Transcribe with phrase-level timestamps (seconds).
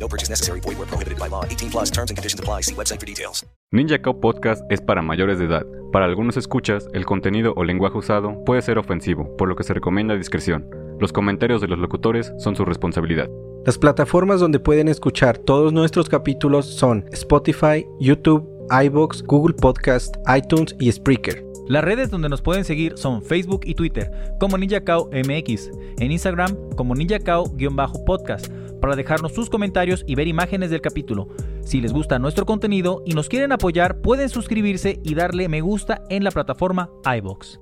[0.00, 0.60] No purchase necessary.
[0.60, 1.44] Void where prohibited by law.
[1.44, 2.62] 18 plus terms and conditions apply.
[2.62, 3.44] See website for details.
[3.72, 5.64] Ninja Cow Podcast es para mayores de edad.
[5.92, 9.74] Para algunos escuchas, el contenido o lenguaje usado puede ser ofensivo, por lo que se
[9.74, 10.68] recomienda discreción.
[10.98, 13.28] Los comentarios de los locutores son su responsabilidad.
[13.64, 20.74] Las plataformas donde pueden escuchar todos nuestros capítulos son Spotify, YouTube, iBox, Google Podcast, iTunes
[20.78, 21.49] y Spreaker.
[21.70, 24.10] Las redes donde nos pueden seguir son Facebook y Twitter
[24.40, 25.70] como NinjaCao MX,
[26.00, 28.48] en Instagram como NinjaCao-podcast
[28.80, 31.28] para dejarnos sus comentarios y ver imágenes del capítulo.
[31.64, 36.02] Si les gusta nuestro contenido y nos quieren apoyar, pueden suscribirse y darle me gusta
[36.08, 37.60] en la plataforma iBox.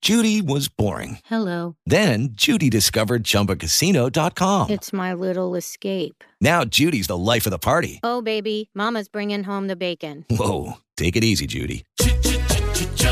[0.00, 1.18] Judy was boring.
[1.24, 1.74] Hello.
[1.84, 4.70] Then Judy discovered ChumbaCasino.com.
[4.70, 6.22] It's my little escape.
[6.40, 7.98] Now Judy's the life of the party.
[8.04, 10.24] Oh, baby, Mama's bringing home the bacon.
[10.30, 11.84] Whoa, take it easy, Judy.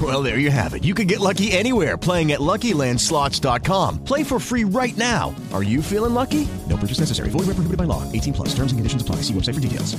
[0.00, 0.84] Well, there you have it.
[0.84, 4.04] You can get lucky anywhere playing at LuckyLandSlots.com.
[4.04, 5.34] Play for free right now.
[5.52, 6.46] Are you feeling lucky?
[6.68, 7.30] No purchase necessary.
[7.30, 8.04] Void where prohibited by law.
[8.12, 8.48] 18 plus.
[8.50, 9.22] Terms and conditions apply.
[9.22, 9.96] See website for details.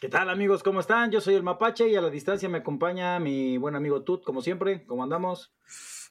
[0.00, 0.62] ¿Qué tal amigos?
[0.62, 1.10] ¿Cómo están?
[1.10, 4.40] Yo soy el Mapache y a la distancia me acompaña mi buen amigo Tut, como
[4.40, 4.86] siempre.
[4.86, 5.52] ¿Cómo andamos?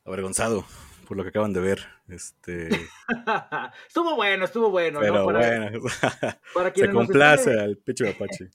[0.06, 0.64] Avergonzado
[1.08, 1.80] por lo que acaban de ver.
[2.08, 2.70] Este...
[3.88, 5.00] estuvo bueno, estuvo bueno.
[5.00, 5.26] Pero ¿no?
[5.26, 5.82] para, bueno,
[6.54, 8.52] para se complace al pecho Apache.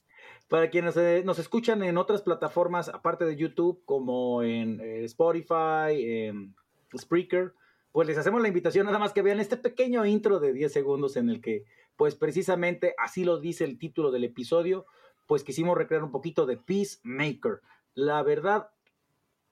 [0.47, 0.95] Para quienes
[1.25, 6.55] nos escuchan en otras plataformas, aparte de YouTube, como en eh, Spotify, en
[6.95, 7.53] Spreaker,
[7.91, 11.15] pues les hacemos la invitación nada más que vean este pequeño intro de 10 segundos
[11.17, 11.63] en el que,
[11.95, 14.85] pues precisamente así lo dice el título del episodio,
[15.25, 17.61] pues quisimos recrear un poquito de Peacemaker.
[17.95, 18.69] La verdad,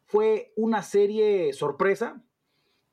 [0.06, 2.22] fue una serie sorpresa.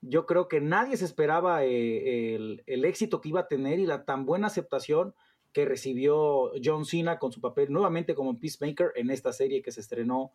[0.01, 4.07] Yo creo que nadie se esperaba eh, el éxito que iba a tener y la
[4.07, 5.15] tan buena aceptación
[5.53, 9.81] que recibió John Cena con su papel nuevamente como Peacemaker en esta serie que se
[9.81, 10.33] estrenó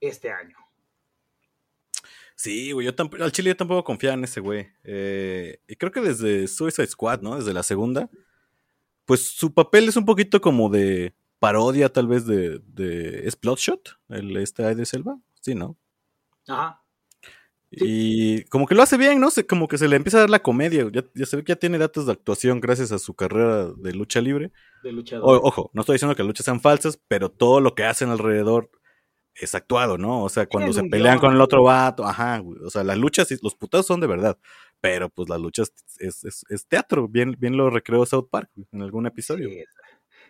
[0.00, 0.56] este año.
[2.34, 4.68] Sí, güey, yo tamp- al chile yo tampoco confiaba en ese güey.
[4.84, 7.36] Eh, y creo que desde Suicide Squad, ¿no?
[7.36, 8.08] Desde la segunda.
[9.06, 13.98] Pues su papel es un poquito como de parodia, tal vez, de, de ¿Es Bloodshot?
[14.08, 15.18] El este de Selva.
[15.40, 15.76] Sí, ¿no?
[16.46, 16.82] Ajá.
[17.70, 19.30] Y como que lo hace bien, ¿no?
[19.30, 20.88] Se, como que se le empieza a dar la comedia.
[20.92, 23.92] Ya, ya se ve que ya tiene datos de actuación gracias a su carrera de
[23.92, 24.52] lucha libre.
[24.82, 25.24] De luchador.
[25.28, 28.08] O- ojo, no estoy diciendo que las luchas sean falsas, pero todo lo que hacen
[28.08, 28.70] alrededor
[29.34, 30.24] es actuado, ¿no?
[30.24, 31.20] O sea, cuando se pelean guion.
[31.20, 34.36] con el otro vato, ajá, güey, o sea, las luchas, los putados son de verdad,
[34.80, 38.66] pero pues las luchas es, es- es teatro, bien, bien lo recreó South Park güey,
[38.72, 39.48] en algún episodio.
[39.48, 39.64] Sí,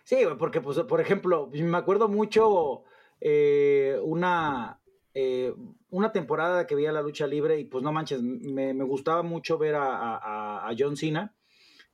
[0.03, 2.83] Sí, porque, pues, por ejemplo, me acuerdo mucho
[3.21, 4.79] eh, una,
[5.13, 5.53] eh,
[5.89, 9.57] una temporada que veía la lucha libre y pues no manches, me, me gustaba mucho
[9.57, 11.33] ver a, a- a- a John Cena.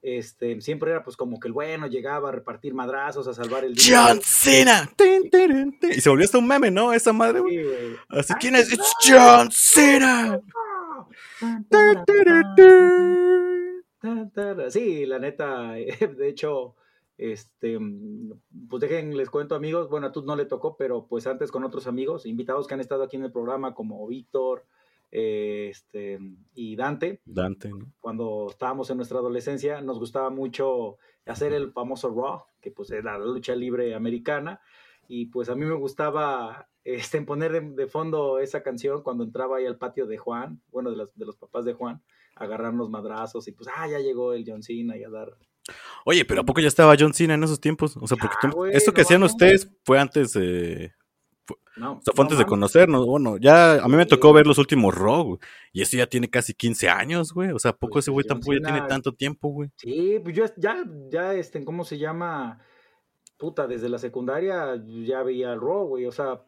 [0.02, 3.74] Este, siempre era pues como que el bueno llegaba a repartir madrazos, a salvar el
[3.74, 4.06] día.
[4.08, 4.88] ¡John Cena!
[4.96, 5.92] Tin, tirin, tin.
[5.94, 6.94] Y se volvió hasta un meme, ¿no?
[6.94, 7.58] Esa madre, güey.
[7.58, 7.96] Sí, güey.
[8.10, 8.72] Así, ¿quién es?
[8.72, 10.40] ¡It's John Cena!
[14.70, 15.72] Sí, la neta,
[16.18, 16.76] de hecho,
[17.18, 17.78] este,
[18.70, 21.64] pues dejen, les cuento amigos, bueno, a tú no le tocó, pero pues antes con
[21.64, 24.66] otros amigos, invitados que han estado aquí en el programa, como Víctor,
[25.12, 26.20] eh, este,
[26.54, 27.94] y Dante, Dante, ¿no?
[28.02, 33.18] cuando estábamos en nuestra adolescencia, nos gustaba mucho hacer el famoso Raw, que pues era
[33.18, 34.60] la lucha libre americana,
[35.08, 39.58] y pues a mí me gustaba este, poner de, de fondo esa canción cuando entraba
[39.58, 42.04] ahí al patio de Juan, bueno, de, las- de los papás de Juan,
[42.36, 45.38] agarrarnos madrazos y pues, ah, ya llegó el John Cena y a dar...
[46.06, 47.98] Oye, pero ¿a poco ya estaba John Cena en esos tiempos?
[47.98, 50.94] O sea, porque tú- güey, esto que no hacían ustedes fue antes, eh,
[51.78, 53.06] No, o sea, fue no antes de conocernos.
[53.06, 55.38] Bueno, ya a mí me tocó ver los últimos Raw,
[55.74, 57.52] y ese ya tiene casi 15 años, güey.
[57.52, 59.70] O sea, ¿a poco Pues, ese güey tampoco ya tiene tanto tiempo, güey?
[59.78, 62.60] Sí, pues yo ya, ya, este, ¿cómo se llama?
[63.38, 66.42] Puta, desde la secundaria ya veía el Raw, güey, o sea,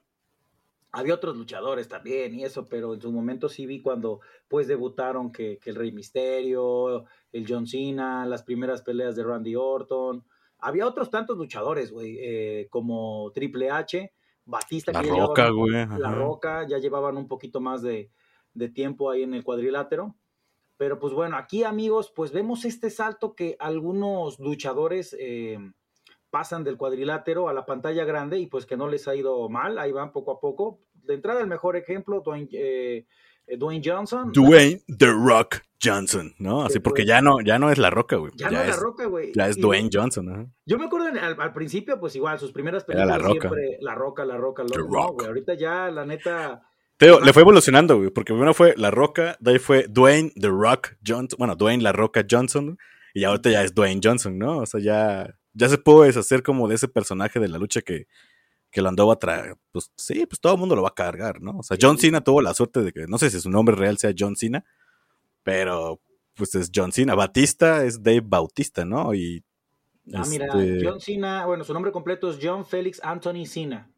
[0.93, 5.31] había otros luchadores también y eso, pero en su momento sí vi cuando pues debutaron
[5.33, 7.03] que, que el Rey Misterio,
[7.37, 10.23] el John Cena, las primeras peleas de Randy Orton.
[10.59, 14.11] Había otros tantos luchadores, güey, eh, como Triple H,
[14.45, 14.91] Batista.
[14.91, 15.55] La que ya Roca, llevaban-
[15.89, 16.11] güey, La.
[16.15, 18.09] Roca, ya llevaban un poquito más de,
[18.53, 20.15] de tiempo ahí en el cuadrilátero.
[20.77, 25.57] Pero pues bueno, aquí amigos, pues vemos este salto que algunos luchadores eh,
[26.29, 29.79] pasan del cuadrilátero a la pantalla grande y pues que no les ha ido mal,
[29.79, 30.79] ahí van poco a poco.
[30.93, 33.05] De entrada el mejor ejemplo, Dwayne, eh,
[33.57, 34.31] Dwayne Johnson.
[34.33, 36.63] Dwayne The Rock Johnson, ¿no?
[36.65, 38.31] Así porque ya no, ya no es la roca, güey.
[38.35, 39.31] Ya no es La Roca, güey.
[39.35, 40.45] Ya es Y- Dwayne Johnson, ajá.
[40.65, 43.49] Yo me acuerdo en- al, al principio, pues igual, sus primeras Era La películas Roca.
[43.55, 44.89] siempre La Roca, La Roca, La Roca.
[44.99, 46.63] No, güey, ahorita ya, la neta,
[46.97, 50.47] Teo, le fue evolucionando, güey, porque primero fue La Roca, de ahí fue Dwayne The
[50.49, 52.75] Rock Johnson, bueno, Dwayne La Roca Johnson,
[53.13, 54.57] y ahorita ya es Dwayne Johnson, ¿no?
[54.57, 58.07] O sea, ya, ya se pudo deshacer como de ese personaje de la lucha que,
[58.71, 59.55] que lo andaba a traer.
[59.71, 61.59] Pues sí, pues todo el mundo lo va a cargar, ¿no?
[61.59, 63.97] O sea, John Cena tuvo la suerte de que, no sé si su nombre real
[63.97, 64.65] sea John Cena,
[65.43, 66.01] pero
[66.35, 67.15] pues es John Cena.
[67.15, 69.13] Batista es Dave Bautista, ¿no?
[69.13, 69.43] Y.
[70.13, 73.91] Ah, mira, este, John Cena, bueno, su nombre completo es John Félix Anthony Cena.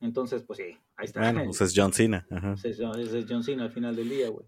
[0.00, 1.20] Entonces, pues sí, ahí está.
[1.20, 2.26] Bueno, pues es John Cena.
[2.30, 2.54] Ajá.
[2.62, 4.46] Es, es John Cena al final del día, güey.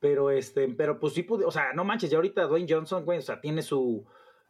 [0.00, 3.18] Pero este, pero pues sí pude, o sea, no manches, ya ahorita Dwayne Johnson, güey,
[3.18, 4.04] o sea, tiene su,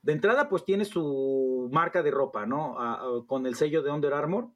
[0.04, 2.78] de entrada, pues tiene su marca de ropa, ¿no?
[2.78, 4.50] A- a- con el sello de Under Armour.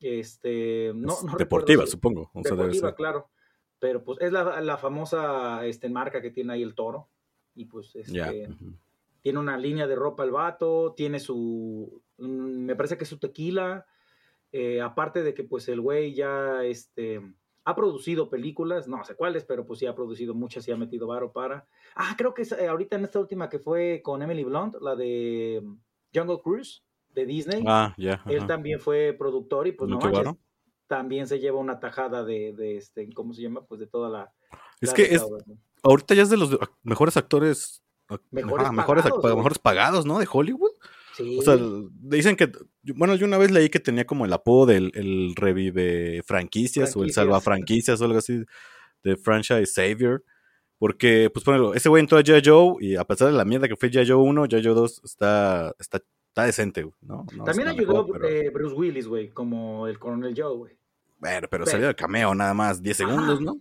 [0.00, 2.30] Este, no, Es no deportiva, si- supongo.
[2.34, 3.30] O sea, debe deportiva, claro.
[3.78, 7.08] Pero pues es la, la famosa este, marca que tiene ahí el toro.
[7.54, 8.48] Y pues este,
[9.22, 12.24] tiene una línea de ropa el vato, tiene su, mm,
[12.64, 13.86] me parece que es su tequila,
[14.52, 17.20] eh, aparte de que pues el güey ya este,
[17.66, 21.08] ha producido películas, no sé cuáles, pero pues sí ha producido muchas y ha metido
[21.08, 21.66] varo para.
[21.96, 24.94] Ah, creo que es, eh, ahorita en esta última que fue con Emily Blunt, la
[24.94, 25.76] de mm,
[26.14, 27.64] Jungle Cruise de Disney.
[27.66, 28.46] Ah, ya, Él ajá.
[28.46, 30.34] también fue productor y pues ¿No manches,
[30.86, 33.64] también se lleva una tajada de, de este, ¿cómo se llama?
[33.64, 34.32] Pues de toda la...
[34.80, 35.26] Es la que es,
[35.82, 40.20] ahorita ya es de los mejores actores, ac- Mejores ajá, pagados, mejores pagados, ¿no?
[40.20, 40.70] De Hollywood.
[41.16, 41.38] Sí.
[41.38, 41.56] O sea,
[42.00, 42.50] dicen que,
[42.94, 47.02] bueno, yo una vez leí que tenía como el apodo del el revive franquicias, o
[47.02, 47.14] el Franquicias.
[47.14, 48.44] salva franquicias o algo así,
[49.02, 50.22] de franchise savior.
[50.78, 52.42] Porque, pues, ponelo, ese güey entró a G.I.
[52.44, 54.06] Joe y a pesar de la mierda que fue G.I.
[54.08, 54.62] Joe 1, G.I.
[54.62, 57.24] Joe 2 está, está, está decente, güey, ¿no?
[57.46, 60.76] También ayudó mejor, pero- eh, Bruce Willis, güey, como el coronel Joe, güey.
[61.18, 63.10] Bueno, pero Pero- salió de cameo nada más, 10 Ajá.
[63.10, 63.58] segundos, ¿no?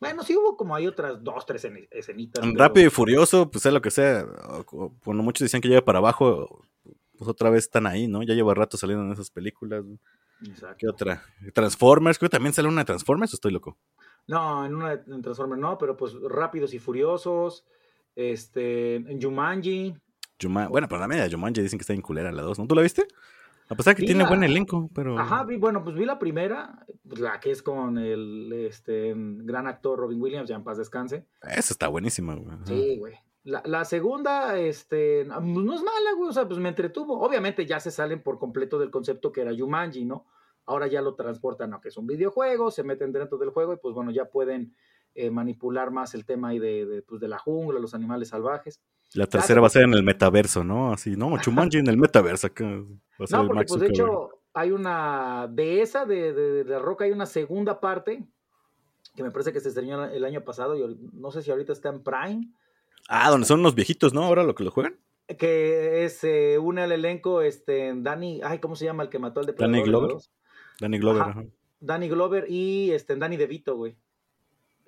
[0.00, 2.44] Bueno, sí hubo como hay otras dos, tres escen- escenitas.
[2.44, 4.26] pero- Rápido y furioso, pues sea lo que sea.
[5.02, 6.64] Cuando muchos decían que llega para abajo,
[7.16, 8.22] pues otra vez están ahí, ¿no?
[8.22, 9.84] Ya lleva rato saliendo en esas películas.
[10.46, 10.76] Exacto.
[10.78, 11.22] ¿Qué otra?
[11.54, 13.78] Transformers, creo que también sale una de Transformers, ¿o estoy loco?
[14.26, 17.64] No, en una de- en Transformers no, pero pues Rápidos y Furiosos,
[18.14, 19.94] este, en Jumanji.
[20.40, 22.66] Juma- bueno, pero la media de Jumanji dicen que está en culera la 2, ¿no?
[22.66, 23.06] ¿Tú la viste?
[23.68, 25.18] A pesar que Vi tiene la- buen elenco, pero...
[25.18, 29.66] Ajá, vi, bueno, pues vi la primera, pues, la que es con el este, gran
[29.66, 31.26] actor Robin Williams, ya en paz descanse.
[31.42, 32.56] Esa está buenísima, güey.
[32.64, 33.14] Sí, güey.
[33.44, 37.20] La, la segunda, este, no es mala, güey, o sea, pues me entretuvo.
[37.20, 40.26] Obviamente ya se salen por completo del concepto que era Jumanji, ¿no?
[40.64, 43.76] Ahora ya lo transportan a que es un videojuego, se meten dentro del juego y
[43.76, 44.74] pues bueno, ya pueden
[45.14, 48.80] eh, manipular más el tema ahí de, de, pues, de la jungla, los animales salvajes.
[49.16, 50.92] La tercera va a ser en el metaverso, ¿no?
[50.92, 52.46] Así, no, Jumanji en el metaverso.
[52.48, 56.64] acá va a ser No, porque pues de hecho hay una, de esa, de, de,
[56.64, 58.24] de La Roca, hay una segunda parte
[59.14, 61.88] que me parece que se estrenó el año pasado y no sé si ahorita está
[61.88, 62.50] en Prime.
[63.08, 64.22] Ah, donde son unos viejitos, ¿no?
[64.24, 64.98] Ahora lo que lo juegan.
[65.38, 69.40] que es eh, une al elenco este Danny, ay, ¿cómo se llama el que mató
[69.40, 69.76] al depredador?
[69.76, 70.16] Danny Glover.
[70.80, 71.30] Danny Glover, Ajá.
[71.30, 71.44] ajá.
[71.80, 73.96] Danny Glover y este Danny DeVito, güey.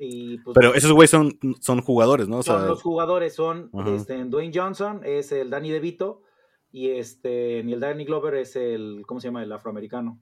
[0.00, 2.38] Y pues Pero esos güeyes son, son jugadores, ¿no?
[2.38, 6.22] O son sea, los jugadores son este Dwayne Johnson es el Danny DeVito
[6.70, 9.42] y este y el Danny Glover es el ¿cómo se llama?
[9.42, 10.20] el afroamericano.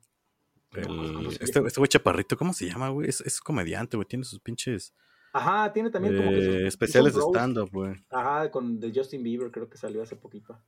[0.73, 3.09] el- este este güey chaparrito, ¿cómo se llama, güey?
[3.09, 4.06] Es, es comediante, güey.
[4.09, 4.95] Tiene sus pinches
[5.35, 7.95] Ajá, tiene también como que sus- eh, hizo especiales de stand-up, güey.
[8.09, 10.59] Ajá, con de Justin Bieber creo que salió hace poquito.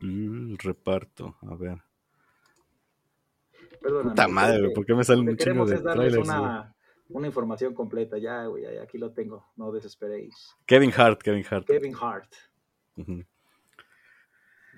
[0.00, 1.82] El reparto, a ver.
[3.86, 4.10] Perdóname.
[4.10, 6.74] Puta madre, que ¿por qué me salen un chingo de trailers, una,
[7.10, 8.18] una información completa.
[8.18, 9.46] Ya, güey, aquí lo tengo.
[9.56, 10.54] No desesperéis.
[10.66, 11.66] Kevin Hart, Kevin Hart.
[11.66, 12.32] Kevin Hart,
[12.96, 13.24] Ujú.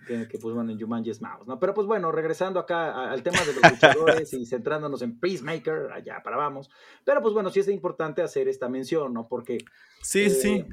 [0.06, 1.58] que, que pues bueno, en Jumanji es Mouse, ¿no?
[1.58, 5.90] Pero pues bueno, regresando acá a- al tema de los luchadores y centrándonos en Peacemaker,
[5.92, 6.70] allá para vamos.
[7.04, 9.26] Pero pues bueno, sí es importante hacer esta mención, ¿no?
[9.28, 9.58] Porque...
[10.02, 10.64] Sí, eh, sí.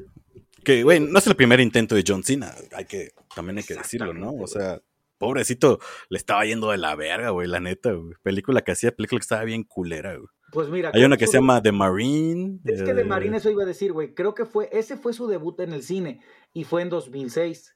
[0.64, 2.52] Que, güey, no es el primer intento de John Cena.
[2.76, 4.32] Hay que, también hay que decirlo, ¿no?
[4.34, 4.82] O sea,
[5.18, 5.80] pobrecito,
[6.10, 8.14] le estaba yendo de la verga, güey, la neta, güey.
[8.24, 10.28] Película que hacía, película que estaba bien culera, güey.
[10.52, 10.92] Pues mira...
[10.94, 12.60] Hay una que su se llama The Marine.
[12.64, 14.14] Es que de eh, Marine eso iba a decir, güey.
[14.14, 16.22] Creo que fue, ese fue su debut en el cine
[16.54, 17.76] y fue en 2006.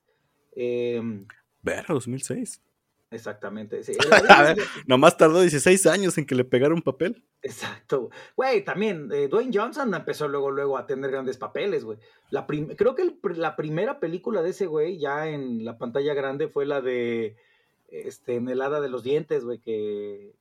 [0.55, 1.25] Eh,
[1.61, 2.61] Verga, 2006.
[3.11, 3.83] Exactamente.
[3.83, 3.93] sí.
[4.87, 7.23] Nomás tardó 16 años en que le pegara un papel.
[7.41, 8.09] Exacto.
[8.35, 11.97] Güey, también eh, Dwayne Johnson empezó luego, luego a tener grandes papeles, güey.
[12.77, 16.65] Creo que el la primera película de ese güey, ya en la pantalla grande, fue
[16.65, 17.35] la de
[17.87, 20.35] este, en el hada de los dientes, güey, que,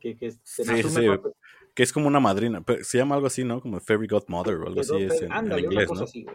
[0.00, 1.08] que, que se Sí,
[1.74, 2.62] que es como una madrina.
[2.62, 3.60] pero se llama algo así, ¿no?
[3.60, 6.04] Como Fairy Godmother o algo así es en, en ándale, una inglés, cosa ¿no?
[6.04, 6.26] así.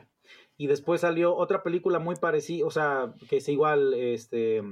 [0.57, 4.63] Y después salió otra película muy parecida, o sea, que es igual, este,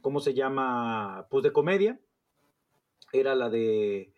[0.00, 1.26] ¿cómo se llama?
[1.30, 1.98] Pues de comedia.
[3.12, 4.12] Era la de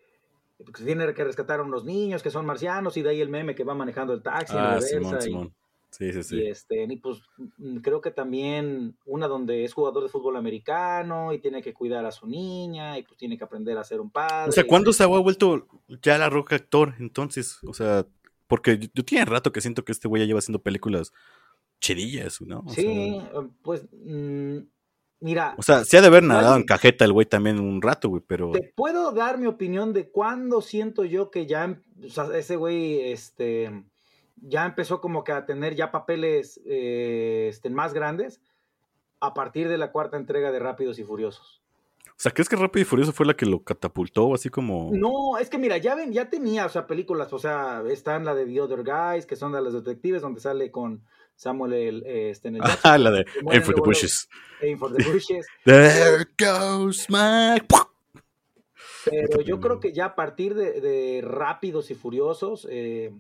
[0.73, 3.29] que se tiene que rescatar a unos niños que son marcianos y de ahí el
[3.29, 5.55] meme que va manejando el taxi Ah, Simón, y- Simón.
[5.91, 6.37] Sí, sí, sí.
[6.37, 7.21] y este, y pues
[7.59, 12.07] mm, creo que también una donde es jugador de fútbol americano y tiene que cuidar
[12.07, 14.49] a su niña y pues tiene que aprender a ser un padre.
[14.49, 15.67] O sea, ¿cuándo se ha vuelto
[16.01, 16.95] ya la roca actor?
[16.99, 18.07] Entonces, o sea,
[18.47, 21.13] porque yo, yo tiene rato que siento que este güey ya lleva haciendo películas
[21.81, 22.61] chidillas, ¿no?
[22.67, 24.59] O Sí, sea, pues mm,
[25.23, 28.09] mira, o sea, se ha de haber nadado en cajeta el güey también un rato,
[28.09, 28.51] güey, pero...
[28.51, 32.57] Te puedo dar mi opinión de cuándo siento yo que ya, em- o sea, ese
[32.57, 33.85] güey, este,
[34.37, 38.41] ya empezó como que a tener ya papeles, eh, este, más grandes
[39.21, 41.63] a partir de la cuarta entrega de Rápidos y Furiosos.
[42.05, 44.91] O sea, ¿crees que Rápido y Furioso fue la que lo catapultó así como...
[44.93, 48.35] No, es que mira, ya ven, ya tenía, o sea, películas, o sea, están la
[48.35, 51.03] de The Other Guys, que son de los detectives, donde sale con
[51.43, 53.81] Samuel el, este, en el Ah, la de Aim for the.
[53.81, 54.29] Bushes.
[54.63, 55.45] Aim for the Bushes.
[55.65, 57.61] There goes my...
[59.05, 63.13] Pero yo creo que ya a partir de, de Rápidos y Furiosos, eh,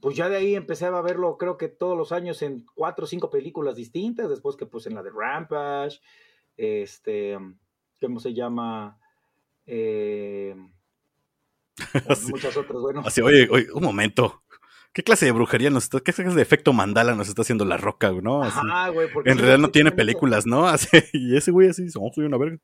[0.00, 3.08] pues ya de ahí empecé a verlo, creo que todos los años en cuatro o
[3.08, 6.00] cinco películas distintas, después que pues en la de Rampage,
[6.58, 7.38] este,
[7.98, 8.98] ¿cómo se llama?
[9.64, 10.54] Eh,
[12.28, 13.02] muchas otras, bueno.
[13.06, 14.41] Así, oye, oye, un momento.
[14.92, 17.78] ¿Qué clase de brujería nos está, qué clase de efecto mandala nos está haciendo la
[17.78, 18.42] roca, güey, no?
[18.42, 18.58] Así.
[18.62, 20.66] Ajá, güey, porque en realidad no tiene películas, ¿no?
[20.68, 22.58] Así, y ese güey así, oh, soy una verga.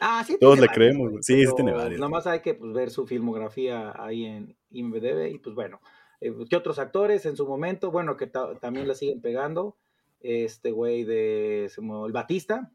[0.00, 1.22] Ah, sí Todos le creemos, güey.
[1.22, 1.98] Sí, sí tiene varias.
[2.00, 5.80] Nada más hay que pues, ver su filmografía ahí en IMDb y pues bueno,
[6.20, 7.90] eh, ¿qué otros actores en su momento?
[7.90, 9.76] Bueno, que ta- también la siguen pegando.
[10.20, 12.72] Este güey de el Batista,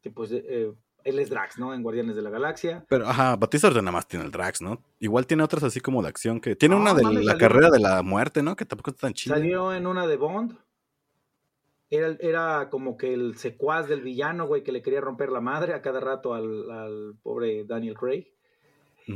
[0.00, 0.72] que pues eh,
[1.08, 1.74] él es Drax, ¿no?
[1.74, 2.84] En Guardianes de la Galaxia.
[2.88, 4.82] Pero, ajá, Batista nada más tiene el Drax, ¿no?
[5.00, 6.56] Igual tiene otras así como de acción que...
[6.56, 8.56] Tiene No, una de la salió- carrera de la muerte, ¿no?
[8.56, 9.34] Que tampoco está tan chida.
[9.34, 10.56] Salió en una de Bond.
[11.90, 15.72] Era, era como que el secuaz del villano, güey, que le quería romper la madre
[15.72, 18.26] a cada rato al, al pobre Daniel Craig.
[19.06, 19.14] Sí,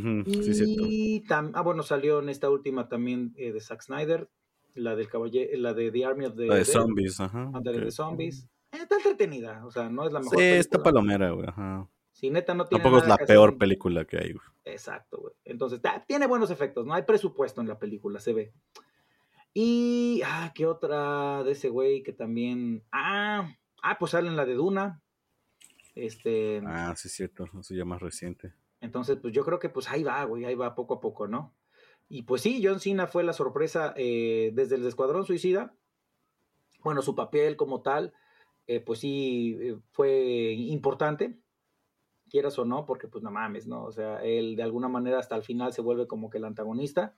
[0.48, 0.84] es cierto.
[0.88, 4.30] Y tam- ah, bueno, salió en esta última también eh, de Zack Snyder,
[4.74, 7.50] la del caballero, la de The Army of the La de zombies, ajá.
[7.52, 7.84] ándale, ok.
[7.84, 8.48] de zombies.
[8.72, 10.82] Está entretenida, o sea, no es la mejor Sí, está película.
[10.82, 11.88] palomera, güey, ajá.
[12.12, 13.58] Sí, neta, no tiene Tampoco es nada la que peor hacer.
[13.58, 14.44] película que hay, güey.
[14.64, 15.34] Exacto, güey.
[15.44, 18.52] Entonces, tiene buenos efectos, no hay presupuesto en la película, se ve.
[19.54, 22.82] Y, ah, ¿qué otra de ese güey que también...
[22.90, 25.02] Ah, ah, pues sale en la de Duna.
[25.94, 27.44] Este, Ah, sí, es cierto.
[27.60, 28.54] Eso ya más reciente.
[28.80, 31.54] Entonces, pues yo creo que pues ahí va, güey, ahí va poco a poco, ¿no?
[32.08, 35.74] Y pues sí, John Cena fue la sorpresa eh, desde el Escuadrón Suicida.
[36.82, 38.12] Bueno, su papel como tal,
[38.76, 41.38] eh, pues sí, eh, fue importante,
[42.30, 43.84] quieras o no, porque pues no mames, ¿no?
[43.84, 47.14] O sea, él de alguna manera hasta el final se vuelve como que el antagonista,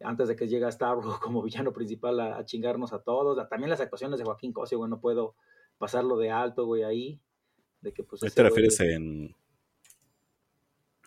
[0.00, 3.48] antes de que llegue a Starro como villano principal a, a chingarnos a todos.
[3.48, 5.36] También las actuaciones de Joaquín Cosio, güey, no puedo
[5.78, 7.20] pasarlo de alto, güey, ahí.
[7.80, 9.34] De que pues te güey- refieres en...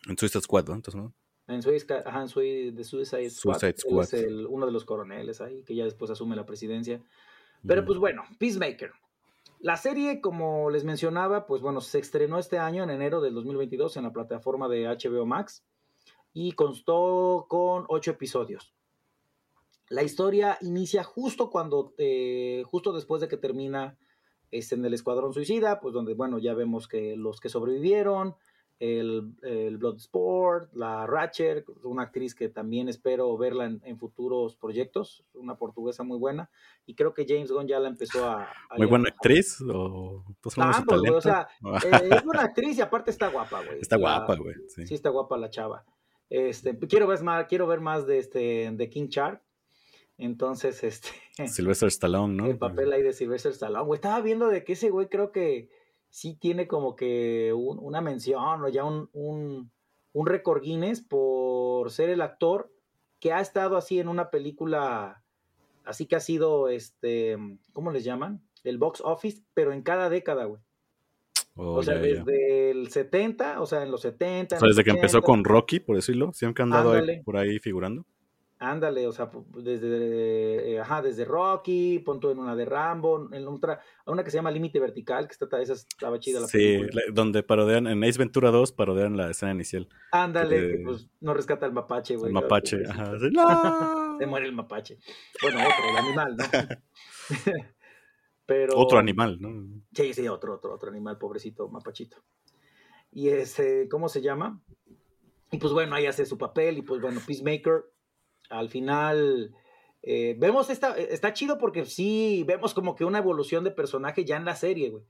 [0.07, 0.75] En Suicide Squad, ¿no?
[0.75, 1.13] Entonces, ¿no?
[1.47, 3.53] En Suicide, ajá, en Sui- de Suicide Squad.
[3.59, 4.03] Suicide él Squad.
[4.03, 7.01] es el- uno de los coroneles ahí, que ya después asume la presidencia.
[7.67, 8.91] Pero pues bueno, Peacemaker.
[9.59, 13.97] La serie, como les mencionaba, pues bueno, se estrenó este año, en enero del 2022,
[13.97, 15.65] en la plataforma de HBO Max
[16.33, 18.73] y constó con ocho episodios.
[19.89, 23.97] La historia inicia justo cuando, eh, justo después de que termina
[24.51, 28.35] este, en el Escuadrón Suicida, pues donde, bueno, ya vemos que los que sobrevivieron,
[28.79, 35.23] el, el Bloodsport, la Ratchet, una actriz que también espero verla en, en futuros proyectos,
[35.33, 36.49] una portuguesa muy buena,
[36.85, 38.43] y creo que James Gunn ya la empezó a...
[38.69, 41.47] a Muy buena actriz o su Ambos, güey, o sea,
[41.85, 43.79] eh, es buena actriz y aparte está guapa, güey.
[43.79, 44.55] Está La- guapa, güey.
[44.67, 44.85] Sí.
[44.87, 45.85] Sí, está guapa la chava.
[46.29, 49.41] Este, quiero ver más, quiero ver más de este de King Shark.
[50.17, 51.09] Entonces, este,
[51.47, 52.45] Sylvester Stallone, ¿no?
[52.47, 55.69] el papel ahí de Sylvester Stallone, güey, estaba viendo de que ese güey creo que
[56.15, 59.69] sí tiene como que un- una mención o ya un, un,
[60.13, 62.71] un récord Guinness por ser el actor
[63.19, 65.21] que ha estado así en una película,
[65.83, 67.35] así que ha sido, este,
[67.73, 68.41] ¿cómo les llaman?
[68.63, 70.61] El box office, pero en cada década, güey.
[71.57, 72.23] Oh, o sea, ya, ya.
[72.23, 74.55] desde el 70, o sea, en los 70.
[74.55, 75.25] O sea, desde que empezó 80.
[75.25, 77.23] con Rocky, por decirlo, siempre han Ándale.
[77.25, 78.05] por ahí figurando.
[78.57, 83.81] Ándale, o sea, desde, eh, ajá, desde Rocky, punto en una de Rambo, en otra,
[84.05, 87.43] una que se llama Límite Vertical, que está, esa estaba chida la Sí, la- donde
[87.43, 89.89] parodian, en Ace Ventura 2 parodian la escena inicial.
[90.13, 92.29] Ándale, que pues no rescata el mapache, güey.
[92.29, 93.39] El mapache, ajá, sí, ¡no!
[94.19, 94.99] Se muere el mapache.
[95.41, 96.45] Bueno, otro, el animal, ¿no?
[98.45, 98.77] Pero...
[98.77, 99.81] Otro animal, ¿no?
[99.93, 102.23] Sí, sí, otro, otro, otro animal, pobrecito, mapachito.
[103.11, 104.61] Y ese, ¿cómo se llama?
[105.51, 107.85] Y pues bueno, ahí hace su papel y pues bueno, Peacemaker,
[108.49, 109.53] al final,
[110.03, 114.37] eh, vemos esta, está chido porque sí, vemos como que una evolución de personaje ya
[114.37, 115.03] en la serie, güey.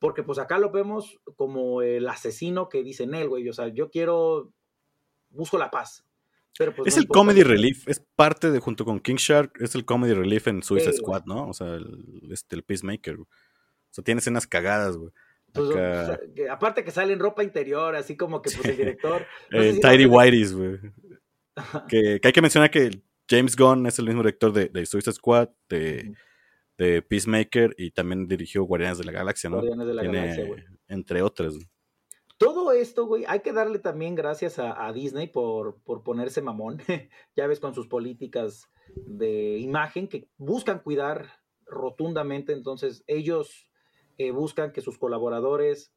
[0.00, 3.90] Porque pues acá lo vemos como el asesino que dice él, güey, o sea, yo
[3.90, 4.52] quiero,
[5.30, 6.04] busco la paz.
[6.56, 9.52] Pero, pues, es no el comedy que- relief, es parte de, junto con King Shark,
[9.60, 11.20] es el comedy relief en Suicide Sí, güey.
[11.20, 11.48] Squad, ¿no?
[11.48, 13.16] O sea, el, este, el Peacemaker.
[13.16, 13.26] güey.
[13.26, 15.10] O sea, tiene escenas cagadas, güey.
[15.52, 18.64] Pues, Acá, o sea, que aparte que sale en ropa interior, así como que pues
[18.66, 19.24] el director.
[19.50, 20.78] no eh, sé si Tidy Whities, güey.
[21.88, 22.90] Que, que hay que mencionar que
[23.28, 26.14] James Gunn es el mismo director de, de Suicide Squad, de,
[26.78, 29.56] de Peacemaker y también dirigió Guardianes de la Galaxia, ¿no?
[29.56, 30.64] Guardianes de la Tiene, Galaxia, güey.
[30.88, 31.54] Entre otras.
[32.38, 36.78] Todo esto, güey, hay que darle también gracias a, a Disney por, por ponerse mamón.
[37.36, 42.52] ya ves con sus políticas de imagen que buscan cuidar rotundamente.
[42.52, 43.68] Entonces, ellos
[44.16, 45.92] eh, buscan que sus colaboradores,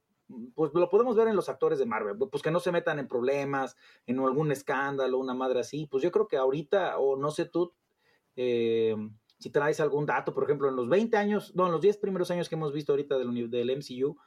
[0.56, 3.08] pues lo podemos ver en los actores de Marvel, pues que no se metan en
[3.08, 5.88] problemas, en algún escándalo, una madre así.
[5.88, 7.74] Pues yo creo que ahorita, o no sé tú,
[8.36, 8.96] eh,
[9.40, 12.30] si traes algún dato, por ejemplo, en los 20 años, no, en los 10 primeros
[12.32, 14.18] años que hemos visto ahorita del, del MCU,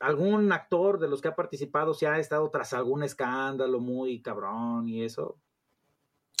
[0.00, 4.88] algún actor de los que ha participado se ha estado tras algún escándalo muy cabrón
[4.88, 5.38] y eso.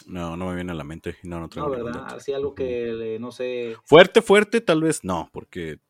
[0.06, 1.16] No, no me viene a la mente.
[1.22, 2.04] No, no tengo No, ¿verdad?
[2.14, 3.76] Así algo que, no sé.
[3.84, 5.80] Fuerte, fuerte, tal vez no, porque,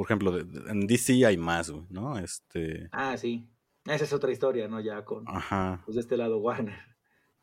[0.00, 2.16] por ejemplo, de- de- en DC hay más, güey, ¿no?
[2.18, 2.88] Este.
[2.90, 3.46] Ah, sí.
[3.84, 4.80] Esa es otra historia, ¿no?
[4.80, 5.82] Ya con, Ajá.
[5.84, 6.78] pues de este lado Warner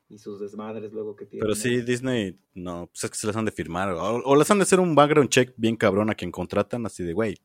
[0.10, 1.42] y sus desmadres luego que tienen.
[1.44, 3.92] Pero sí, Disney, no, pues es que se las han de firmar.
[3.92, 7.04] O, o les han de hacer un background check bien cabrón a quien contratan, así
[7.04, 7.38] de, güey,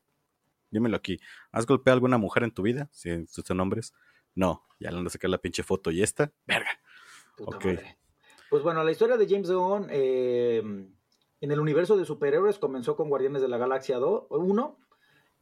[0.71, 1.19] dímelo aquí.
[1.51, 2.89] ¿Has golpeado a alguna mujer en tu vida?
[2.91, 3.93] Si son nombres.
[4.33, 6.31] No, ya le han de sacar la pinche foto y esta.
[6.47, 6.69] Verga.
[7.37, 7.65] Puta ok.
[7.65, 7.97] madre.
[8.49, 10.57] Pues bueno, la historia de James Gunn eh,
[11.39, 14.79] en el universo de superhéroes comenzó con Guardianes de la Galaxia 2, 1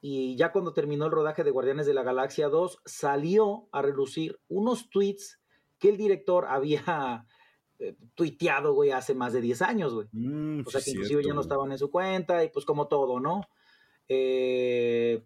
[0.02, 4.40] y ya cuando terminó el rodaje de Guardianes de la Galaxia 2 salió a relucir
[4.48, 5.40] unos tweets
[5.78, 7.26] que el director había
[7.80, 10.08] eh, tuiteado, güey, hace más de 10 años, güey.
[10.12, 13.20] Mm, O sea, que inclusive ya no estaban en su cuenta y pues como todo,
[13.20, 13.42] ¿no?
[14.08, 15.24] Eh,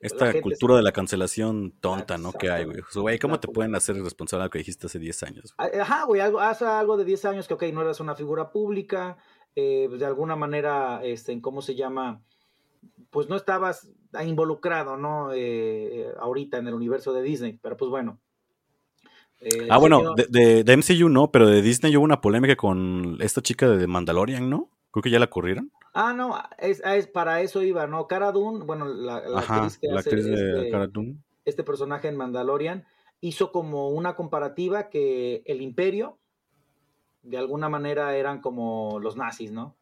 [0.00, 2.32] Esta cultura se- de la cancelación tonta, ¿no?
[2.32, 2.80] Que hay, güey.
[2.80, 5.54] O sea, güey, ¿cómo te pueden hacer responsable de lo que dijiste hace 10 años?
[5.56, 5.70] güey?
[5.74, 8.52] Ah, Ajá, güey, algo, hace algo de 10 años que, ok, no eras una figura
[8.52, 9.16] pública,
[9.56, 12.22] eh, pues, de alguna manera, este, ¿cómo se llama?
[13.10, 13.90] Pues no estabas
[14.24, 15.32] involucrado, ¿no?
[15.32, 15.38] Eh,
[16.02, 18.18] eh, ahorita en el universo de Disney, pero pues bueno.
[19.40, 23.18] Eh, Ah, bueno, de, de, de MCU no, pero de Disney hubo una polémica con
[23.20, 24.68] esta chica de Mandalorian, ¿no?
[24.90, 25.70] Creo que ya la corrieron.
[25.94, 28.06] Ah, no, es, es- para eso iba, ¿no?
[28.06, 31.16] Cara Dune, bueno, la, la Ajá, actriz que la hace actriz de este, Cara Dune.
[31.44, 32.86] este personaje en Mandalorian,
[33.20, 36.18] hizo como una comparativa que el imperio,
[37.22, 39.76] de alguna manera, eran como los nazis, ¿no?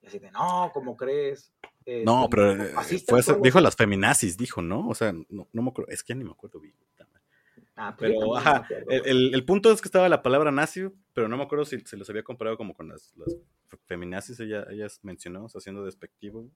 [0.00, 1.52] Y así de, no, ¿cómo crees?
[1.84, 2.72] Este, No, pero eh,
[3.06, 4.88] fue dijo las feminazis, dijo, ¿no?
[4.88, 6.74] O sea, no, no me acuerdo, es que ya ni me acuerdo bien.
[7.74, 9.00] Ah, pues Pero, ajá, el, güey.
[9.06, 11.96] el- el punto es que estaba la palabra nazi, pero no me acuerdo si se
[11.96, 13.34] los había comparado como con las, las
[13.68, 16.50] fe- feminazis, ella, ellas mencionó, o sea, siendo despectivo.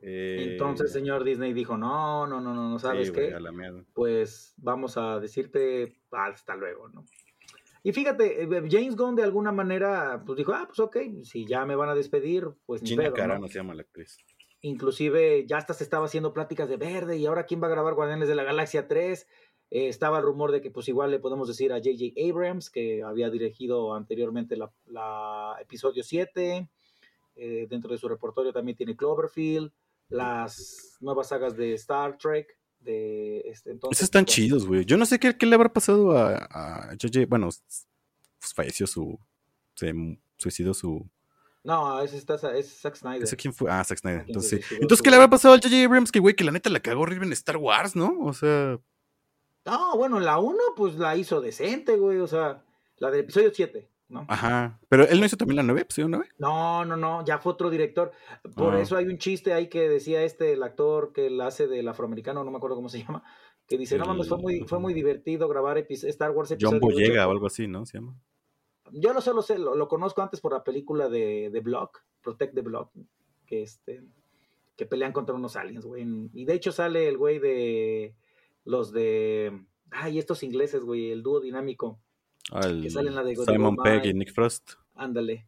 [0.00, 3.32] Eh, Entonces, señor Disney dijo, no, no, no, no, no, ¿sabes sí, qué?
[3.94, 7.04] Pues vamos a decirte hasta luego, ¿no?
[7.82, 11.66] Y fíjate, eh, James Gunn de alguna manera, pues dijo, ah, pues ok, si ya
[11.66, 13.16] me van a despedir, pues ni Gina pedo, ¿no?
[13.16, 14.18] Carano se llama la actriz.
[14.60, 17.94] Inclusive ya hasta se estaba haciendo pláticas de verde y ahora quién va a grabar
[17.94, 19.26] Guardianes de la Galaxia 3.
[19.70, 22.12] Eh, estaba el rumor de que pues igual le podemos decir a J.J.
[22.30, 26.68] Abrams, que había dirigido anteriormente la, la episodio 7.
[27.34, 29.72] Eh, dentro de su repertorio también tiene Cloverfield,
[30.08, 32.58] las nuevas sagas de Star Trek.
[32.82, 34.84] De este, entonces, Esos están pues, chidos, güey.
[34.84, 37.26] Yo no sé qué, qué le habrá pasado a, a JJ.
[37.28, 37.48] Bueno,
[38.38, 39.18] pues falleció su.
[39.74, 39.94] Se
[40.36, 41.08] suicidó su.
[41.64, 43.22] No, ese está, es Zack Snyder.
[43.22, 43.70] ¿Ese quién fue?
[43.70, 44.24] Ah, Zack Snyder.
[44.26, 44.74] Entonces, sí.
[44.80, 46.10] Entonces, ¿qué le habrá pasado al JJ Abrams?
[46.10, 48.18] Que, güey, que la neta la cagó horrible en Star Wars, ¿no?
[48.20, 48.80] O sea.
[49.64, 52.18] No, bueno, la 1 pues la hizo decente, güey.
[52.18, 52.64] O sea,
[52.98, 54.24] la del episodio 7, ¿no?
[54.28, 54.78] Ajá.
[54.88, 56.28] Pero él no hizo también la 9, episodio 9.
[56.38, 58.12] No, no, no, ya fue otro director.
[58.54, 58.80] Por Ah.
[58.80, 62.44] eso hay un chiste ahí que decía este, el actor que la hace del afroamericano,
[62.44, 63.24] no me acuerdo cómo se llama,
[63.66, 67.22] que dice, no mames, fue muy, fue muy divertido grabar Star Wars John episodio Boyega
[67.22, 67.28] ocho".
[67.28, 67.86] o algo así, ¿no?
[67.86, 68.14] Se llama.
[68.92, 72.04] Yo lo sé, lo sé, lo, lo conozco antes por la película de, de Block,
[72.20, 72.90] Protect the Block,
[73.46, 74.02] que este,
[74.76, 76.04] que pelean contra unos aliens, güey.
[76.34, 78.14] Y de hecho sale el güey de
[78.64, 82.00] los de, ay, estos ingleses, güey, el dúo dinámico.
[82.50, 83.76] Al que sale en la de Simon.
[83.76, 84.72] Pegg y Nick Frost.
[84.94, 85.46] Ándale.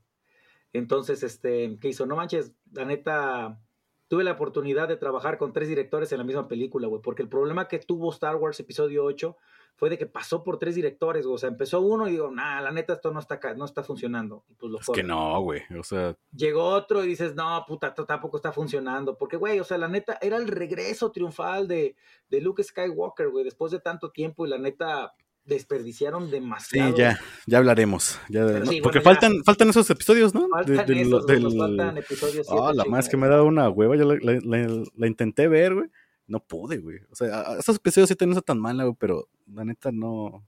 [0.72, 2.06] Entonces, este, ¿qué hizo?
[2.06, 3.60] No manches, la neta,
[4.08, 7.28] tuve la oportunidad de trabajar con tres directores en la misma película, güey, porque el
[7.28, 9.36] problema que tuvo Star Wars Episodio 8
[9.76, 11.34] fue de que pasó por tres directores, güey.
[11.34, 14.44] O sea, empezó uno y digo, nah, la neta, esto no está, no está funcionando.
[14.48, 15.62] Y pues lo Es que no, güey.
[15.78, 19.18] O sea, Llegó otro y dices, no, puta, esto tampoco está funcionando.
[19.18, 21.96] Porque, güey, o sea, la neta, era el regreso triunfal de,
[22.28, 25.12] de Luke Skywalker, güey, después de tanto tiempo y la neta,
[25.44, 26.96] desperdiciaron sí, demasiado.
[26.96, 28.18] ya, ya hablaremos.
[28.28, 29.20] Ya, no, sí, porque bueno, ya.
[29.20, 30.48] faltan, faltan esos episodios, ¿no?
[30.48, 33.26] Faltan De- de- esos, güey, del- nos faltan episodios Ah, siete, la más que me
[33.26, 33.96] ha dado una hueva.
[33.96, 35.88] Yo la, la- la- la intenté ver, güey.
[36.26, 36.98] No pude, güey.
[37.10, 40.46] O sea, esos episodios sí no está tan mala, güey, pero la neta no.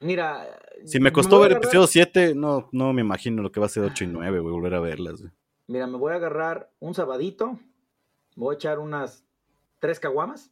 [0.00, 0.46] Mira,
[0.84, 3.70] Si me costó ver agarrar- episodio 7, no, no me imagino lo que va a
[3.70, 5.32] ser 8 y 9, güey, volver a verlas, güey.
[5.68, 7.52] Mira, me voy a agarrar un sabadito,
[8.36, 9.24] me voy a echar unas
[9.78, 10.50] tres caguamas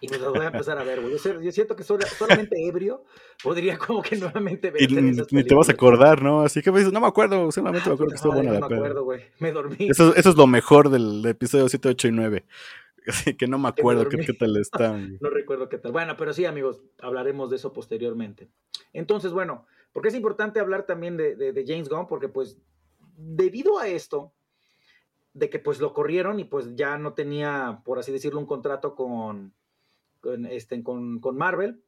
[0.00, 1.14] y me las voy a empezar a ver, güey.
[1.42, 3.04] Yo, siento que sola- solamente ebrio
[3.42, 6.40] podría como que nuevamente ver Y ni, esas ni te vas a acordar, ¿no?
[6.42, 8.60] Así que me dices, no me acuerdo, solamente me acuerdo que estuvo buena no la
[8.60, 8.78] me peda.
[8.78, 9.22] acuerdo, güey.
[9.38, 9.76] Me dormí.
[9.90, 12.44] Eso, eso es lo mejor del episodio 7, 8 y 9.
[13.06, 15.18] Así que no me me acuerdo qué, tal están.
[15.20, 15.92] No recuerdo qué tal.
[15.92, 18.48] Bueno, pero sí, amigos, hablaremos de eso posteriormente.
[18.92, 22.58] Entonces, bueno, porque es importante hablar también de, de- de James Gunn, porque pues
[23.16, 24.32] debido a esto,
[25.34, 28.94] de que pues lo corrieron y pues ya no tenía, por así decirlo, un contrato
[28.94, 29.52] con,
[30.20, 31.82] con, este, con, con Marvel,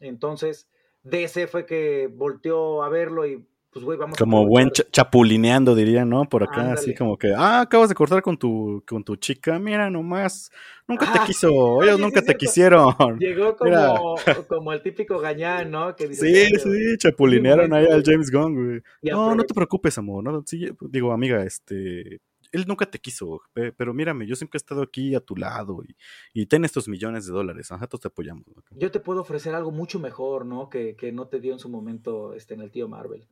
[0.00, 0.68] entonces
[1.02, 6.04] DC fue que volteó a verlo y pues, güey, vamos a Como buen chapulineando, diría,
[6.04, 6.28] ¿no?
[6.28, 9.90] Por acá, así como que, ah, acabas de cortar con tu, con tu chica, mira
[9.90, 10.52] nomás,
[10.86, 12.94] nunca te Ah, quiso, oye, ellos sí nunca te quisieron.
[13.18, 14.14] Llegó como,
[14.46, 15.96] como el típico gañán, ¿no?
[15.96, 18.04] Que dice, Sí, "Oye, sí, chapulinearon ahí al güey".
[18.04, 18.82] James Gunn, güey.
[19.02, 20.22] No, no te preocupes, amor.
[20.22, 22.20] No, sí, digo, amiga, este.
[22.54, 25.78] Él nunca te quiso, pe- pero mírame, yo siempre he estado aquí a tu lado
[25.86, 25.96] y,
[26.32, 27.70] y ten estos millones de dólares.
[27.72, 28.44] Ajá, todos te apoyamos.
[28.46, 28.62] ¿no?
[28.78, 30.68] yo te puedo ofrecer algo mucho mejor, ¿no?
[30.70, 33.26] Que, que no te dio en su momento este, en el tío Marvel.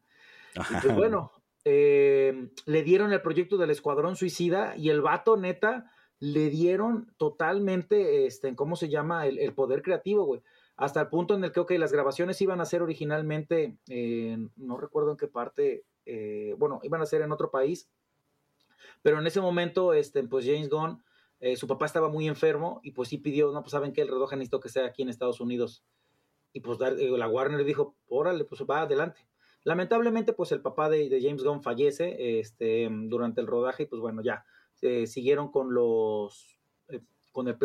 [0.55, 1.33] Y pues bueno,
[1.65, 8.27] eh, le dieron el proyecto del Escuadrón Suicida y el vato, neta, le dieron totalmente,
[8.27, 9.27] este, ¿cómo se llama?
[9.27, 10.43] El, el poder creativo, güey.
[10.77, 14.77] Hasta el punto en el que, ok, las grabaciones iban a ser originalmente, en- no
[14.79, 17.89] recuerdo en qué parte, eh, bueno, iban a ser en otro país,
[19.03, 21.03] pero en ese momento, este, pues James Gunn,
[21.41, 24.09] eh, su papá estaba muy enfermo y pues sí pidió, no, pues saben que el
[24.09, 25.85] redoje necesito que sea aquí en Estados Unidos.
[26.53, 29.27] Y pues dar- eh, la Warner dijo, órale, pues va adelante.
[29.65, 34.01] Lamentablemente, pues el papá de, de James Gunn fallece este, durante el rodaje y pues
[34.01, 34.45] bueno, ya
[34.83, 37.01] eh, siguieron con los eh,
[37.33, 37.57] con el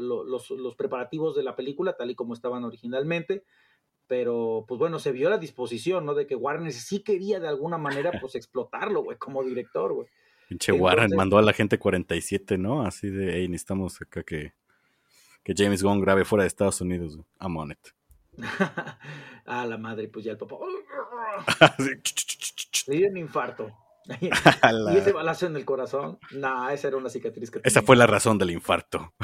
[0.00, 3.44] lo- los, los preparativos de la película tal y como estaban originalmente,
[4.06, 6.14] pero pues bueno, se vio la disposición, ¿no?
[6.14, 10.08] De que Warner sí quería de alguna manera pues explotarlo, güey, como director, güey.
[10.48, 12.82] Pinche Warren mandó a la gente 47, ¿no?
[12.82, 14.52] Así de, hey, necesitamos acá que,
[15.42, 17.18] que James Gunn grabe fuera de Estados Unidos.
[17.40, 17.78] I'm on it.
[19.46, 20.56] a la madre, pues ya el papá.
[22.86, 23.72] Le dio un infarto.
[24.20, 27.86] y ese balazo en el corazón, nah, esa era una cicatriz que Esa tenía.
[27.86, 29.14] fue la razón del infarto.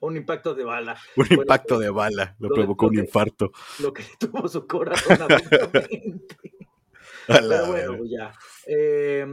[0.00, 0.96] un impacto de bala.
[1.16, 2.34] un impacto de bala.
[2.40, 3.52] Lo lo- provocó un infarto.
[3.78, 6.36] Lo que tuvo su corazón abruptamente.
[7.28, 8.32] A la Pero bueno, pues ya.
[8.66, 9.24] Eh,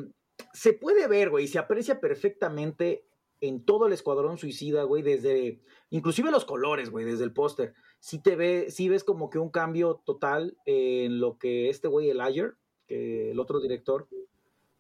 [0.54, 3.06] se puede ver, güey, se aprecia perfectamente
[3.40, 7.74] en todo el escuadrón suicida, güey, desde, inclusive los colores, güey, desde el póster.
[8.00, 12.10] Sí te ve, sí ves como que un cambio total en lo que este güey,
[12.10, 12.54] el Ayer,
[12.88, 14.08] que el otro director,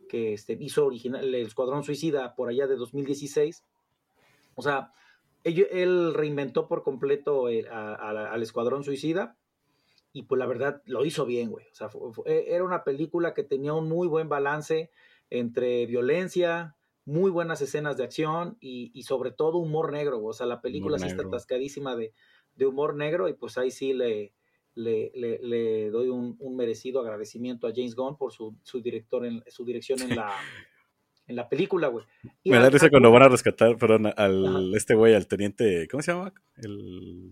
[0.07, 3.63] que este, hizo original, el escuadrón suicida por allá de 2016.
[4.55, 4.91] O sea,
[5.43, 9.37] él reinventó por completo la- al escuadrón suicida
[10.13, 11.65] y pues la verdad lo hizo bien, güey.
[12.25, 14.91] E- era una película que tenía un muy buen balance
[15.31, 20.23] entre violencia, muy buenas escenas de acción y, y sobre todo humor negro.
[20.23, 22.13] O sea, la película sí está atascadísima de,
[22.55, 24.33] de humor negro y pues ahí sí le,
[24.75, 29.25] le, le- le doy un, un merecido agradecimiento a James Gunn por su, su director
[29.25, 30.31] en, su dirección en la,
[31.27, 32.05] en la película, güey.
[32.45, 34.59] Me da risa cuando van a rescatar, perdón, al Ajá.
[34.75, 36.33] este güey, al teniente, ¿cómo se llama?
[36.57, 37.31] El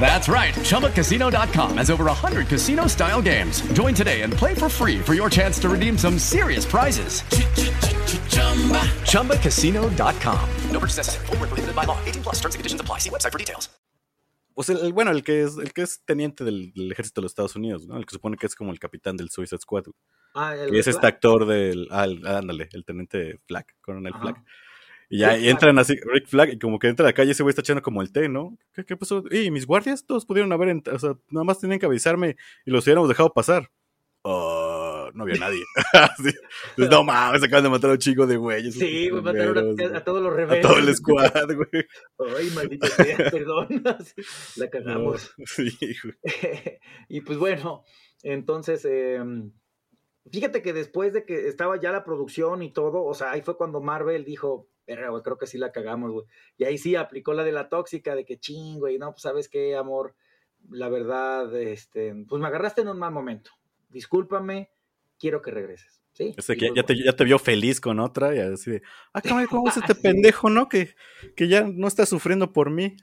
[0.00, 0.54] That's right.
[0.54, 3.62] ChumbaCasino.com has over 100 casino style games.
[3.72, 7.22] Join today and play for free for your chance to redeem some serious prizes.
[9.10, 10.38] ChumbaCasino.com.
[10.70, 11.26] No purchase necessary.
[11.26, 11.98] Void prohibited by law.
[12.06, 12.98] 18 plus terms and conditions apply.
[13.00, 13.68] See website for details.
[14.58, 17.24] O sea, el, bueno, el que es el que es teniente del, del ejército de
[17.24, 17.98] los Estados Unidos, ¿no?
[17.98, 19.84] El que supone que es como el capitán del Suicide Squad.
[20.34, 20.96] Ah, el Y es Black.
[20.96, 21.88] este actor del.
[21.90, 24.42] Ah, el- ándale, el teniente Flag, coronel Ajá.
[25.08, 27.42] Y ya y entran así, Rick Flag, y como que entra a la calle, ese
[27.42, 28.56] güey está echando como el té, ¿no?
[28.74, 29.22] ¿Qué, qué pasó?
[29.30, 32.70] Y mis guardias, todos pudieron haber, ent- o sea, nada más tenían que avisarme y
[32.70, 33.70] los hubiéramos dejado pasar.
[34.24, 35.60] Ah, no había nadie.
[36.24, 36.32] Sí.
[36.76, 38.74] Pues, no mames, acaban de matar a un chico de güeyes.
[38.74, 40.62] Sí, güey, mataron a, a todos los a rebeldes.
[40.62, 41.86] todo el squad, güey.
[42.36, 43.68] Ay, maldita sea, perdón.
[44.56, 45.32] La cagamos.
[45.38, 45.70] No, sí,
[46.02, 46.78] güey.
[47.08, 47.84] y pues bueno,
[48.24, 49.20] entonces, eh,
[50.32, 53.56] fíjate que después de que estaba ya la producción y todo, o sea, ahí fue
[53.56, 56.26] cuando Marvel dijo, "Verga, güey, creo que sí la cagamos, güey.
[56.56, 59.48] Y ahí sí aplicó la de la tóxica, de que ching, güey, no, pues sabes
[59.48, 60.14] qué, amor,
[60.70, 63.50] la verdad, este, pues me agarraste en un mal momento.
[63.90, 64.70] Discúlpame,
[65.18, 66.02] quiero que regreses.
[66.12, 66.28] ¿Sí?
[66.28, 69.20] Y que pues, ya, te, ya te vio feliz con otra y así de, ah,
[69.20, 70.68] cabrón, ¿cómo es este pendejo, no?
[70.68, 70.94] Que,
[71.36, 72.96] que ya no está sufriendo por mí.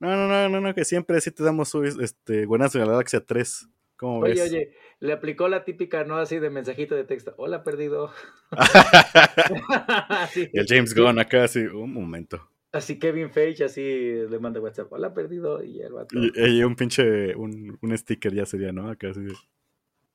[0.00, 2.86] No, no, no, no, no, que siempre sí te damos su, este, Buenas de la
[2.86, 3.68] Galaxia 3.
[3.98, 4.42] ¿Cómo Oye, ves?
[4.42, 6.16] oye, le aplicó la típica, ¿no?
[6.16, 7.34] Así de mensajito de texto.
[7.36, 8.10] Hola, perdido.
[10.08, 10.48] Así.
[10.52, 12.48] Y el James Gunn acá, así, un momento.
[12.70, 14.92] Así Kevin Feige, así le manda WhatsApp.
[14.92, 15.62] Hola, perdido.
[15.64, 16.16] Y el vato.
[16.18, 18.88] Y, y un pinche, un, un sticker ya sería, ¿no?
[18.88, 19.26] Acá así.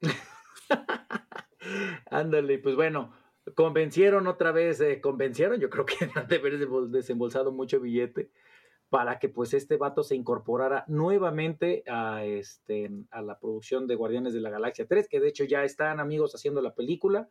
[2.09, 3.13] Ándale, pues bueno,
[3.55, 8.29] convencieron otra vez, eh, convencieron, yo creo que han de haber desembol- desembolsado mucho billete
[8.93, 14.35] para que pues este vato se incorporara nuevamente a, este, a la producción de Guardianes
[14.35, 17.27] de la Galaxia 3, que de hecho ya están amigos haciendo la película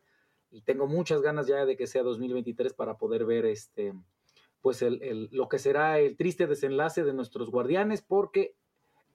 [0.51, 3.95] y tengo muchas ganas ya de que sea 2023 para poder ver este
[4.61, 8.57] pues el, el- lo que será el triste desenlace de nuestros guardianes porque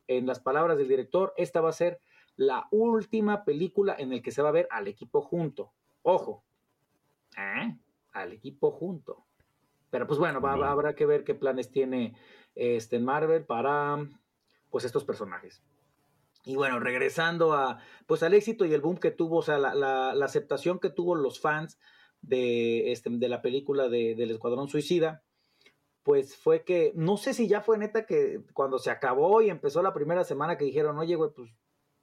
[0.08, 2.00] en las palabras del director esta va a ser
[2.38, 5.74] la última película en el que se va a ver al equipo junto.
[6.02, 6.46] Ojo,
[7.38, 7.76] ¿eh?
[8.14, 9.27] al equipo junto.
[9.89, 12.17] Pero pues bueno, va- va- habrá que ver qué planes tiene
[12.56, 13.97] este Marvel para
[14.69, 15.63] pues estos personajes.
[16.45, 19.73] Y bueno, regresando a pues al éxito y el boom que tuvo, o sea, la,
[19.76, 21.80] la- la aceptación que tuvo los fans
[22.21, 25.23] de, este, de la película de- del Escuadrón Suicida,
[26.04, 29.82] pues fue que, no sé si ya fue neta que cuando se acabó y empezó
[29.84, 31.52] la primera semana que dijeron, oye, güey, pues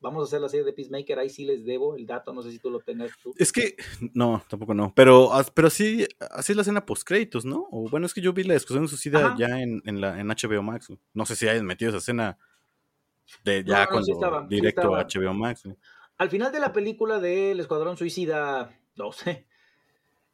[0.05, 2.53] vamos a hacer la serie de Peacemaker, ahí sí les debo el dato, no sé
[2.53, 3.35] si tú lo tengas tú.
[3.39, 3.75] Es que,
[4.13, 4.93] no, tampoco no.
[4.95, 7.67] Pero, pero sí, así es la escena post créditos, ¿no?
[7.73, 9.37] O bueno, es que yo vi la discusión suicida Ajá.
[9.39, 10.93] ya en, en, la, en HBO Max.
[11.15, 12.39] No sé si hayan metido esa escena
[13.43, 15.63] de No, ya no, sí cuando estaba, directo a HBO Max.
[16.19, 19.47] Al final de la película del Escuadrón Suicida 12,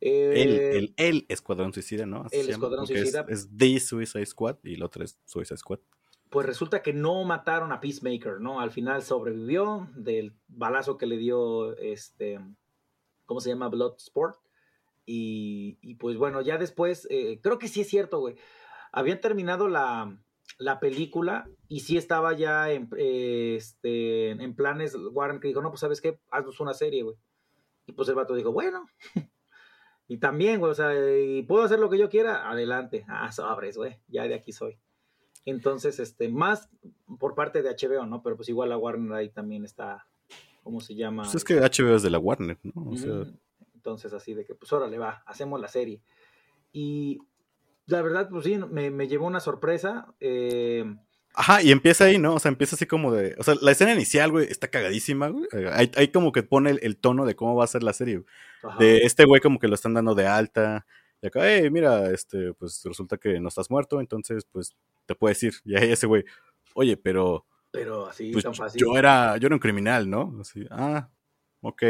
[0.00, 2.22] El, eh, el, el Escuadrón Suicida, ¿no?
[2.24, 3.26] Así el Escuadrón porque es- Suicida.
[3.28, 5.78] Es, The Suicide Squad y la otra es Suicide Squad.
[6.30, 8.60] Pues resulta que no mataron a Peacemaker, ¿no?
[8.60, 12.38] Al final sobrevivió del balazo que le dio este,
[13.26, 13.68] ¿cómo se llama?
[13.68, 14.38] Bloodsport.
[15.04, 18.36] Y, y pues bueno, ya después, eh, creo que sí es cierto, güey.
[18.92, 20.16] Habían terminado la,
[20.58, 25.70] la película y sí estaba ya en, eh, este, en planes Warren que dijo, no,
[25.70, 27.16] pues sabes qué, haznos una serie, güey.
[27.86, 28.86] Y pues el vato dijo, bueno.
[30.06, 33.04] y también, güey, o sea, y puedo hacer lo que yo quiera, adelante.
[33.08, 34.78] Ah, sobres, güey, ya de aquí soy.
[35.44, 36.68] Entonces, este, más
[37.18, 38.22] por parte de HBO, ¿no?
[38.22, 40.06] Pero pues igual la Warner ahí también está,
[40.62, 41.22] ¿cómo se llama?
[41.22, 42.90] Pues es que HBO es de la Warner, ¿no?
[42.90, 43.32] O sea, Ujú.
[43.74, 46.00] Entonces, así de que, pues órale, va, hacemos la serie.
[46.72, 47.18] Y
[47.86, 50.12] la verdad, pues sí, me, me llevó una sorpresa.
[50.20, 50.84] eh,
[51.32, 52.34] Ajá, y empieza ahí, ¿no?
[52.34, 53.36] O sea, empieza así como de.
[53.38, 55.44] O sea, la escena inicial, güey, está cagadísima, güey.
[55.52, 57.92] Eh, Ahí, ahí como que pone el, el tono de cómo va a ser la
[57.92, 58.18] serie.
[58.62, 58.76] güey.
[58.78, 60.86] De este güey, como que lo están dando de alta.
[61.22, 64.74] Y acá, hey, mira, este, pues resulta que no estás muerto, entonces, pues
[65.06, 65.54] te puedes ir.
[65.64, 66.24] Y ahí ese güey,
[66.74, 67.46] oye, pero.
[67.70, 68.80] pero así, Pues tan fácil.
[68.80, 70.34] yo era, yo era un criminal, ¿no?
[70.40, 71.08] Así, ah,
[71.60, 71.80] ok.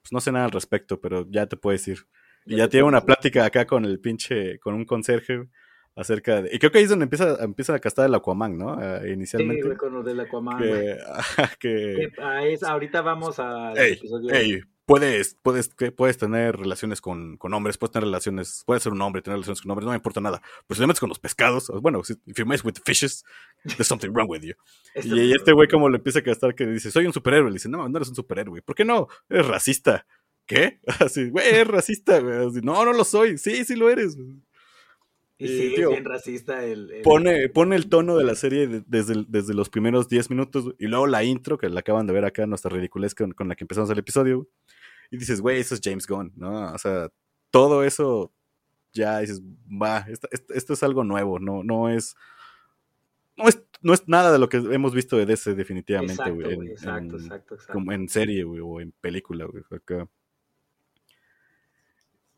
[0.00, 2.06] Pues no sé nada al respecto, pero ya te puedes ir.
[2.46, 5.48] Y Ya tiene una plática acá con el pinche, con un conserje
[5.94, 6.50] acerca de.
[6.54, 8.80] Y creo que ahí es donde empieza, empieza a castar el Aquaman, ¿no?
[8.80, 9.64] Eh, Sí, inicialmente.
[9.66, 10.56] güey, con lo del Aquaman.
[10.58, 10.70] güey.
[10.70, 10.98] que,
[11.58, 14.30] que, Que a es- ahorita vamos al Ey, episodio.
[14.34, 18.92] ey, puedes, puedes, que puedes tener relaciones con, con hombres, puedes tener relaciones, puedes ser
[18.92, 20.40] un hombre, tener relaciones con hombres, no me importa nada.
[20.66, 23.22] Pero si te metes con los pescados, bueno, si if you mess with the fishes,
[23.76, 24.54] there's something wrong with you.
[24.94, 27.50] Esto- Y este güey como le empieza a gastar que dice, soy un superhéroe.
[27.50, 28.62] Le dice, no, no eres un superhéroe.
[28.62, 29.06] ¿Por qué no?
[29.28, 30.06] Eres racista.
[30.46, 30.80] ¿Qué?
[31.00, 32.18] Así, güey, eres racista.
[32.20, 32.46] güey.
[32.48, 33.36] Así, no, no lo soy.
[33.38, 34.16] Sí, sí lo eres.
[35.40, 36.90] Y Y, sí, tío, es bien racista el.
[36.90, 40.30] el- Pone, pone el tono de la serie de- desde, el- desde los primeros 10
[40.30, 43.46] minutos y luego la intro, que la acaban de ver acá, nuestra ridiculez con, con
[43.48, 44.36] la que empezamos el episodio.
[44.38, 44.48] güey,
[45.10, 46.72] Y dices, güey, eso es James Gunn, ¿no?
[46.72, 47.08] O sea,
[47.50, 48.32] todo eso
[48.92, 52.14] ya dices, va, esto, es algo nuevo, no, no es.
[53.36, 56.68] No es no es nada de lo que hemos visto de DC definitivamente, Exacto, güey.
[56.70, 57.72] exacto, en- exacto, exacto.
[57.74, 59.62] como en serie, güey, o en película, güey.
[59.70, 60.08] acá.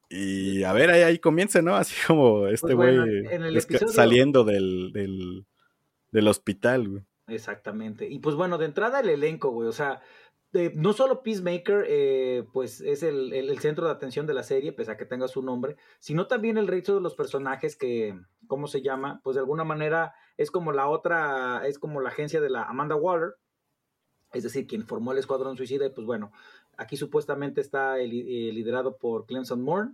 [0.08, 1.76] Y a ver, ahí, ahí comienza, ¿no?
[1.76, 5.46] Así como este Pues bueno, güey episodio- saliendo del, del,
[6.10, 7.04] del hospital, güey.
[7.28, 8.08] Exactamente.
[8.08, 9.68] Y pues bueno, de entrada el elenco, güey.
[9.68, 10.02] O sea,
[10.52, 14.72] de- no solo Peacemaker, eh, pues es el, el- centro de atención de la serie,
[14.72, 18.66] pese a que tenga su nombre, sino también el resto de los personajes que, ¿cómo
[18.66, 19.20] se llama?
[19.22, 22.96] Pues de alguna manera es como la otra, es como la agencia de la Amanda
[22.96, 23.34] Waller,
[24.32, 25.86] es decir, quien formó el Escuadrón Suicida.
[25.86, 26.32] Y pues bueno,
[26.76, 29.90] aquí supuestamente está eh, liderado por Clemson Moore.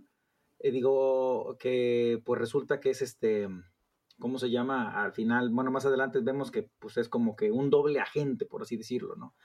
[0.59, 3.47] Eh, digo que pues resulta que es este,
[4.19, 5.03] ¿cómo se llama?
[5.03, 8.61] Al final, bueno, más adelante vemos que pues es como que un doble agente, por
[8.61, 9.35] así decirlo, ¿no?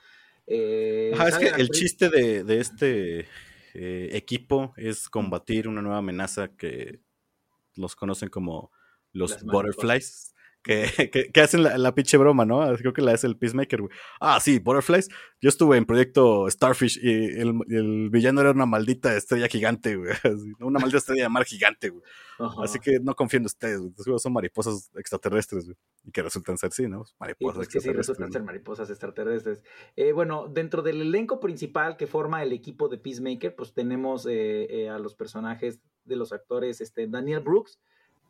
[0.47, 3.27] Eh, es que el chiste de, de este
[3.73, 6.99] eh, equipo es combatir una nueva amenaza que
[7.75, 8.71] los conocen como
[9.11, 10.32] los Las butterflies.
[10.63, 12.73] Que, que- que hacen la, la pinche broma, ¿no?
[12.77, 13.93] Creo que la hace el Peacemaker, güey.
[14.21, 15.09] Ah, sí, Butterflies.
[15.41, 20.13] Yo estuve en proyecto Starfish y el, el villano era una maldita estrella gigante, güey.
[20.61, 22.01] Una maldita estrella de mar gigante, güey.
[22.63, 24.19] Así que no confío en ustedes, güey.
[24.19, 25.77] Son mariposas extraterrestres, güey.
[26.05, 27.03] Y que resultan ser, sí, ¿no?
[27.19, 27.95] Mariposas pues que sí extraterrestres.
[27.97, 28.31] resultan ¿no?
[28.33, 29.61] ser mariposas extraterrestres.
[29.97, 34.65] Eh, bueno, dentro del elenco principal que forma el equipo de Peacemaker, pues tenemos eh,
[34.69, 37.79] eh, a los personajes de los actores, este, Daniel Brooks,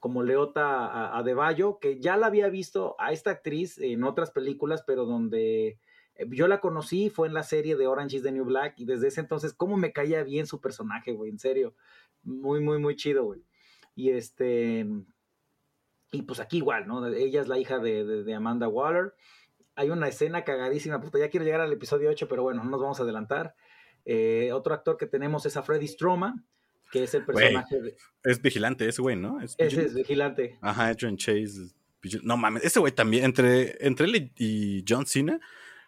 [0.04, 5.06] como Leota Adebayo, que ya la había visto a esta actriz en otras películas, pero
[5.06, 5.80] donde
[6.16, 8.84] eh, yo la conocí fue en la serie de Orange is the New Black, y
[8.84, 11.74] desde ese entonces, cómo me caía bien su personaje, güey, en serio.
[12.22, 13.46] Muy, muy, muy chido, güey.
[13.96, 14.86] Y este,
[16.12, 17.08] y pues aquí igual, ¿no?
[17.08, 19.14] Ella es la hija de, de- de Amanda Waller.
[19.76, 22.82] Hay una escena cagadísima, puta, ya quiero llegar al episodio 8, pero bueno, no nos
[22.82, 23.56] vamos a adelantar.
[24.04, 26.44] Eh, otro actor que tenemos es a Freddy Stroma,
[26.94, 27.98] que es el personaje de...
[28.24, 29.42] Es vigilante ese güey, ¿no?
[29.42, 30.60] Es Ese es vigilante.
[30.62, 31.74] Ajá, Adrian Chase.
[32.22, 35.40] No mames, ese güey también, entre, entre él y, John Cena,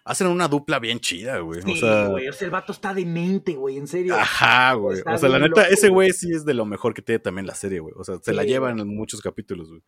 [0.04, 1.62] hacen una dupla bien chida, güey.
[1.62, 4.16] Sí, o sea, güey, o sea, el vato está demente, güey, en serio.
[4.16, 4.98] ajá, güey.
[4.98, 6.12] Está O sea, la neta, loco, ese güey.
[6.12, 7.94] sí es de lo mejor que tiene también la serie, güey.
[7.98, 9.84] O sea, se la llevan en muchos capítulos, güey.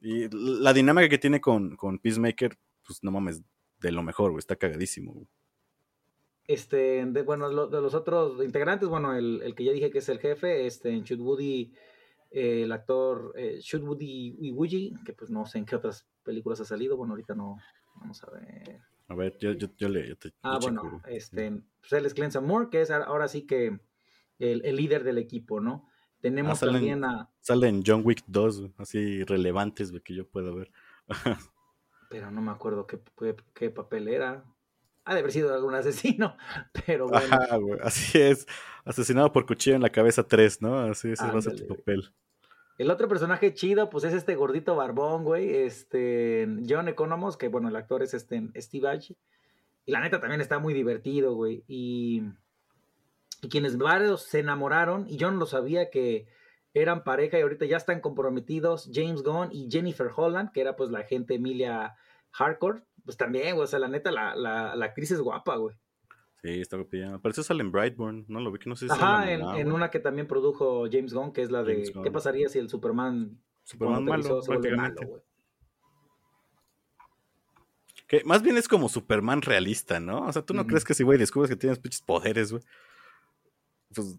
[0.00, 3.42] Y la dinámica que tiene con, con Peacemaker, pues no mames,
[3.80, 4.38] de lo mejor, güey.
[4.38, 5.26] Está cagadísimo, güey.
[6.46, 9.98] Este, de, bueno, lo- de los otros integrantes, bueno, el, el que ya dije que
[9.98, 11.72] es el jefe, este, en Shoot Woody,
[12.30, 16.60] eh, el actor eh, Shoot Woody Iwuji, que pues no sé en qué otras películas
[16.60, 17.56] ha salido, bueno, ahorita no,
[17.96, 18.80] vamos a ver.
[19.08, 20.08] A ver, yo, yo, yo le.
[20.08, 23.46] yo te- Ah, bueno, checo, este, pues él es Clemson Moore, que es ahora- sí
[23.46, 23.78] que
[24.38, 25.88] el, el líder del equipo, ¿no?
[26.20, 30.50] Tenemos Ah, salen, también a, salen John Wick 2, güey, así relevantes, que yo pueda
[30.54, 30.70] ver.
[32.10, 34.44] pero no me acuerdo qué, qué, qué papel era.
[35.04, 36.36] Ha de haber sido algún asesino,
[36.86, 37.26] pero bueno.
[37.34, 38.46] Ajá, güey, así es.
[38.84, 40.78] Asesinado por cuchillo en la cabeza 3, ¿no?
[40.80, 42.12] Así ese va a ser Ándale, tu papel.
[42.76, 47.68] El otro personaje chido, pues es este gordito barbón, güey, este John Economos, que bueno,
[47.68, 49.12] el actor es este Steve Ash.
[49.86, 51.62] Y la neta también está muy divertido, güey.
[51.68, 52.22] Y,
[53.42, 56.26] y quienes varios se enamoraron, y yo no lo sabía que
[56.74, 60.90] eran pareja y ahorita ya están comprometidos, James Gunn y Jennifer Holland, que era pues
[60.90, 61.94] la agente Emilia
[62.32, 62.82] Hardcore.
[63.04, 65.76] Pues también, güey, o sea, la neta, la, la, la actriz es guapa, güey.
[66.42, 67.18] Sí, está guapilla.
[67.18, 69.64] Parece sale en Brightburn, no lo vi que no sé si Ajá, en, mamá, en
[69.64, 69.76] güey.
[69.76, 73.38] una que también produjo James Gunn, que es la de ¿qué pasaría si el Superman,
[73.62, 75.00] Superman malo, aterrizó, se vuelve prácticamente.
[75.04, 75.22] malo, güey?
[78.06, 80.26] Que más bien es como Superman realista, ¿no?
[80.26, 82.62] O sea, tú no crees que si, güey, descubres que tienes pinches poderes, güey.
[83.94, 84.18] Pues,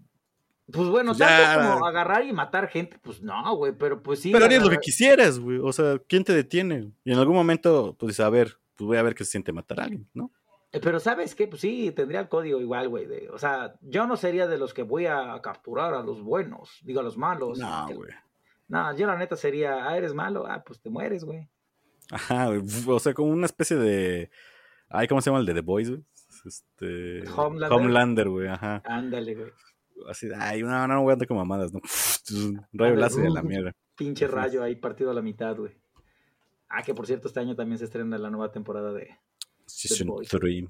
[0.71, 4.19] Pues bueno, Pues tanto ya- como agarrar y matar gente, pues no, güey, pero pues
[4.19, 4.31] sí.
[4.31, 5.59] pero harías lo que quisieras, güey.
[5.61, 6.91] O sea, ¿quién te detiene?
[7.03, 9.51] Y en algún momento, pues dices, a ver, pues voy a ver qué se siente
[9.53, 10.31] matar a alguien, ¿no?
[10.71, 11.47] Eh, Pero ¿sabes qué?
[11.47, 13.05] Pues sí, tendría el código igual, güey.
[13.05, 16.79] de- O sea, yo no sería de los que voy a capturar a los buenos,
[16.83, 17.57] digo a los malos.
[17.59, 18.11] No, güey.
[18.67, 21.47] No, yo la neta sería, ah, eres malo, ah, pues te mueres, güey.
[22.11, 22.61] Ajá, güey.
[22.87, 24.29] O sea, como una especie de.
[24.89, 26.03] Ay, ¿cómo se llama el de The Boys, güey?
[26.45, 27.23] Este.
[27.35, 27.71] Homelander.
[27.79, 28.81] Homelander, güey, ajá.
[28.85, 29.51] Ándale, güey.
[30.09, 31.79] Así, de, ay, no, no voy a andar con mamadas, ¿no?
[32.73, 33.71] Rayo láser a la mierda.
[33.95, 35.71] Pinche rayo ahí partido a la mitad, güey.
[36.69, 39.17] Ah, que por cierto, este año también se estrena la nueva temporada de,
[39.65, 40.29] Season Boys.
[40.29, 40.65] 3.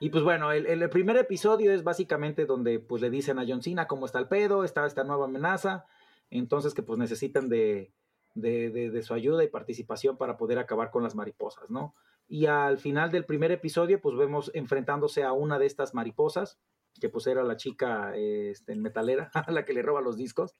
[0.00, 3.62] Y pues bueno, el, el primer episodio es básicamente donde pues le dicen a John
[3.62, 5.84] Cena cómo está el pedo, está esta nueva amenaza,
[6.30, 7.92] entonces que pues necesitan de,
[8.34, 11.94] de, de- de su ayuda y participación para poder acabar con las mariposas, ¿no?
[12.28, 16.58] Y al final del primer episodio pues vemos enfrentándose a una de estas mariposas,
[16.98, 20.54] que pues era la chica este, metalera, la que le roba los discos,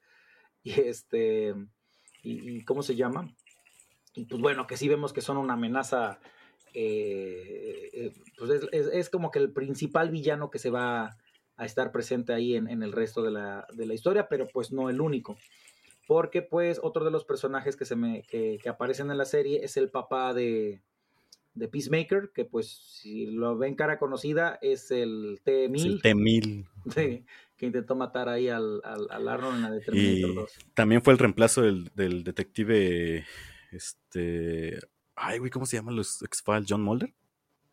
[0.62, 1.54] y este,
[2.22, 3.34] y, y ¿cómo se llama?
[4.14, 6.18] Y pues bueno, que sí vemos que son una amenaza
[6.74, 11.16] eh, eh, pues es, es- es como que el principal villano que se va
[11.56, 14.72] a estar presente ahí en, en el resto de la, de la historia, pero pues
[14.72, 15.36] no el único.
[16.06, 19.64] porque pues otro de los personajes que, se me, que, que aparecen en la serie
[19.64, 20.80] es el papá de,
[21.54, 25.76] de Peacemaker, que pues si lo ven cara conocida es el T-1000.
[25.76, 26.66] Es el T-1000.
[26.94, 27.24] Sí,
[27.56, 30.50] que intentó matar ahí al, al, al Arnold en la de Terminator Y 2.
[30.74, 33.24] también fue el reemplazo del, del detective,
[33.72, 34.78] este...
[35.14, 36.66] Ay, güey, ¿cómo se llaman los X-Files?
[36.68, 37.12] ¿John Mulder?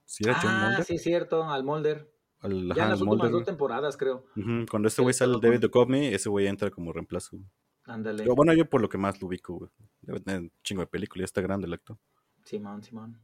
[0.06, 0.86] ¿Sí era John Ah, Mulder?
[0.86, 2.12] sí, cierto, al Mulder.
[2.40, 4.26] Al- ya en las últimas dos temporadas, creo.
[4.70, 7.38] Cuando este güey le sale, tocó David Duchovny, ese güey entra como reemplazo.
[7.86, 8.26] Ándale.
[8.36, 9.72] Bueno, yo por lo que más lo ubico, güey.
[10.02, 11.98] Debe tener un chingo de películas, ya está grande el actor.
[12.44, 13.20] Simón, Simón.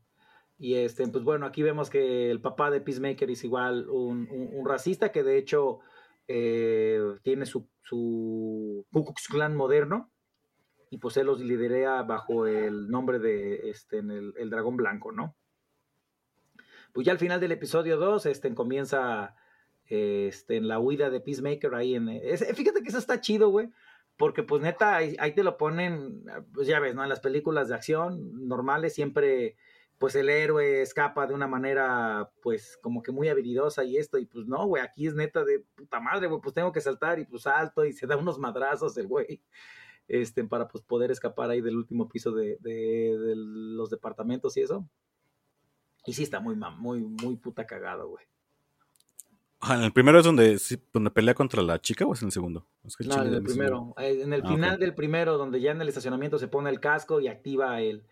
[0.57, 4.49] Y este, pues bueno, aquí vemos que el papá de Peacemaker es igual un, un-
[4.53, 5.79] un racista que de hecho
[6.27, 10.09] eh, tiene su, su Ku Klux Klan moderno
[10.93, 15.35] y pues él los lidera bajo el nombre de este, en el, dragón blanco, ¿no?
[16.91, 19.35] Pues ya al final del episodio 2 este, comienza
[19.87, 22.09] este, en la huida de Peacemaker ahí en...
[22.09, 23.71] es- fíjate que eso está chido, güey.
[24.17, 27.01] Porque pues neta, ahí, ahí te lo ponen, pues ya ves, ¿no?
[27.01, 29.57] En las películas de acción normales siempre,
[29.97, 34.27] pues el héroe escapa de una manera, pues como que muy habilidosa y esto, y
[34.27, 37.25] pues no, güey, aquí es neta de puta madre, güey, pues tengo que saltar y
[37.25, 39.41] pues salto y se da unos madrazos el güey,
[40.07, 44.61] este, para pues poder escapar ahí del último piso de, de- de los departamentos y
[44.61, 44.87] eso.
[46.05, 48.25] Y sí está muy, muy, muy puta cagado, güey.
[49.61, 52.27] Ah, ¿En el primero es donde, sí, donde pelea contra la chica o es en
[52.27, 52.67] el segundo?
[52.83, 53.49] Es que No, en el segundo.
[53.49, 53.93] primero.
[53.97, 56.81] Eh, En el Ah, final del primero, donde ya en el estacionamiento se pone el
[56.81, 58.03] casco y activa el,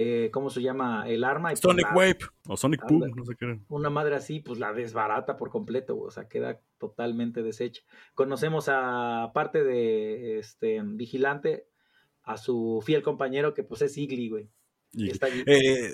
[0.00, 1.08] eh, ¿cómo se llama?
[1.08, 1.50] El arma.
[1.50, 3.58] Y pues, Sonic Wave o Sonic Boom, no sé qué.
[3.68, 7.82] Una madre así, pues la desbarata por completo, o sea, queda totalmente deshecha.
[8.14, 11.66] Conocemos a, aparte de este Vigilante,
[12.22, 14.48] a su fiel compañero que pues es Igly, güey.
[14.92, 15.90] Y- Está eh,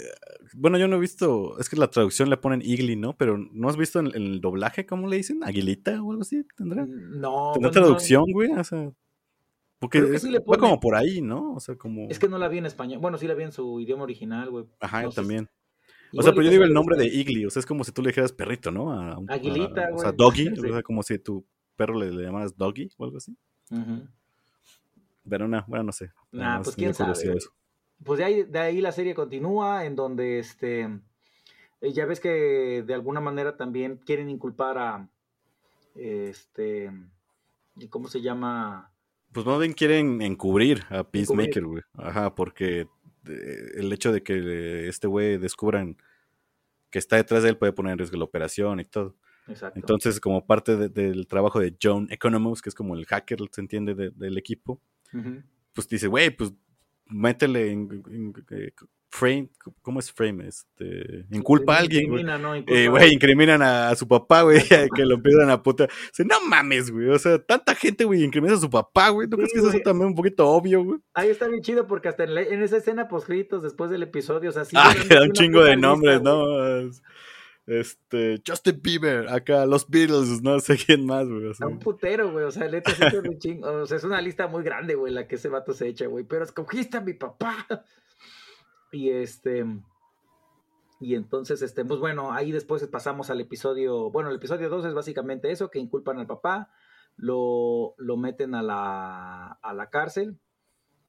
[0.53, 3.17] bueno, yo no he visto, es que la traducción le ponen Igly, ¿no?
[3.17, 5.43] Pero ¿no has visto en, en el doblaje cómo le dicen?
[5.43, 6.45] ¿Aguilita o algo así?
[6.57, 6.85] ¿Tendrá?
[6.87, 8.53] No, ¿Tendrá bueno, traducción, güey?
[8.53, 8.93] O sea,
[9.85, 10.61] porque Creo que es- sí le va ponen.
[10.61, 11.55] como por ahí, ¿no?
[11.55, 12.09] O sea, como...
[12.11, 12.99] Es que no la vi en español.
[13.01, 14.66] Bueno, sí la vi en su idioma original, güey.
[14.80, 15.49] Ajá, No también.
[16.16, 17.07] O sea, pero yo digo el nombre de.
[17.07, 18.93] Igly, o sea, es como si tú le dijeras perrito, ¿no?
[18.93, 20.16] A a- Aguilita, O sea, güey.
[20.16, 20.70] doggy, Sí.
[20.70, 21.45] o sea, como si tu
[21.76, 23.37] perro le, le llamaras doggy o algo así.
[23.72, 24.07] Ujú.
[25.28, 26.12] Pero no, bueno, no sé.
[26.30, 27.14] Nah, pues quién sabe.
[27.24, 27.37] güey.
[27.39, 27.51] eso.
[28.05, 30.82] Pues de ahí, de ahí la serie continúa, en donde este
[31.80, 35.09] eh, ya ves que de alguna manera también quieren inculpar a
[35.97, 36.93] este
[37.76, 38.91] ¿y ¿cómo se llama?
[39.35, 41.82] Pues más bien quieren encubrir a Peacemaker, güey.
[41.95, 42.87] Ajá, porque
[43.28, 45.97] eh, el hecho de que este güey descubran
[46.91, 49.16] que está detrás de él puede poner en riesgo la operación y todo.
[49.49, 49.78] Exacto.
[49.78, 53.61] Entonces, como parte de- del trabajo de John Economos, que es como el hacker, se
[53.61, 54.80] entiende, de- del equipo,
[55.74, 56.53] pues dice, güey, pues
[57.07, 58.72] métele en, en- eh,
[59.17, 59.49] frame,
[59.81, 60.49] ¿cómo es frame?
[60.49, 62.25] Este, inculpa a alguien, güey.
[62.25, 62.55] ¿no?
[62.57, 64.59] Eh, güey, incriminan a, a su papá, güey,
[64.97, 65.87] que lo empiezan a puta.
[66.09, 69.29] Dice, no mames, güey, o sea, tanta gente, güey, incrimina a su papá, güey.
[69.29, 70.99] ¿No crees que eso es también un poquito obvio, güey?
[71.15, 74.51] Ahí está bien chido porque hasta en, la- en esa escena postcritos después del episodio,
[74.51, 74.93] o sea, sí Ah,
[75.23, 76.35] un chingo de nombres, güey.
[76.35, 76.91] ¿no?
[77.67, 81.47] Este, Justin Bieber, acá, los Beatles, no sé quién más, güey.
[81.47, 81.67] o sea.
[81.67, 82.45] Un putero, güey.
[82.45, 83.69] O sea, neta, es un chingo.
[83.83, 86.25] O sea, es una lista muy grande, güey, la que ese vato se echa, güey.
[86.25, 87.67] Pero escogiste a mi papá.
[88.95, 89.66] Y este.
[91.01, 94.11] Y entonces, este, pues bueno, ahí después pasamos al episodio.
[94.11, 96.70] Bueno, el episodio 2 es básicamente eso: que inculpan al papá,
[97.16, 100.38] lo, lo meten a la, a la cárcel.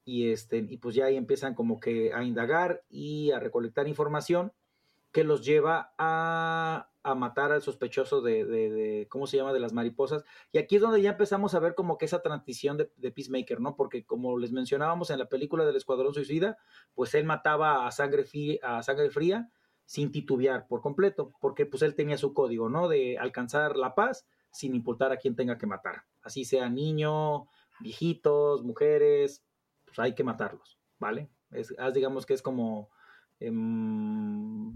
[0.03, 4.51] Y este, y pues ya ahí empiezan como que a indagar y a recolectar información
[5.16, 9.72] que los lleva a, a matar al sospechoso de, de- ¿cómo se llama?, de las
[9.72, 10.26] mariposas.
[10.51, 13.61] Y aquí es donde ya empezamos a ver como que esa transición de, de Peacemaker,
[13.61, 13.78] ¿no?
[13.78, 16.57] Porque como les mencionábamos en la película del Escuadrón Suicida,
[16.93, 19.49] pues él mataba a sangre, fría, a sangre fría
[19.86, 22.89] sin titubear por completo, porque pues él tenía su código, ¿no?
[22.89, 26.03] De alcanzar la paz sin importar a quién tenga que matar.
[26.24, 27.47] Así sea niño,
[27.80, 29.45] viejitos, mujeres,
[29.86, 31.30] pues hay que matarlos, ¿vale?
[31.51, 32.89] Es, digamos que es como
[33.39, 34.74] em,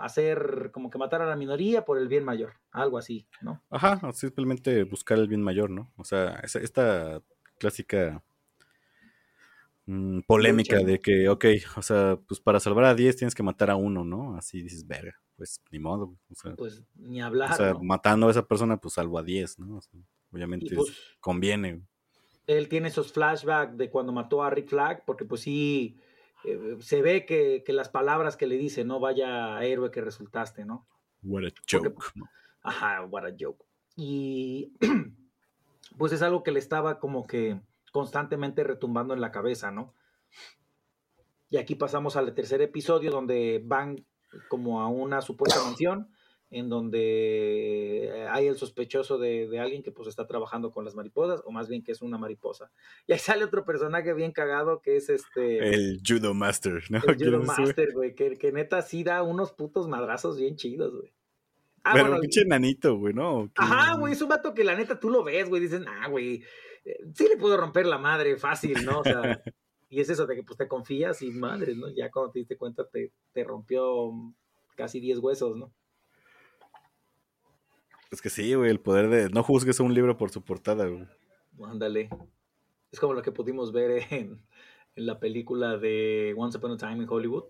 [0.00, 3.62] hacer, como que matar a la minoría por el bien mayor, algo así, ¿no?
[3.70, 5.92] Ajá, simplemente buscar el bien mayor, ¿no?
[5.96, 7.22] O sea, esa- esta
[7.58, 8.22] clásica
[9.86, 11.44] mm, polémica de que, ok,
[11.76, 14.36] o sea, pues para salvar a 10 tienes que matar a uno, ¿no?
[14.36, 17.82] Así dices, verga, pues ni modo, o sea, Pues ni hablar, o sea, ¿no?
[17.82, 19.76] matando a esa persona, pues salvo a 10, ¿no?
[19.76, 20.00] O sea,
[20.32, 21.82] obviamente pues, es- conviene.
[22.46, 25.96] él tiene esos flashbacks de cuando mató a Rick Flag, porque pues sí,
[26.44, 30.64] eh, se ve que, que las palabras que le dice, no vaya héroe que resultaste,
[30.64, 30.86] ¿no?
[31.22, 32.04] What a joke.
[32.62, 33.64] Ajá, what a joke.
[33.96, 34.72] Y
[35.98, 37.60] pues es algo que le estaba como que
[37.92, 39.94] constantemente retumbando en la cabeza, ¿no?
[41.50, 44.04] Y aquí pasamos al tercer episodio donde van
[44.48, 46.10] como a una supuesta mansión
[46.50, 51.42] en donde hay el sospechoso de, de, alguien que pues está trabajando con las mariposas,
[51.44, 52.70] o más bien que es una mariposa.
[53.06, 55.58] Y ahí sale otro personaje bien cagado que es este...
[55.74, 57.00] El Judo Master, ¿no?
[57.06, 61.12] El Judo Master, güey, que, que, neta sí da unos putos madrazos bien chidos, güey.
[61.84, 63.50] Ah, Pero bueno, pinche nanito, güey, ¿no?
[63.56, 66.42] Ajá, güey, es un vato que la neta tú lo ves, güey, dicen, ah, güey,
[66.84, 69.00] eh, sí le puedo romper la madre fácil, ¿no?
[69.00, 69.12] O sea,
[69.90, 71.88] y es eso de que pues te confías y madre, ¿no?
[71.90, 74.12] Ya cuando te diste cuenta te, te rompió
[74.76, 75.72] casi 10 huesos, ¿no?
[78.10, 80.86] Es que sí, güey, el poder de no juzgues a un libro por su portada,
[80.86, 81.06] güey.
[81.64, 82.08] Ándale.
[82.90, 84.40] Es como lo que pudimos ver en,
[84.96, 87.44] en, la película de Once Upon a Time in Hollywood.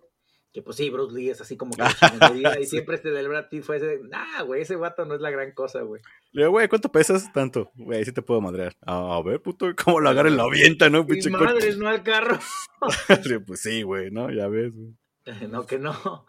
[0.53, 1.83] Que pues sí, Bruce Lee es así como que
[2.61, 5.31] y siempre este del Brad Pitt fue ese, nah, güey, ese guato no es la
[5.31, 6.01] gran cosa, güey.
[6.33, 7.31] Le digo, güey, ¿cuánto pesas?
[7.33, 7.71] Tanto.
[7.77, 8.75] Güey, sí te puedo madrear.
[8.81, 11.07] a ver, puto, cómo lo agarra y lo avienta, ¿no?
[11.07, 12.39] Pinche madres, no al carro.
[13.47, 14.31] pues sí, güey, ¿no?
[14.31, 14.95] Ya ves, güey.
[15.51, 16.27] No, que no.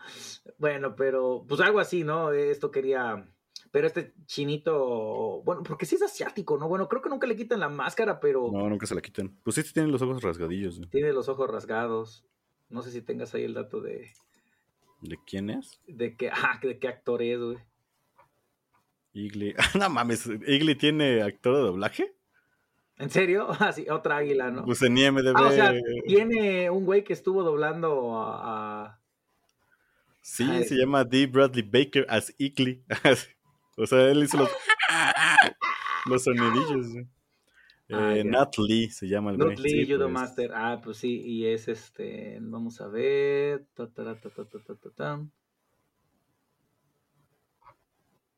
[0.58, 2.32] Bueno, pero pues algo así, ¿no?
[2.32, 3.26] Esto quería
[3.72, 6.68] pero este chinito, bueno, porque sí es asiático, ¿no?
[6.68, 8.50] Bueno, creo que nunca le quitan la máscara, pero...
[8.52, 9.38] No, nunca se la quitan.
[9.44, 10.82] Pues sí tiene los ojos rasgadillos.
[10.90, 12.26] Tiene los ojos rasgados.
[12.70, 14.10] No sé si tengas ahí el dato de...
[15.02, 15.80] ¿De quién es?
[15.88, 17.58] De qué, ah, de qué actor es, güey.
[19.14, 19.56] Igli.
[19.80, 22.16] no mames, ¿Igli tiene actor de doblaje?
[22.98, 23.48] ¿En serio?
[23.60, 24.66] Ah, sí, otra águila, ¿no?
[24.66, 25.34] Pues en IMDB.
[25.36, 25.74] Ah, o sea,
[26.06, 29.00] tiene un güey que estuvo doblando a...
[30.22, 31.28] Sí, se llama D.
[31.28, 32.84] Bradley Baker as Igli.
[33.80, 34.50] O sea, él hizo los,
[36.06, 36.88] los sonidillos.
[37.90, 40.14] Ah, eh, Nat Lee se llama el Nat Lee, sí, Judo pues.
[40.14, 40.52] Master.
[40.54, 42.38] Ah, pues sí, y es este.
[42.42, 43.66] Vamos a ver.
[43.74, 44.30] Ta, ta, ta,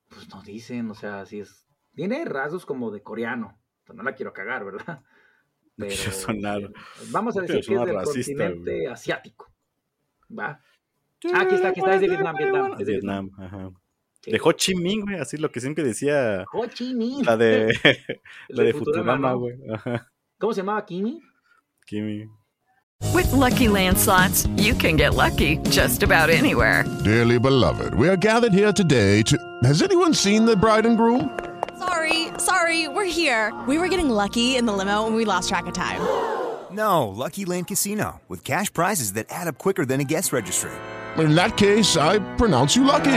[0.10, 1.66] pues no dicen, o sea, así es.
[1.96, 3.60] Tiene rasgos como de coreano.
[3.94, 5.02] no la quiero cagar, ¿verdad?
[5.76, 6.72] Pero, sonar.
[7.10, 8.86] Vamos a decir que es del racista, continente güey.
[8.86, 9.52] asiático.
[10.38, 10.62] ¿Va?
[11.34, 12.72] Ah, aquí está, aquí está, es de Vietnam, Vietnam.
[12.74, 13.72] Es de Vietnam, ajá.
[14.26, 16.46] De Ho Chi Minh, güey, así lo que siempre decía.
[16.54, 17.26] Ho Chi Minh.
[17.26, 17.74] La de,
[18.50, 19.56] la de Futurama, güey.
[20.40, 21.22] ¿Cómo se llamaba Kimi?
[21.88, 22.28] Kimi.
[23.14, 26.86] With lucky landslots, you can get lucky just about anywhere.
[27.04, 29.38] Dearly beloved, we are gathered here today to.
[29.64, 31.38] Has anyone seen the bride and groom?
[31.80, 33.52] Sorry, sorry, we're here.
[33.68, 36.02] We were getting lucky in the limo and we lost track of time.
[36.72, 40.72] No, Lucky Land Casino, with cash prizes that add up quicker than a guest registry.
[41.18, 43.12] In that case, I pronounce you lucky.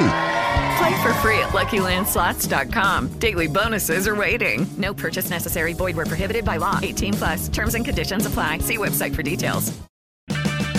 [0.78, 3.18] Play for free at LuckyLandSlots.com.
[3.18, 4.66] Daily bonuses are waiting.
[4.76, 5.74] No purchase necessary.
[5.74, 6.78] Void where prohibited by law.
[6.82, 7.48] 18 plus.
[7.48, 8.58] Terms and conditions apply.
[8.58, 9.72] See website for details.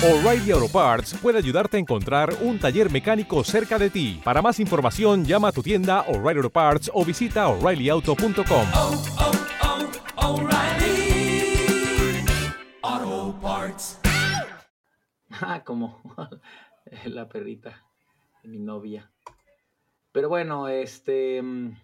[0.03, 4.21] O'Reilly Auto Parts puede ayudarte a encontrar un taller mecánico cerca de ti.
[4.23, 8.67] Para más información, llama a tu tienda O'Reilly Auto Parts o visita O'ReillyAuto.com.
[8.75, 9.31] Oh, oh,
[10.17, 12.25] oh, O'Reilly
[12.83, 13.99] Auto Parts.
[15.41, 16.01] Ah, como
[17.05, 17.83] la perrita
[18.43, 19.09] mi novia.
[20.15, 21.41] Pero bueno, este.
[21.41, 21.75] Mm,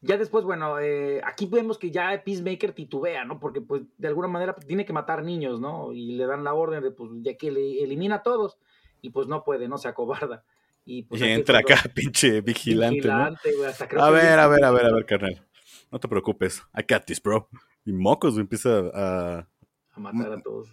[0.00, 3.38] ya después, bueno, eh, aquí vemos que ya Peacemaker titubea, ¿no?
[3.38, 5.92] Porque, pues, de alguna manera pues, tiene que matar niños, ¿no?
[5.92, 8.56] Y le dan la orden de, pues, ya que le elimina a todos.
[9.02, 10.42] Y pues no puede, no se acobarda.
[10.86, 12.96] Y, pues, y entra acá, pinche vigilante.
[12.96, 13.64] vigilante ¿no?
[13.68, 15.46] hasta a ver, a ver, a ver, a ver, carnal.
[15.92, 16.62] No te preocupes.
[16.74, 17.46] I got this, bro.
[17.84, 19.46] Y mocos empieza a.
[19.90, 20.72] A matar a todos.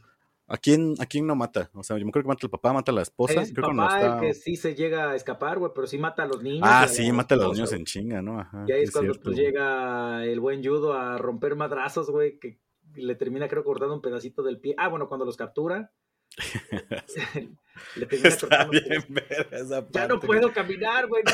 [0.49, 1.69] ¿A quién, ¿A quién no mata?
[1.73, 3.41] O sea, yo me creo que mata al papá, mata a la esposa.
[3.41, 4.19] Es creo papá que, no está...
[4.21, 6.61] que sí se llega a escapar, güey, pero sí mata a los niños.
[6.63, 8.39] Ah, sí, mata a los niños en chinga, ¿no?
[8.39, 12.39] Ajá, y ahí es, es cuando pues, llega el buen judo a romper madrazos, güey,
[12.39, 12.61] que
[12.95, 14.73] le termina, creo, cortando un pedacito del pie.
[14.77, 15.91] Ah, bueno, cuando los captura.
[17.95, 19.99] le termina Está bien ver esa parte.
[19.99, 21.23] Ya no puedo caminar, güey.
[21.23, 21.31] No.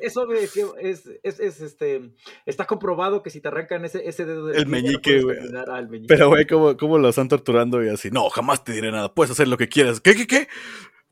[0.00, 2.12] Eso güey, es, es, es, este,
[2.46, 5.38] está comprobado que si te arrancan ese, ese dedo del el pie, meñique, güey.
[6.06, 7.82] Pero, güey, ¿cómo, ¿cómo lo están torturando?
[7.84, 9.12] Y así, no, jamás te diré nada.
[9.14, 10.00] Puedes hacer lo que quieras.
[10.00, 10.48] ¿Qué, qué, qué?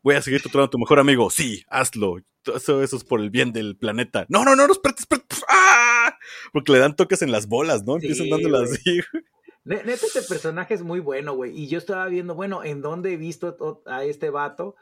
[0.02, 1.28] Voy a seguir torturando a tu mejor amigo.
[1.30, 2.18] Sí, hazlo.
[2.54, 4.26] Eso, eso es por el bien del planeta.
[4.28, 5.36] No, no, no, no, espérate, espérate.
[5.48, 6.16] ¡Ah!
[6.52, 7.94] Porque le dan toques en las bolas, ¿no?
[7.94, 9.24] Empiezan Sí, dándolas así, güey.
[9.68, 11.56] Ne- Neta, este personaje es muy bueno, güey.
[11.56, 14.76] Y yo estaba viendo, bueno, en dónde he visto to- a este vato.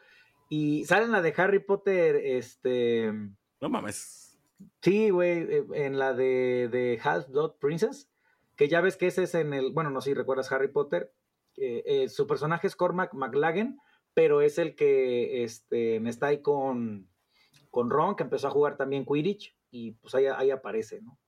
[0.48, 3.12] Y salen la de Harry Potter, este.
[3.60, 4.38] No mames.
[4.80, 8.08] Sí, güey, eh, en la de, de Half-Blood Princess.
[8.56, 9.72] Que ya ves que ese es en el.
[9.72, 11.12] Bueno, no sé si recuerdas Harry Potter.
[11.56, 13.78] eh, eh, su personaje es Cormac McLagan,
[14.14, 17.08] pero es el que este, está ahí con,
[17.70, 19.56] con Ron, que empezó a jugar también Quidditch.
[19.70, 21.18] Y pues ahí, ahí aparece, ¿no?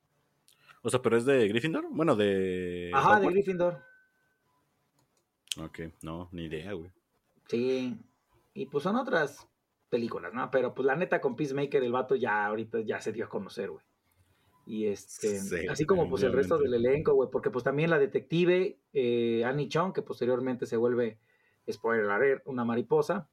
[0.82, 1.86] O sea, pero es de Gryffindor.
[1.90, 2.90] Bueno, de.
[2.94, 3.28] Ajá, de.
[3.28, 3.82] Gryffindor.
[5.60, 6.90] Ok, no, ni idea, güey.
[7.48, 7.98] Sí,
[8.54, 9.48] y pues son otras
[9.88, 10.50] películas, ¿no?
[10.50, 13.70] Pero pues la neta con Peacemaker el vato ya ahorita ya se dio a conocer,
[13.70, 13.84] güey.
[14.66, 17.98] Y este, Sí, así como pues el resto del elenco, güey, porque pues también la
[17.98, 21.18] detective eh, Annie Chong, que posteriormente se vuelve,
[21.70, 23.30] spoiler alert, una mariposa,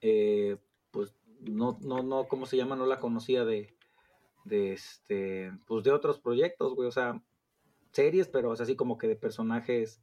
[0.00, 0.56] eh,
[0.90, 2.74] pues no, no, no, ¿cómo se llama?
[2.74, 3.76] No la conocía de,
[4.44, 7.20] de este, pues de otros proyectos, güey, o sea,
[7.92, 10.00] series, pero así como que de personajes,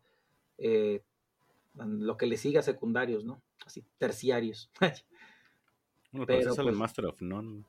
[0.57, 1.03] eh,
[1.75, 3.41] lo que le siga secundarios, ¿no?
[3.65, 4.71] Así, terciarios.
[6.13, 7.63] Bueno, pero, sale pues- Master of None.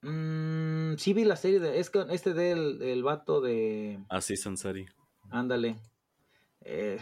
[0.00, 4.86] Mm, sí vi la serie de, es que este del el vato de, Así, Sansari.
[5.30, 5.76] ándale,
[6.62, 6.98] eh,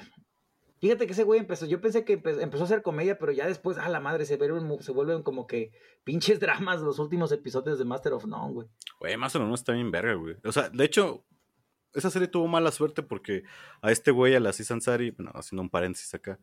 [0.79, 3.47] Fíjate que ese güey empezó, yo pensé que empe- empezó a hacer comedia, pero ya
[3.47, 5.73] después, a la madre, se vuelven, mu- se vuelven como que
[6.05, 8.69] pinches dramas los últimos episodios de Master of None, güey.
[9.01, 10.37] Güey, Master of None está bien verga, güey.
[10.45, 11.25] O sea, de hecho,
[11.95, 13.45] esa serie tuvo mala suerte porque
[13.81, 16.39] a este güey, a la Aziz Ansari, bueno, haciendo un paréntesis acá,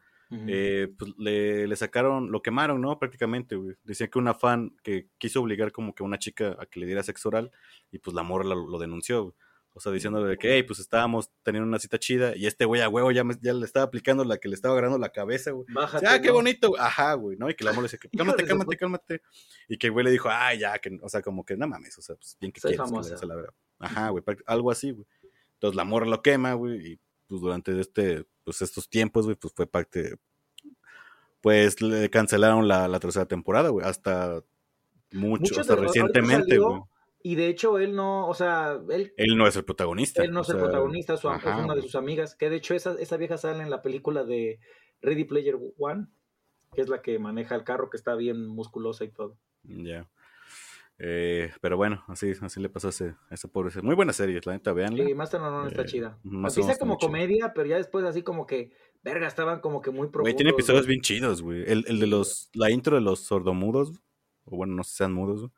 [0.48, 2.98] eh, pues le, le sacaron, lo quemaron, ¿no?
[2.98, 3.76] Prácticamente, güey.
[3.84, 6.88] Decían que una fan que quiso obligar como que a una chica a que le
[6.88, 7.52] diera sexo oral
[7.92, 9.36] y pues la morra lo, lo denunció, güey.
[9.76, 12.82] O sea, diciéndole de que, hey, pues estábamos teniendo una cita chida y este güey
[12.82, 15.50] a huevo ya, me- ya le estaba aplicando la que le estaba agarrando la cabeza,
[15.52, 15.66] güey.
[15.74, 16.36] Bájate, ah, qué ¿no?
[16.36, 16.82] bonito, güey.
[16.82, 17.50] ajá, güey, ¿no?
[17.50, 19.22] Y que la morra le que, Hijo cálmate, cálmate, cálmate.
[19.68, 21.98] Y que el güey le dijo, ay, ya, que, o sea, como que no mames,
[21.98, 23.16] o sea, pues bien que Soy quieres que famosa.
[23.20, 23.54] a la verga.
[23.80, 25.08] Ajá, güey, algo así, güey.
[25.56, 29.54] Entonces la morra lo quema, güey, y pues durante este, pues estos tiempos, güey, pues
[29.56, 30.18] fue parte,
[31.42, 34.44] pues le cancelaron la, la tercera temporada, güey, hasta
[35.12, 36.82] mucho, hasta recientemente, güey.
[37.26, 40.22] Y de hecho, él no, o sea, él, Él no es el protagonista.
[40.24, 42.50] él no es el sea, protagonista, su, am- es ajá, una de sus amigas, que
[42.50, 44.60] de hecho esa, esa vieja sale en la película de
[45.02, 46.08] Ready Player One,
[46.76, 49.38] que es la que maneja el carro, que está bien musculosa y todo.
[49.64, 50.10] Ya.
[51.00, 53.72] Eh, pero bueno, así, así le pasó a ese, a ese pobre.
[53.82, 55.04] Muy buena serie, la neta, veanla.
[55.06, 56.20] Sí, Master of None está Eh, chida.
[56.24, 60.24] Empieza como comedia, pero ya después así como que, verga, estaban como que muy profundos.
[60.24, 60.96] Güey, tiene episodios güey.
[60.98, 61.64] bien chidos, güey.
[61.66, 63.92] El, el de los, la intro de los sordomudos,
[64.46, 65.52] o bueno, no sé si sean mudos, güey.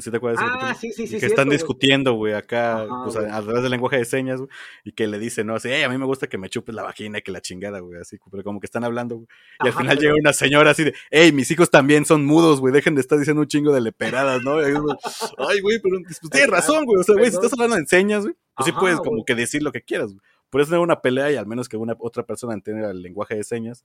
[0.00, 0.40] ¿Sí te acuerdas?
[0.44, 3.28] Ah, sí, sí, sí, Que cierto, están discutiendo, güey, acá, Ajá, pues, güey.
[3.28, 4.48] a, a través del lenguaje de señas, güey.
[4.84, 6.82] Y que le dice, no, así, "Ey, a mí me gusta que me chupes la
[6.82, 9.28] vagina y que la chingada, güey, así, pero como que están hablando, güey.
[9.62, 12.60] Y al final pero- llega una señora así de, hey, mis hijos también son mudos,
[12.60, 14.60] güey, dejen de estar diciendo un chingo de leperadas, ¿no?
[14.60, 14.96] Y ahí, güey,
[15.38, 17.00] Ay, güey, pero pues, tienes razón, güey.
[17.00, 19.62] O sea, güey, si estás hablando en señas, güey, pues sí puedes como que decir
[19.62, 20.20] lo que quieras, güey.
[20.50, 23.42] Puedes tener una pelea y al menos que una otra persona entienda el lenguaje de
[23.44, 23.84] señas,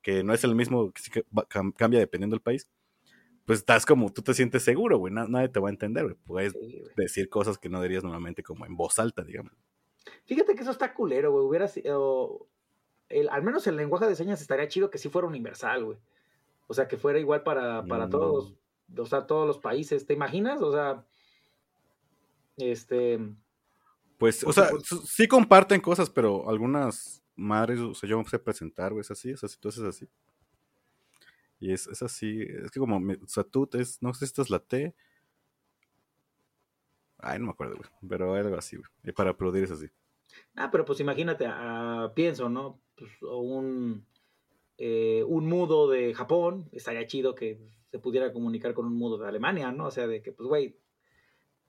[0.00, 1.24] que no es el mismo, que
[1.76, 2.68] cambia dependiendo del país,
[3.44, 6.16] pues estás como, tú te sientes seguro, güey, na- nadie te va a entender, güey.
[6.24, 6.54] Puedes
[6.96, 9.52] decir cosas que no dirías normalmente como en voz alta, digamos.
[10.26, 11.44] Fíjate que eso está culero, güey.
[11.44, 12.46] Hubiera sido.
[13.08, 15.98] El, al menos el lenguaje de señas estaría chido que sí fuera universal, güey.
[16.66, 18.54] O sea, que fuera igual para, para todos,
[18.96, 20.06] o sea, todos los países.
[20.06, 20.62] ¿Te imaginas?
[20.62, 21.04] O sea,
[22.56, 23.18] este.
[24.18, 24.96] Pues, o sea, supuesto.
[24.96, 29.10] s- sí comparten cosas, pero algunas madres, o sea, yo me sé presentar, güey, es
[29.10, 30.08] así, o sea, si tú haces así.
[31.60, 34.24] Y es, es así, es que como, me- o sea, tú es, no sé si
[34.26, 34.94] esta es la T.
[37.18, 38.88] Ay, no me acuerdo, güey, pero algo así, güey.
[39.04, 39.86] Y para aplaudir es así.
[40.56, 41.46] Ah, pero pues imagínate,
[42.14, 42.80] pienso, ¿no?
[42.96, 44.06] Pues, o un,
[44.78, 49.28] eh, un mudo de Japón, estaría chido que se pudiera comunicar con un mudo de
[49.28, 49.86] Alemania, ¿no?
[49.86, 50.76] O sea, de que, pues, güey,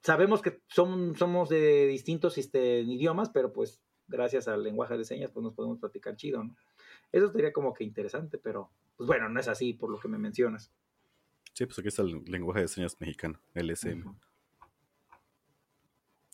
[0.02, 5.32] sabemos que son, somos de distintos este, idiomas, pero pues gracias al lenguaje de señas,
[5.32, 6.56] pues nos podemos platicar chido, ¿no?
[7.12, 10.18] Eso sería como que interesante, pero pues bueno, no es así por lo que me
[10.18, 10.72] mencionas.
[11.54, 14.04] Sí, pues aquí está el lenguaje de señas mexicano, LSM.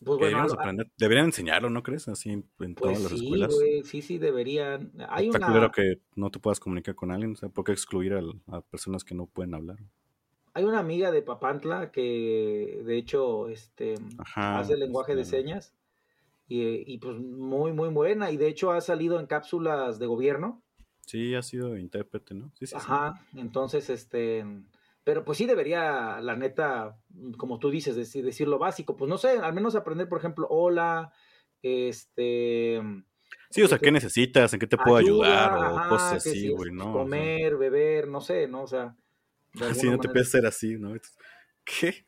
[0.04, 2.08] Pues bueno, Deberíamos algo- aprender- deberían enseñarlo, ¿no crees?
[2.08, 3.56] Así en pues todas las escuelas.
[3.84, 4.92] sí, sí, deberían.
[5.10, 5.48] Hay Está una...
[5.48, 8.14] culero que no te puedas comunicar con alguien, o sea, ¿por qué excluir
[8.48, 9.78] a personas que no pueden hablar?
[10.54, 15.30] Hay una amiga de Papantla que de hecho este, Ajá, hace lenguaje de sí.
[15.32, 15.74] señas
[16.52, 20.62] y, y, pues muy muy buena y de hecho ha salido en cápsulas de gobierno.
[21.06, 22.52] Sí, ha sido intérprete, ¿no?
[22.60, 22.76] Sí, sí, sí.
[22.76, 24.46] Ajá, entonces este
[25.06, 27.00] pero pues sí debería la neta
[27.38, 30.46] como tú dices decir, decir lo básico, pues no sé, al menos aprender por ejemplo
[30.50, 31.14] hola,
[31.62, 32.82] este
[33.50, 34.54] Sí, o sea, ¿qué necesitas?
[34.54, 35.72] ¿En qué te puedo ayuda, ayudar?
[35.74, 36.90] O ajá, cosas así, güey, ¿no?
[36.90, 38.96] O sea, comer, beber, no sé, no, o sea,
[39.54, 40.12] Así no te manera.
[40.12, 40.94] puedes hacer así, ¿no?
[41.64, 42.06] ¿Qué?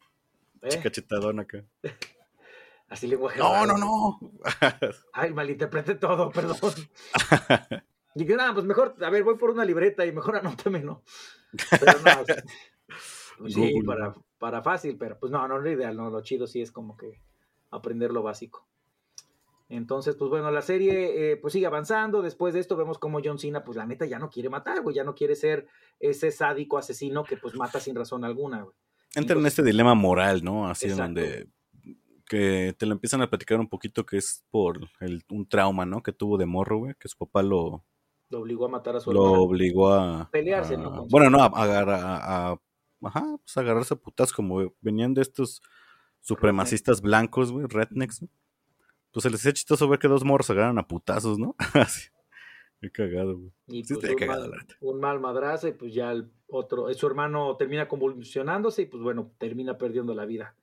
[0.62, 0.84] ¿Eh?
[1.39, 1.66] Acá.
[2.94, 3.76] Así lenguaje No, raro.
[3.76, 4.32] no, no.
[5.14, 6.58] Ay, malinterpreté todo, perdón.
[8.16, 11.02] Y que nada, pues mejor, a ver, voy por una libreta y mejor anótame, ¿no?
[11.72, 12.44] Pero no, o sea,
[13.39, 16.46] pues sí, para, para fácil, pero pues no, no es lo ideal, no, lo chido
[16.46, 17.20] sí es como que
[17.72, 18.68] aprender lo básico.
[19.68, 22.22] Entonces, pues bueno, la serie eh, pues sigue avanzando.
[22.22, 24.96] Después de esto vemos como John Cena, pues la neta ya no quiere matar, güey,
[24.96, 25.66] ya no quiere ser
[26.00, 28.76] ese sádico asesino que pues mata sin razón alguna, güey.
[29.16, 30.70] Entra en este dilema moral, ¿no?
[30.70, 31.20] Así en Exacto.
[31.20, 31.48] donde
[32.26, 36.02] que te lo empiezan a platicar un poquito que es por el, un trauma, ¿no?
[36.02, 37.84] Que tuvo de morro, güey, que su papá lo,
[38.30, 39.42] Lo obligó a matar a su lo hermana.
[39.42, 40.30] obligó a...
[40.32, 41.06] Pelearse, a- ¿no?
[41.08, 42.62] Bueno, no, a, agarrar- a, a-
[43.04, 45.62] ajá, pues agarrarse a putas como venían de estos
[46.22, 48.30] supremacistas blancos, güey, rednecks, ¿no?
[49.12, 51.56] Pues se les hacía chistoso ver que dos morros se agarran a putazos, ¿no?
[51.74, 52.10] Así.
[52.82, 53.52] Qué cagado, güey.
[53.68, 56.94] Y Sí, pues, un, cagado, mal, un mal madrazo y pues ya el otro, eh,
[56.96, 60.56] su hermano termina convulsionándose y pues bueno, termina perdiendo la vida.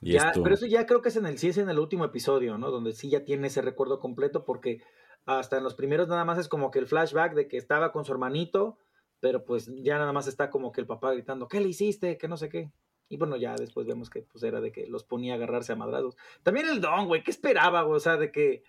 [0.00, 0.42] Y Ya, esto.
[0.42, 2.70] pero eso ya creo que es en el sí es en el último episodio, ¿no?
[2.70, 4.82] Donde sí ya tiene ese recuerdo completo porque
[5.24, 8.04] hasta en los primeros nada más es como que el flashback de que estaba con
[8.04, 8.78] su hermanito,
[9.20, 12.18] pero pues ya nada más está como que el papá gritando, ¿qué le hiciste?
[12.18, 12.70] Que no sé qué.
[13.08, 15.76] Y bueno, ya después vemos que pues era de que los ponía a agarrarse a
[15.76, 16.16] madrazos.
[16.42, 17.96] También el Don, güey, ¿qué esperaba, güey?
[17.96, 18.62] O sea, de que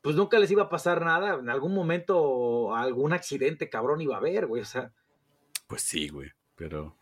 [0.00, 4.18] pues nunca les iba a pasar nada, en algún momento algún accidente cabrón iba a
[4.18, 4.92] haber, güey, o sea,
[5.68, 6.30] Pues sí, güey.
[6.56, 6.96] Pero.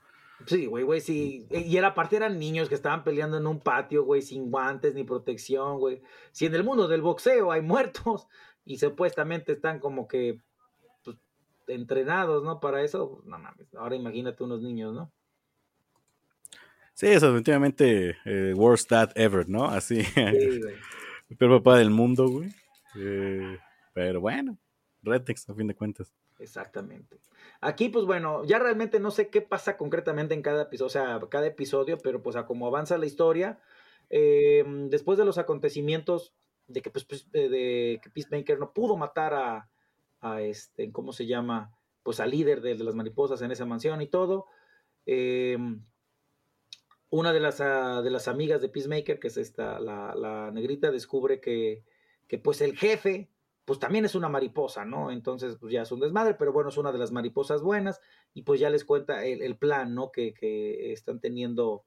[0.46, 1.46] Sí, güey, güey, sí.
[1.50, 5.04] Y era aparte eran niños que estaban peleando en un patio, güey, sin guantes ni
[5.04, 6.02] protección, güey.
[6.32, 8.26] Si en el mundo del boxeo hay muertos
[8.64, 10.40] y supuestamente están como que
[11.04, 11.16] pues,
[11.66, 12.60] entrenados, ¿no?
[12.60, 13.72] Para eso, no mames.
[13.74, 15.12] Ahora imagínate unos niños, ¿no?
[16.94, 19.64] Sí, es definitivamente eh, worst dad ever, ¿no?
[19.64, 20.02] Así.
[20.02, 20.12] Sí,
[20.60, 20.74] güey.
[21.28, 22.50] el peor papá del mundo, güey.
[22.96, 23.58] Eh,
[23.94, 24.58] pero bueno,
[25.02, 26.12] Rednex, a fin de cuentas.
[26.40, 27.20] Exactamente.
[27.60, 31.20] Aquí, pues bueno, ya realmente no sé qué pasa concretamente en cada episodio, o sea,
[31.30, 33.60] cada episodio, pero pues a como avanza la historia,
[34.08, 36.34] eh, después de los acontecimientos
[36.66, 39.70] de que, pues, pues, de, que Peacemaker no pudo matar a,
[40.20, 41.76] a este, ¿cómo se llama?
[42.02, 44.46] Pues al líder de, de las mariposas en esa mansión y todo.
[45.06, 45.58] eh,
[47.10, 50.90] una de las, ah, de las amigas de Peacemaker, que es esta, la, la negrita,
[50.90, 51.84] descubre que,
[52.28, 53.30] que pues el jefe,
[53.70, 55.12] pues también es una mariposa, ¿no?
[55.12, 58.00] Entonces, pues ya es un desmadre, pero bueno, es una de las mariposas buenas
[58.34, 60.10] y pues ya les cuenta el, el plan, ¿no?
[60.10, 61.84] Que, que están teniendo,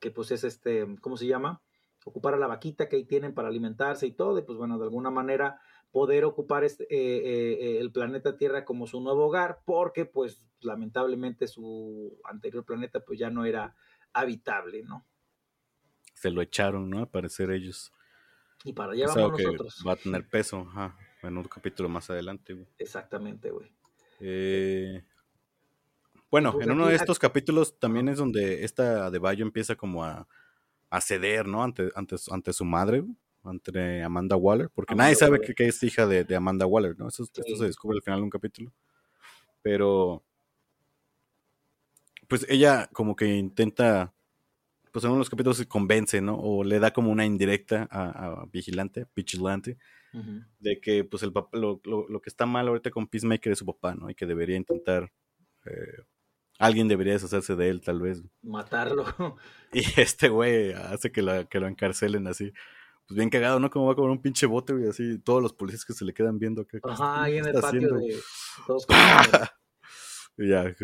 [0.00, 1.60] que pues es este, ¿cómo se llama?
[2.06, 4.84] Ocupar a la vaquita que ahí tienen para alimentarse y todo, y pues bueno, de
[4.84, 5.60] alguna manera
[5.90, 11.46] poder ocupar este, eh, eh, el planeta Tierra como su nuevo hogar, porque pues lamentablemente
[11.46, 13.76] su anterior planeta pues ya no era
[14.14, 15.04] habitable, ¿no?
[16.14, 17.00] Se lo echaron, ¿no?
[17.00, 17.92] Al parecer ellos.
[18.64, 19.84] Y para allá Es vamos nosotros.
[19.86, 20.96] va a tener peso, ajá,
[21.28, 22.66] en otro capítulo más adelante, güey.
[22.78, 23.70] Exactamente, güey.
[24.20, 25.02] Eh,
[26.30, 30.04] bueno, Pues en uno de estos capítulos también es donde esta de Bayo empieza como
[30.04, 30.26] a,
[30.90, 31.62] a ceder, ¿no?
[31.62, 33.14] Ante, ante, su- ante su madre, güey,
[33.44, 36.98] ante Amanda Waller, porque Amanda nadie sabe que, que es hija de, de Amanda Waller,
[36.98, 37.08] ¿no?
[37.08, 38.72] Eso, esto se descubre al final de un capítulo.
[39.62, 40.22] Pero,
[42.28, 44.12] pues ella como que intenta,
[44.92, 46.36] pues en uno de los capítulos se convence, ¿no?
[46.38, 49.78] O le da como una indirecta a, a Vigilante, Vigilante,
[50.58, 53.58] De que pues el papá, lo, lo- lo que está mal ahorita con Peacemaker es
[53.58, 54.10] su papá, ¿no?
[54.10, 55.12] Y que debería intentar,
[55.66, 56.02] eh,
[56.58, 58.22] alguien debería deshacerse de él tal vez.
[58.42, 59.04] Matarlo.
[59.72, 62.52] Y este güey hace que, la- que lo encarcelen así.
[63.06, 63.70] Pues bien cagado, ¿no?
[63.70, 66.38] Como va con un pinche bote, güey, así, todos los policías que se le quedan
[66.38, 66.78] viendo acá.
[66.82, 67.94] ¿qué Ajá, ahí en el patio haciendo?
[67.96, 68.16] de
[68.66, 68.86] todos
[70.36, 70.74] Y ya.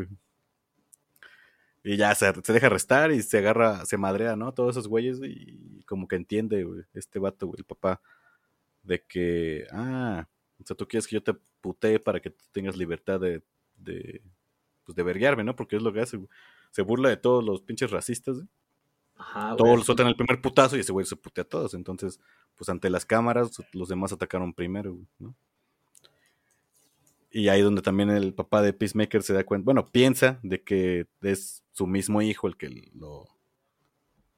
[1.83, 4.53] Y ya se, se deja arrestar y se agarra, se madrea, ¿no?
[4.55, 8.01] Todos esos güeyes y como que entiende, güey, este vato, güey, el papá,
[8.85, 10.27] de que, ah,
[10.63, 13.43] o sea, tú quieres que yo te putee para que tú tengas libertad de,
[13.77, 14.23] de,
[14.85, 15.57] pues de verguearme, ¿no?
[15.57, 16.29] Porque es lo que hace, güey.
[16.71, 18.49] Se burla de todos los pinches racistas, güey.
[19.17, 21.75] Ajá, Todos los sueltan el primer putazo y ese güey se putea a todos.
[21.75, 22.19] Entonces,
[22.57, 25.35] pues ante las cámaras, los demás atacaron primero, güey, ¿no?
[27.31, 31.07] Y ahí donde también el papá de Peacemaker se da cuenta, bueno, piensa de que
[31.23, 33.27] es su mismo hijo el que lo,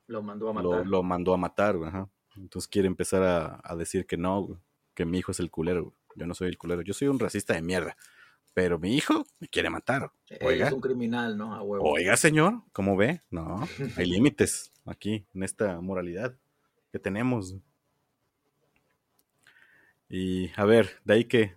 [0.07, 0.87] Lo mandó a lo, matar.
[0.87, 2.09] lo mandó a matar, güey, ajá.
[2.37, 4.59] Entonces quiere empezar a, a decir que no, güey,
[4.95, 5.97] que mi hijo es el culero, güey.
[6.17, 7.97] Yo no soy el culero, yo soy un racista de mierda.
[8.55, 10.11] Pero mi hijo me quiere matar.
[10.41, 11.55] Oiga, es un criminal, ¿no?
[11.55, 11.85] A huevo.
[11.93, 13.21] oiga, señor, ¿cómo ve?
[13.31, 16.35] No, hay límites aquí, en esta moralidad
[16.91, 17.55] que tenemos.
[20.09, 21.55] Y a ver, de ahí que.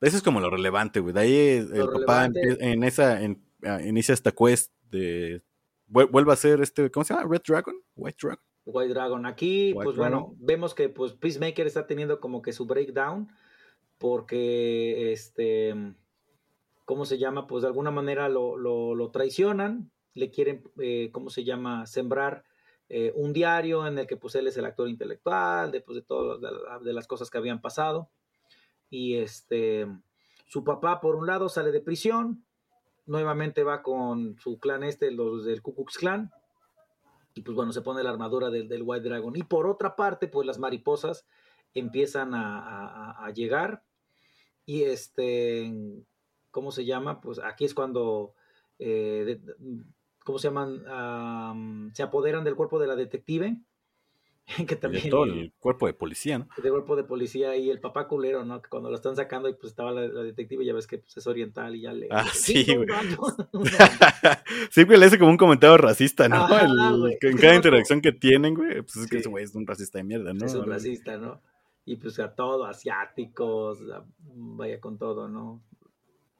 [0.00, 1.14] Eso es como lo relevante, güey.
[1.14, 3.20] De ahí el Lo papá en esa.
[3.22, 5.42] en- ah, inicia esta quest de.
[5.90, 6.90] vuel- Vuelve a ser este.
[6.90, 7.28] ¿Cómo se llama?
[7.28, 7.74] Red Dragon?
[7.96, 8.44] White Dragon.
[8.64, 9.26] White Dragon.
[9.26, 10.20] Aquí, White pues Dragon.
[10.22, 13.28] bueno, vemos que pues Peacemaker está teniendo como que su breakdown
[13.98, 15.74] porque este,
[16.84, 17.46] ¿cómo se llama?
[17.46, 21.86] Pues de alguna manera lo, lo- lo traicionan, le quieren, eh, ¿cómo se llama?
[21.86, 22.44] Sembrar
[22.88, 26.02] eh, un diario en el que pues él es el actor intelectual, de, pues, de
[26.02, 26.48] todas de,
[26.84, 28.10] de las cosas que habían pasado.
[28.90, 29.86] Y este,
[30.46, 32.44] su papá por un lado sale de prisión,
[33.06, 36.30] nuevamente va con su clan este, los del Ku Klux Klan,
[37.34, 39.34] y pues bueno, se pone la armadura del, del White Dragon.
[39.36, 41.26] Y por otra parte, pues las mariposas
[41.74, 43.82] empiezan a, a- llegar
[44.66, 45.72] y este,
[46.50, 47.20] ¿cómo se llama?
[47.20, 48.34] Pues aquí es cuando,
[48.78, 49.40] eh,
[50.24, 50.84] ¿cómo se llaman?
[50.88, 53.58] Am, se apoderan del cuerpo de la detective,
[54.56, 55.08] que de también...
[55.10, 56.48] todo el cuerpo de policía, ¿no?
[56.62, 58.60] de cuerpo de policía y el papá culero, ¿no?
[58.60, 61.16] Que cuando lo están sacando y pues estaba la, la detective, ya ves que pues,
[61.16, 62.08] es oriental y ya le...
[62.10, 62.88] Ah, sí, güey.
[64.70, 66.36] sí, güey, le hace como un comentario racista, ¿no?
[66.36, 69.20] Ajá, El- en cada interacción que tienen, güey, pues es que Sí.
[69.20, 70.44] ese güey es un racista de mierda, ¿no?
[70.46, 71.40] es un racista, ¿no?
[71.84, 75.62] Y pues a todo, asiáticos, a- vaya con todo, ¿no?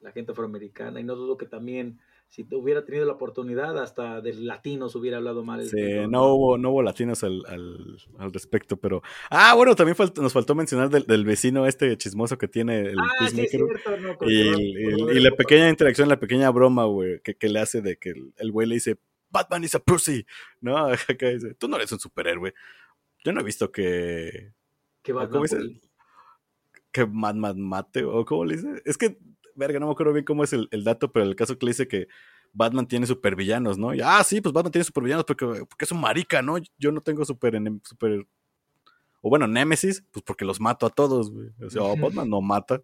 [0.00, 1.00] La gente afroamericana.
[1.00, 2.00] Y no dudo que también,
[2.32, 5.60] si hubiera tenido la oportunidad, hasta de latinos hubiera hablado mal.
[5.60, 5.76] el Sí,
[6.08, 9.02] no hubo, no hubo latinos al, al, al respecto, pero...
[9.28, 13.28] Ah, bueno, también nos faltó mencionar del, del vecino este chismoso que tiene el Ah,
[13.28, 14.16] sí, cierto, ¿no?
[14.22, 14.40] Y,
[15.14, 18.50] el- la pequeña interacción, la pequeña broma, güey, que, que le hace de que el-
[18.50, 18.96] güey le dice,
[19.28, 20.24] Batman is a pussy,
[20.62, 20.86] ¿no?
[21.08, 22.54] Acá dice, tú no eres un superhéroe.
[23.26, 24.52] Yo no he visto que...
[25.02, 25.80] Que ¿o Batman ¿Cómo dice?
[26.90, 28.82] Que Batman mate, o cómo le dice.
[28.86, 29.18] Es que,
[29.54, 31.70] verga, no me acuerdo bien cómo es el, el dato, pero el caso que le
[31.70, 32.08] dice que
[32.52, 33.94] Batman tiene supervillanos, ¿no?
[33.94, 36.56] Y, ah, sí, pues Batman tiene supervillanos porque, porque es un marica, ¿no?
[36.78, 38.26] Yo no tengo super, super...
[39.20, 41.50] O bueno, Nemesis, pues porque los mato a todos, güey.
[41.64, 42.82] O sea, oh, Batman no mata.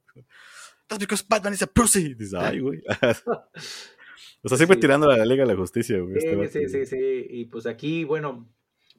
[0.87, 2.15] That's because Batman is a pussy.
[2.15, 2.81] Dices, ay, güey.
[4.43, 4.81] o sea, siempre Sí.
[4.81, 6.17] tirando a la Liga de la Justicia, güey.
[6.17, 7.27] este Sí, sí, sí, sí.
[7.29, 8.49] Y pues aquí, bueno,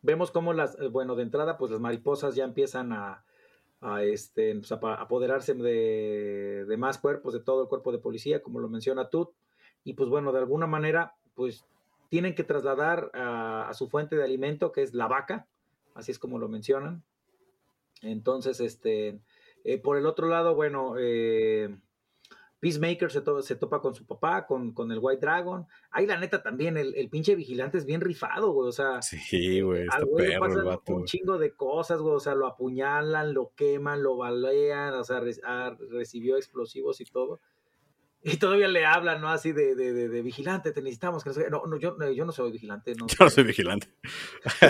[0.01, 3.23] vemos cómo las, bueno, de entrada, pues las mariposas ya empiezan a,
[3.81, 8.41] a, este, pues, a apoderarse de, de más cuerpos, de todo el cuerpo de policía,
[8.41, 9.29] como lo menciona Tut.
[9.83, 11.65] Y pues bueno, de alguna manera, pues
[12.09, 15.47] tienen que trasladar a, a su fuente de alimento, que es la vaca,
[15.93, 17.03] así es como lo mencionan.
[18.01, 19.19] Entonces, este,
[19.63, 21.77] eh, por el otro lado, bueno, eh,
[22.59, 25.65] Peacemaker se, to- se topa con su papá, con, con el White Dragon.
[25.91, 28.67] Ahí la neta también, el, el pinche vigilante es bien rifado, güey.
[28.67, 30.93] O sea, Sí, güey, está al güey le perro el pasan vato.
[30.93, 32.15] un chingo de cosas, güey.
[32.15, 37.05] O sea, lo apuñalan, lo queman, lo balean, o sea, re- ah, recibió explosivos y
[37.05, 37.39] todo.
[38.21, 39.29] Y todavía le hablan, ¿no?
[39.29, 41.23] Así de, de, de, de vigilante, te necesitamos.
[41.23, 43.07] Que no, no, no, yo, no, yo no soy vigilante, no.
[43.07, 43.87] Yo no soy vigilante.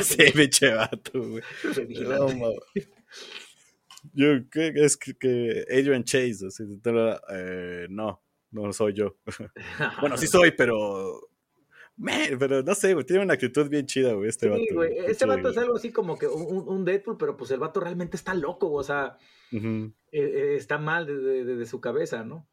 [0.04, 1.44] sí, pinche vato, güey.
[1.64, 2.36] Yo soy No, vigilante.
[2.36, 2.60] mames.
[4.14, 6.64] Yo es que, que Adrian Chase, así,
[7.34, 8.22] eh, no,
[8.52, 9.18] no soy yo.
[10.02, 11.22] bueno, sí soy, pero.
[12.02, 14.62] Man, pero no sé, güey, tiene una actitud bien chida, güey, este vato.
[14.62, 14.94] Sí, güey.
[14.96, 17.82] güey, Este vato es algo así como que un, un- Deadpool, pero pues el vato
[17.82, 19.18] realmente está loco, o sea,
[19.52, 22.48] eh, eh, está mal de- de- de su cabeza, ¿no?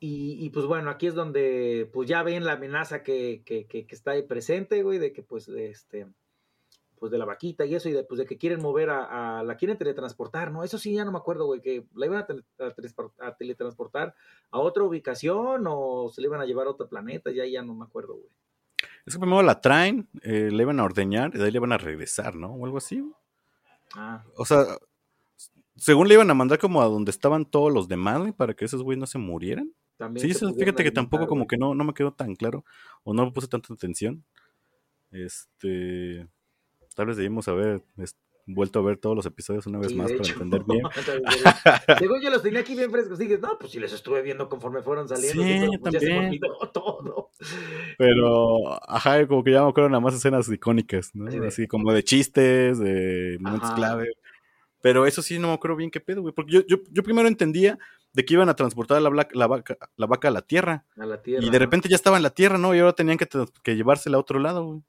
[0.00, 3.86] Y, y, pues bueno, aquí es donde pues ya ven la amenaza que, que- que-
[3.86, 6.06] que está ahí presente, güey, de que pues este
[6.98, 9.42] pues de la vaquita y eso, y de, pues de que quieren mover a, a-
[9.42, 10.64] la quieren teletransportar, ¿no?
[10.64, 13.34] Eso sí, ya no me acuerdo, güey, que la iban a, tele- a telespor- a
[13.36, 14.14] teletransportar
[14.50, 17.74] a otra ubicación o se le iban a llevar a otro planeta, ya, ya no
[17.74, 18.28] me acuerdo, güey.
[19.06, 21.72] Es que primero la traen, eh, le iban a ordeñar y de ahí le iban
[21.72, 22.54] a regresar, ¿no?
[22.54, 23.00] O algo así.
[23.00, 23.12] güey.
[23.96, 24.64] Ah, O sea,
[25.76, 28.64] según le iban a mandar como a donde estaban todos los demás, güey, para que
[28.64, 29.72] esos güeyes no se murieran.
[29.96, 31.48] también Sí, se fíjate que tampoco como güey.
[31.48, 32.64] que no, no me quedó tan claro
[33.04, 34.24] o no me puse tanta atención.
[35.12, 36.26] Este,
[36.94, 37.82] tal vez debimos haber
[38.46, 40.32] vuelto a ver todos los episodios una vez Sí, más para hecho.
[40.34, 40.82] entender bien.
[41.98, 44.82] Según yo los tenía aquí bien frescos, dije, no, pues si les estuve viendo conforme
[44.82, 46.40] fueron saliendo, Sí, pero, pues, ya se también.
[46.72, 47.30] todo.
[47.98, 51.26] Pero, ajá, como que ya me acuerdo nada más escenas icónicas, ¿no?
[51.46, 53.76] Así de- como de chistes, de momentos Ajá.
[53.76, 54.08] clave.
[54.82, 56.34] Pero eso sí no me acuerdo bien qué pedo, güey.
[56.34, 57.78] Porque yo, yo, yo primero entendía
[58.12, 60.84] de que iban a transportar la, la vaca, la vaca a la tierra.
[60.98, 61.44] A la tierra.
[61.44, 62.74] Y de repente ya estaba en la tierra, ¿no?
[62.74, 63.26] Y ahora tenían que,
[63.62, 64.82] que llevársela a otro lado, güey.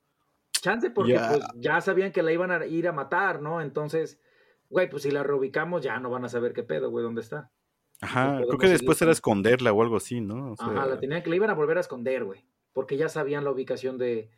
[0.65, 3.61] Chance porque pues ya sabían que la iban a ir a matar, ¿no?
[3.61, 4.19] Entonces,
[4.69, 7.51] güey, pues si la reubicamos ya no van a saber qué pedo, güey, dónde está.
[8.01, 10.51] Ajá, creo que después era con- esconderla o algo así, ¿no?
[10.51, 12.43] O sea, Ajá, la tenían que la iban a volver a esconder, güey,
[12.73, 14.29] porque ya sabían la ubicación de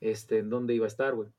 [0.00, 1.30] este en dónde iba a estar, güey.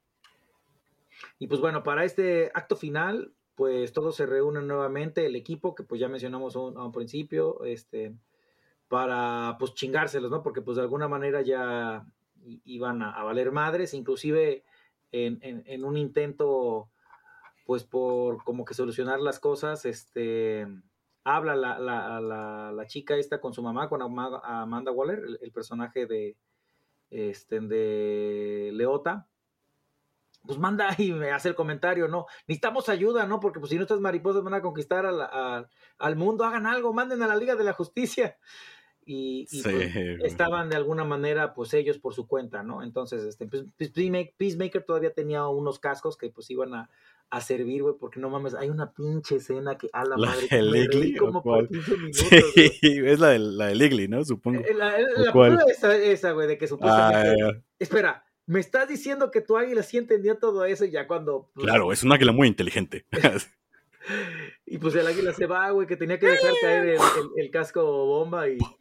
[1.39, 5.84] Y pues bueno, para este acto final, pues todos se reúnen nuevamente, el equipo que
[5.84, 8.14] pues ya mencionamos a un, a un principio, este
[8.88, 10.44] para pues chingárselos, ¿no?
[10.44, 12.06] Porque pues de alguna manera ya
[12.66, 14.64] iban a, a valer madres, inclusive
[15.12, 16.89] en, en- un intento
[17.66, 20.68] pues por como que solucionar las cosas, este
[21.24, 25.52] habla la, la, la, la chica esta con su mamá, con Ama- Amanda Waller, el,
[25.52, 26.38] personaje de
[27.10, 29.28] este de Leota,
[30.44, 32.26] pues manda y me hace el comentario, ¿no?
[32.48, 33.39] Necesitamos ayuda, ¿no?
[33.39, 35.68] Porque pues si no estas mariposas van a conquistar a-
[36.00, 38.38] al mundo, hagan algo, manden a la Liga de la Justicia.
[39.06, 42.84] Y, y, Sí, pues, estaban de alguna manera, pues ellos por su cuenta, ¿no?
[42.84, 43.89] Entonces, este, pues, pues,
[44.38, 46.89] Peacemaker, todavía tenía unos cascos que pues iban a,
[47.32, 50.62] a servir, güey, porque no mames, hay una pinche escena que a la, ¿La madre
[50.62, 51.68] Ligly o como por cuál?
[51.70, 52.22] 15 minutos.
[52.80, 54.24] Sí, es la de, la de Ligly, ¿no?
[54.24, 54.60] Supongo.
[54.60, 57.36] Eh, La, la- ¿O la prueba esa, esa, güey, de que Ah, supuestamente.
[57.39, 57.62] ya.
[57.80, 61.49] Espera, me estás diciendo que tu águila sí entendía todo eso y ya cuando.
[61.54, 63.06] pues, Claro, es un águila muy inteligente.
[64.66, 66.99] Y pues el águila se va, güey, que tenía que dejar caer el, el-
[67.45, 68.58] el casco bomba y.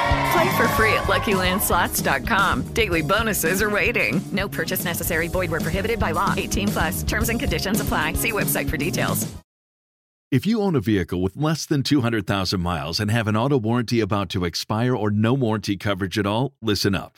[0.31, 2.73] Play for free at LuckyLandSlots.com.
[2.73, 4.21] Daily bonuses are waiting.
[4.31, 5.27] No purchase necessary.
[5.27, 6.33] Void where prohibited by law.
[6.37, 7.03] 18 plus.
[7.03, 8.13] Terms and conditions apply.
[8.13, 9.27] See website for details.
[10.31, 13.99] If you own a vehicle with less than 200,000 miles and have an auto warranty
[13.99, 17.17] about to expire or no warranty coverage at all, listen up.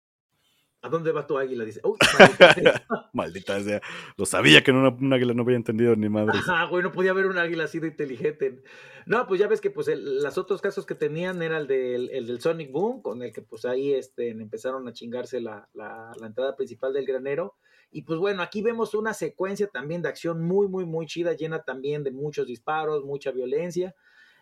[0.83, 1.63] ¿A dónde va tu águila?
[1.63, 2.87] Dice, uy, maldita sea.
[3.13, 3.81] Maldita sea.
[4.17, 6.39] Lo sabía que en una, un águila no había entendido ni madre.
[6.39, 8.63] Ajá, güey, no podía haber un águila así de inteligente.
[9.05, 12.09] No, pues ya ves que pues el, los otros casos que tenían era el del,
[12.09, 16.13] el del Sonic Boom, con el que pues ahí este, empezaron a chingarse la, la,
[16.19, 17.55] la entrada principal del granero.
[17.91, 21.61] Y pues bueno, aquí vemos una secuencia también de acción muy, muy, muy chida, llena
[21.61, 23.93] también de muchos disparos, mucha violencia.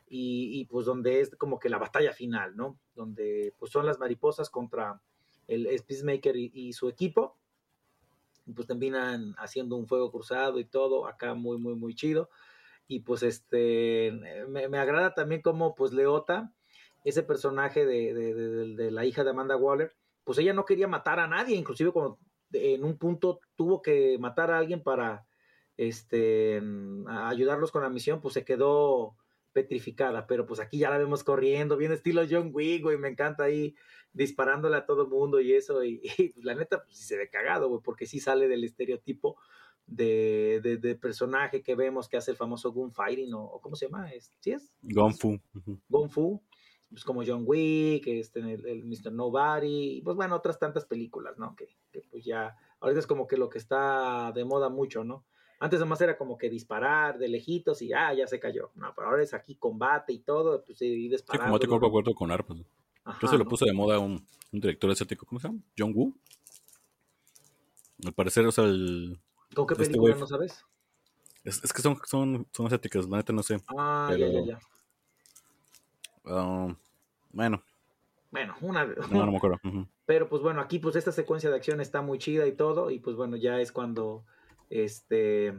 [0.07, 2.79] Y, y pues donde es como que la batalla final, ¿no?
[2.95, 4.99] Donde pues son las mariposas contra
[5.50, 7.38] el Peacemaker y, su equipo.
[8.56, 12.30] Pues terminan haciendo un fuego cruzado y todo, acá muy, muy, muy chido.
[12.88, 14.12] Y pues este,
[14.47, 16.52] me, agrada también como pues Leota,
[17.04, 21.28] ese personaje de, de, la hija de Amanda Waller, pues ella no quería matar a
[21.28, 22.18] nadie, inclusive cuando
[22.52, 25.26] en un punto tuvo que matar a alguien para
[25.78, 26.62] este,
[27.08, 29.16] ayudarlos con la misión, pues se quedó
[29.54, 33.43] petrificada, pero pues aquí ya la vemos corriendo, bien estilo John Wick, güey, me encanta
[33.43, 33.76] ahí
[34.14, 37.30] disparándole a todo mundo y eso, y, y pues, la neta, pues sí se ve
[37.30, 39.38] cagado, güey, porque sí sale del estereotipo
[39.86, 44.12] de, de, de, personaje que vemos que hace el famoso gunfighting, o, ¿cómo se llama?
[44.12, 44.72] ¿Es, ¿Sí es?
[44.84, 45.39] Gonfu.
[45.88, 46.41] Gonfu,
[46.89, 49.12] pues como John Wick, este, el, el Mr.
[49.12, 51.56] Nobody, y pues bueno, otras tantas películas, ¿no?
[51.56, 55.26] Que, que pues ya, ahorita es como que lo que está de moda mucho, ¿no?
[55.62, 58.72] Antes nomás era como que disparar de lejitos y ah, ya se cayó.
[58.76, 61.43] No, pero ahora es aquí combate y todo, pues y disparando.
[61.43, 62.60] Sí, combate cuerpo a cuerpo con armas.
[63.03, 65.60] Ajá, se lo puso de moda un, un, director asiático, ¿cómo se llama?
[65.78, 66.14] John Woo.
[68.05, 69.20] Al parecer, o sea, el.
[69.53, 70.64] ¿Con qué este película no sabes?
[71.43, 73.57] Es, es que son, son, son asiáticas, la neta no sé.
[73.68, 74.60] Ah, pero, ya, ya, ya.
[76.26, 76.74] ah,
[77.32, 77.64] bueno,
[78.32, 78.86] Bueno, una.
[78.86, 79.60] no, no me acuerdo.
[80.05, 82.99] Pero pues bueno, aquí pues esta secuencia de acción está muy chida y todo, y
[82.99, 84.26] pues bueno, ya es cuando
[84.70, 85.53] este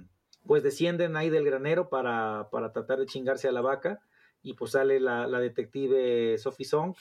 [0.46, 4.00] pues descienden ahí del granero para, para tratar de chingarse a la vaca,
[4.42, 6.94] y pues sale la, la detective Sophie Song,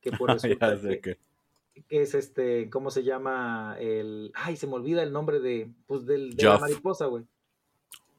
[0.00, 1.84] que pues resulta ya sé que, que.
[1.88, 3.76] que es este, ¿cómo se llama?
[3.78, 7.24] El, ay, se me olvida el nombre de, pues del, de la mariposa, güey.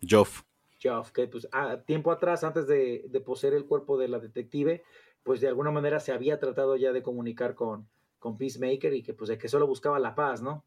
[0.08, 0.44] Joff.
[0.82, 4.84] Joff, que pues a tiempo atrás, antes de, de poseer el cuerpo de la detective,
[5.22, 7.88] pues de alguna manera se había tratado ya de comunicar con,
[8.18, 10.66] con Peacemaker y que pues de que solo buscaba la paz, ¿no?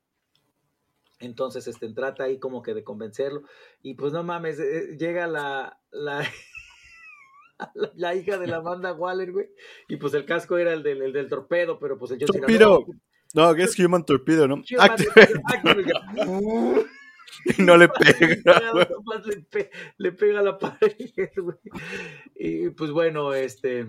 [1.24, 3.42] Entonces, este, trata ahí como que de convencerlo.
[3.82, 6.26] Y pues no mames, eh, llega la, la,
[7.56, 9.48] la, la hija de la Amanda Waller, güey.
[9.88, 12.84] Y pues el casco era el del, el del torpedo, pero pues el Cena, Torpedo.
[13.34, 14.56] no, No, es Human Torpedo, ¿no?
[14.56, 14.96] Human.
[17.58, 18.36] Y no le pega.
[19.26, 20.96] le, pe- le pega a la pared,
[21.36, 21.56] güey.
[22.36, 23.86] Y pues bueno, este,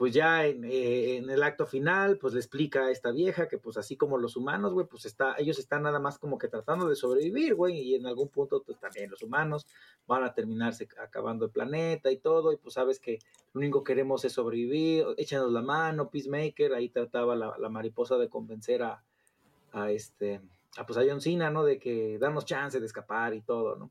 [0.00, 3.58] pues ya en, eh, en el acto final, pues le explica a esta vieja que
[3.58, 6.88] pues así como los humanos, güey, pues está, ellos están nada más como que tratando
[6.88, 9.66] de sobrevivir, güey, y en algún punto pues también los humanos
[10.06, 13.18] van a terminarse acabando el planeta y todo, y pues sabes que
[13.52, 18.16] lo único que queremos es sobrevivir, échanos la mano, Peacemaker, ahí trataba la, la mariposa
[18.16, 19.04] de convencer a,
[19.72, 20.40] a este,
[20.78, 21.62] a pues a John Cena, ¿no?
[21.62, 23.90] De que darnos chance de escapar y todo, ¿no?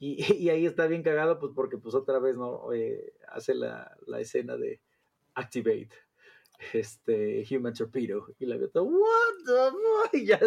[0.00, 0.16] Y,
[0.50, 2.72] ahí está bien cagado, pues porque pues otra vez, ¿no?
[2.72, 4.80] Eh, hace la, la escena de
[5.40, 5.90] Activate,
[6.72, 10.10] este, Human Torpedo, y la todo, what the fuck?
[10.14, 10.40] Y ya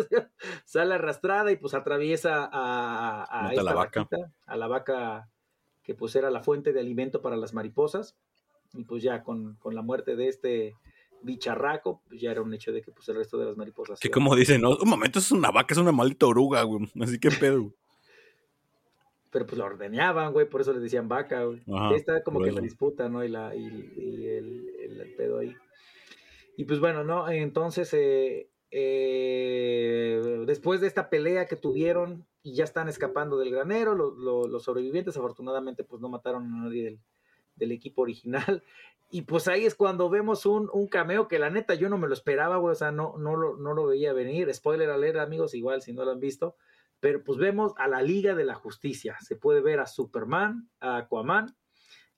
[0.66, 4.02] sale arrastrada y pues atraviesa a, a, a esta la vaca.
[4.02, 5.30] vaquita, a la vaca
[5.84, 8.18] que pues era la fuente de alimento para las mariposas,
[8.74, 10.76] y pues ya con, con la muerte de este
[11.24, 14.00] bicharraco, pues ya era un hecho de que pues el resto de las mariposas...
[14.00, 16.92] Que como dicen, no, un momento es una vaca, es una maldita oruga, güey.
[17.02, 17.74] Así que pedo.
[19.30, 21.62] pero pues lo ordeñaban, güey, por eso le decían vaca, güey.
[21.74, 23.24] Ajá, está como que la disputa, ¿no?
[23.24, 24.63] Y, la, y, y el.
[26.56, 27.30] Y pues bueno, ¿no?
[27.30, 33.96] Entonces, eh, eh, después de esta pelea que tuvieron y ya están escapando del granero,
[33.96, 37.00] lo- lo- los sobrevivientes afortunadamente pues no mataron a nadie del,
[37.56, 38.64] del equipo original.
[39.16, 42.08] Y pues ahí es cuando vemos un, un cameo que la neta yo no me
[42.08, 44.52] lo esperaba, güey, o sea, no, no, lo, no lo veía venir.
[44.52, 46.56] Spoiler alert, amigos, igual si no lo han visto.
[47.00, 49.16] Pero pues vemos a la Liga de la Justicia.
[49.22, 51.56] Se puede ver a Superman, a Aquaman.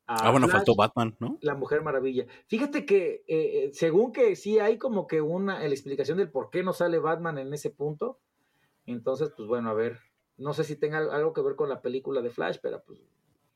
[0.08, 1.38] Ah, bueno, Flash, faltó Batman, ¿no?
[1.42, 2.26] La Mujer Maravilla.
[2.48, 6.52] Fíjate que eh, eh, según que sí hay como que una la explicación del por
[6.52, 8.20] qué no sale Batman en ese punto.
[8.86, 10.00] Entonces, pues bueno, a ver,
[10.38, 13.00] No sé si tenga algo que ver con la película de Flash, pero pues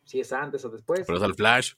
[0.06, 1.02] si es antes o después.
[1.06, 1.74] Pero es al Flash.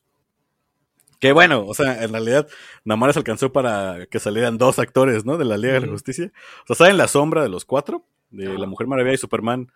[1.19, 2.47] Que bueno, o sea, en realidad
[2.83, 5.37] nada más alcanzó para que salieran dos actores, ¿no?
[5.37, 5.87] De la Liga de la.
[5.87, 6.31] Justicia.
[6.63, 9.71] O sea, salen la sombra de los cuatro, de la Mujer Maravilla y Superman.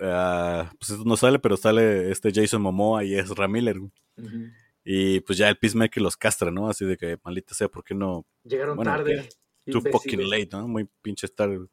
[0.00, 3.78] Ah, pues eso no sale, pero sale este Jason Momoa y Ezra Miller.
[3.78, 3.92] güey.
[4.16, 4.46] Ujú.
[4.84, 6.68] Y pues ya el Peacemaker los castra, ¿no?
[6.68, 8.26] Así de que maldita sea, ¿por qué no?
[8.44, 9.28] Llegaron Bueno, tarde.
[9.66, 10.68] Too fucking late, ¿no?
[10.68, 11.56] Muy pinche tarde.
[11.56, 11.68] güey.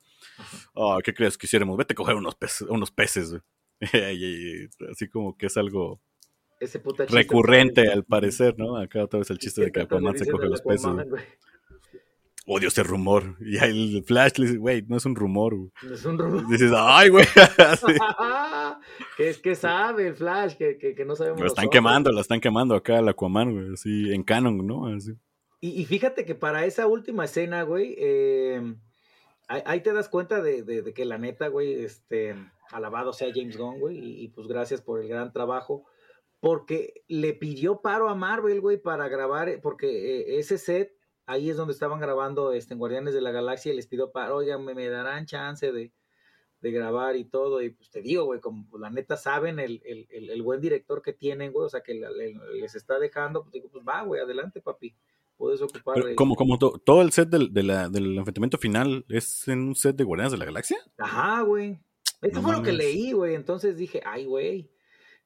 [0.76, 1.76] Ah, ¿qué crees que hiciéramos?
[1.78, 3.36] Vete a coger unos peces, unos peces.
[4.14, 6.00] Y- así como que es algo
[6.60, 7.18] Ese puta chiste.
[7.18, 8.78] recurrente al parecer, ¿no?
[8.78, 10.86] Acá otra vez el chiste de que Aquaman se coge los peces.
[12.48, 13.36] Odio ese rumor.
[13.40, 15.72] Y ahí el Flash le dice, güey, no es un rumor, güey.
[15.94, 16.48] Es un rumor.
[16.50, 17.26] Dices, ay, güey.
[19.18, 21.40] que es que sabe el Flash, que, que, que no sabemos.
[21.40, 21.72] Lo están nosotros.
[21.80, 23.74] quemando, la están quemando acá al Aquaman, güey.
[23.74, 24.88] Así en canon, ¿no?
[24.88, 25.14] Así.
[25.60, 28.76] Y, y fíjate que para esa última escena, güey, eh,
[29.48, 32.36] ahí, ahí te das cuenta de, de- de que la neta, güey, este,
[32.72, 35.86] alabado sea James Gunn, güey, y, y pues gracias por el gran trabajo,
[36.40, 39.88] porque le pidió paro a Marvel, güey, para grabar, eh, porque
[40.22, 40.94] eh, ese set,
[41.32, 44.38] ahí es donde estaban grabando este, en Guardianes de la Galaxia, y les pidió paro,
[44.38, 45.92] oigan, me, me darán chance de,
[46.62, 49.82] de grabar y todo, y pues te digo, güey, como pues, la neta saben el,
[49.86, 53.00] el, el- el buen director que tienen, güey, o sea, que la- le- les está
[53.00, 54.94] dejando, pues digo, pues va, güey, adelante, papi,
[55.38, 55.96] puedes ocupar.
[56.02, 59.60] Pero como, como to- todo el set del, de la- del enfrentamiento final es en
[59.60, 60.78] un set de Guardianes de la Galaxia.
[60.98, 61.80] Ajá, güey.
[62.22, 63.34] Eso No fue lo que leí, güey.
[63.34, 64.70] Entonces dije, ay, güey.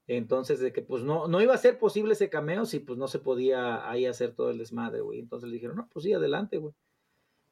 [0.07, 3.07] Entonces, de que pues no, no iba a ser posible ese cameo si pues no
[3.07, 5.19] se podía ahí hacer todo el desmadre, güey.
[5.19, 6.73] Entonces le dijeron, no, pues sí, adelante, güey.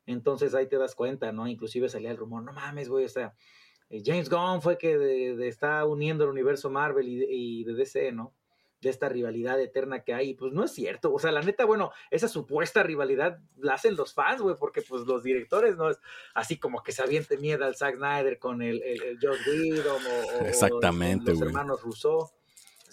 [0.05, 1.47] Entonces ahí te das cuenta, ¿no?
[1.47, 3.33] Inclusive salía el rumor, no mames, güey, o sea,
[3.89, 7.63] eh, James Gunn fue que de- de- está uniendo el universo Marvel y de, y
[7.63, 8.33] de DC, ¿no?
[8.81, 10.33] De esta rivalidad eterna que hay.
[10.33, 11.13] Pues no es cierto.
[11.13, 15.03] O sea, la neta, bueno, esa supuesta rivalidad la hacen los fans, güey, porque pues
[15.07, 15.99] los directores no es
[16.33, 20.37] así como que se aviente mierda al Zack Snyder con el, el, el Whedon o,
[20.39, 21.47] o- o Exactamente, los güey.
[21.49, 22.29] hermanos Rousseau.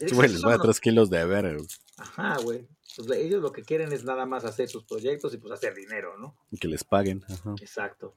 [0.01, 1.68] Les va tres kilos de ver, güey.
[1.96, 2.66] Ajá, güey.
[2.96, 6.18] Pues ellos lo que quieren es nada más hacer sus proyectos y pues hacer dinero,
[6.18, 6.36] ¿no?
[6.51, 7.22] Y que les paguen.
[7.28, 7.55] Ajá.
[7.61, 8.14] Exacto.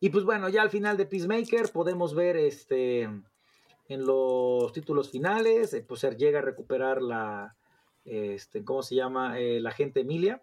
[0.00, 3.02] Y pues bueno, ya al final de Peacemaker podemos ver este
[3.88, 7.56] en los títulos finales, eh, pues él llega a recuperar la,
[8.04, 9.38] este, ¿cómo se llama?
[9.38, 10.42] Eh, la gente Emilia.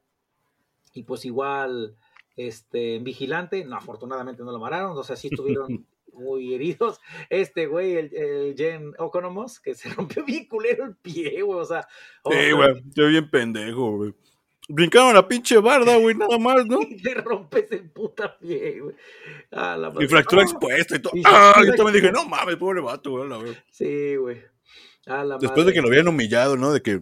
[0.94, 1.96] Y pues igual,
[2.36, 7.00] este, en Vigilante, no, afortunadamente no lo mataron, o sea, sí estuvieron muy heridos.
[7.30, 11.66] Este güey, el, el Jen Oconomos, que se rompió bien culero el pie, güey, o
[11.66, 11.88] sea.
[12.30, 14.14] Sí, güey, estoy bien pendejo, güey.
[14.72, 16.80] Brincaron la pinche barda, güey, nada más, ¿no?
[16.88, 18.96] y te rompes el puta pie, güey.
[19.52, 20.08] A la Y madre.
[20.08, 20.46] fractura ¡Ah!
[20.46, 21.14] expuesta y todo.
[21.16, 21.62] Y ¡Ah!
[21.66, 23.28] Yo también dije, no mames, pobre vato, güey.
[23.28, 23.56] la verdad.
[23.72, 24.38] Sí, güey.
[25.08, 26.72] A la Después de que lo habían humillado, ¿no?
[26.72, 27.02] De que,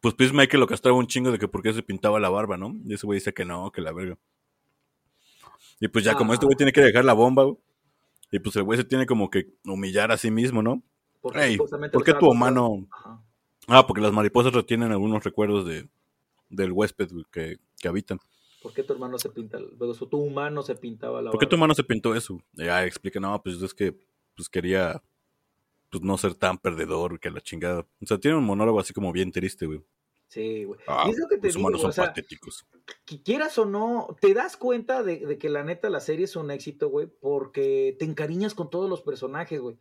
[0.00, 2.76] pues Peacemaker lo castraba un chingo de que por qué se pintaba la barba, ¿no?
[2.86, 4.16] Y ese güey dice que no, que la verga.
[5.80, 6.34] Y pues ya, como Ah.
[6.34, 7.56] este güey tiene que dejar la bomba, güey.
[8.34, 10.82] Y pues el güey se tiene como que humillar a sí mismo, ¿no?
[11.20, 12.84] Porque Ey, ¿por qué tu humano?
[12.90, 13.22] Ajá.
[13.68, 15.88] Ah, porque las mariposas retienen algunos recuerdos de,
[16.48, 18.18] del huésped que, que habitan.
[18.60, 19.60] ¿Por qué tu hermano se pinta?
[19.60, 22.42] Luego su tu humano se pintaba la ¿Por qué tu hermano se pintó eso?
[22.54, 23.96] Ya explica, no, pues es que
[24.34, 25.00] pues quería
[25.88, 27.86] pues no ser tan perdedor que la chingada.
[28.02, 29.80] O sea, tiene un monólogo así como bien triste, güey.
[30.34, 30.80] Sí, güey.
[30.88, 32.66] Ah, y es lo que te los digo, humanos son o sea, patéticos.
[33.04, 36.34] que quieras o no, te das cuenta de, de que la neta la serie es
[36.34, 39.78] un éxito, güey, porque te encariñas con todos los personajes, güey.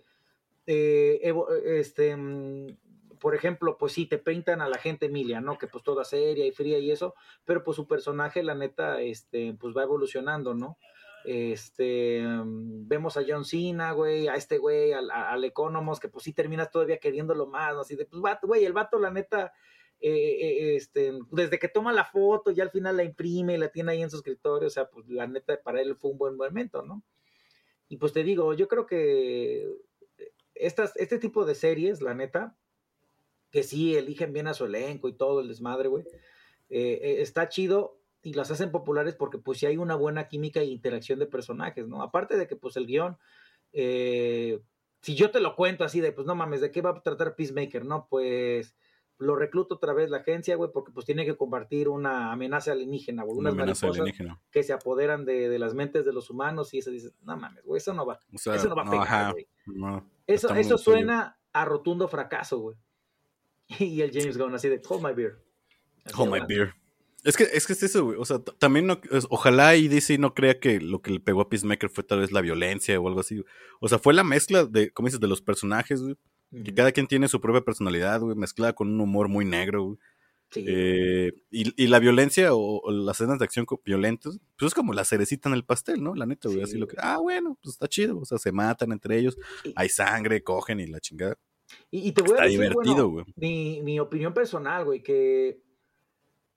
[0.67, 1.33] Eh,
[1.65, 2.77] este, mm,
[3.19, 5.57] por ejemplo, pues sí, te pintan a la gente Emilia, ¿no?
[5.57, 9.55] Que pues toda seria y fría y eso, pero pues su personaje, la neta, este,
[9.59, 10.77] pues va evolucionando, ¿no?
[11.25, 16.25] Este, mm, vemos a John Cena, güey, a este güey, al, al Economos, que pues
[16.25, 17.81] sí terminas todavía queriéndolo más, ¿no?
[17.81, 19.51] Así de, pues, güey, el vato, la neta,
[20.05, 23.69] eh, eh, este, desde que toma la foto, ya al final la imprime y la
[23.69, 26.35] tiene ahí en su escritorio, o sea, pues la neta para él fue un buen
[26.35, 27.05] momento, ¿no?
[27.87, 29.65] Y pues te digo, yo creo que
[30.55, 32.57] estas, este tipo de series, la neta,
[33.49, 36.03] que sí eligen bien a su elenco y todo el desmadre, güey,
[36.69, 40.65] eh, está chido y las hacen populares porque pues sí hay una buena química e
[40.65, 42.01] interacción de personajes, ¿no?
[42.01, 43.17] Aparte de que pues el guion,
[43.71, 47.37] si yo te lo cuento así de, pues no mames, ¿de qué va a tratar
[47.37, 47.85] Peacemaker?
[47.85, 48.75] No, pues
[49.19, 53.23] lo recluta otra vez la agencia, güey, porque pues tiene que compartir una amenaza alienígena,
[53.23, 54.41] güey, Una unas amenaza alienígena.
[54.51, 57.63] que se apoderan de, de las mentes de los humanos y eso dices, no mames,
[57.63, 59.47] güey, eso no va, O sea, eso no va a pegar, güey.
[59.67, 60.77] no, Eso, eso serio.
[60.77, 62.77] suena a rotundo fracaso, güey.
[63.79, 65.37] Y el James Gunn así de, hold my beer.
[66.05, 66.73] Así Oh my beer.
[67.23, 68.17] Es que, es que es eso, güey.
[68.19, 71.39] O sea, también no, es- ojalá y DC no crea que lo que le pegó
[71.39, 73.35] a Peacemaker fue tal vez la violencia o algo así.
[73.35, 73.45] güey.
[73.79, 76.17] O sea, fue la mezcla de, como dices, de los personajes, güey.
[76.63, 79.97] Que cada quien tiene su propia personalidad, güey, mezclada con un humor muy negro, güey.
[80.55, 84.93] Eh, y, y, la violencia o, o, las escenas de acción violentas, pues es como
[84.93, 86.13] la cerecita en el pastel, ¿no?
[86.13, 88.91] La neta, güey, así lo que, ah, bueno, pues está chido, o sea, se matan
[88.91, 89.35] entre ellos,
[89.75, 91.37] hay sangre, cogen y la chingada.
[91.89, 93.25] Y, y te voy está a decir, divertido, bueno, güey.
[93.35, 95.59] mi, mi opinión personal, güey, que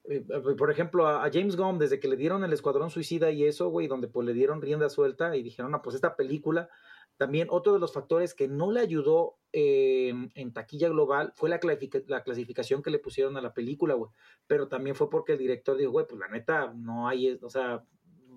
[0.08, 0.24] eh,
[0.56, 3.68] por ejemplo, a, a, James Gunn, desde que le dieron el Escuadrón Suicida y eso,
[3.68, 6.68] güey, donde pues le dieron rienda suelta y dijeron, no, pues esta película,
[7.16, 11.58] también otro de los factores que no le ayudó eh, en taquilla global fue la,
[11.58, 14.10] clasific la, clasificación que le pusieron a la película, güey.
[14.46, 17.82] Pero también fue porque el director dijo, güey, pues la neta, no hay, o sea,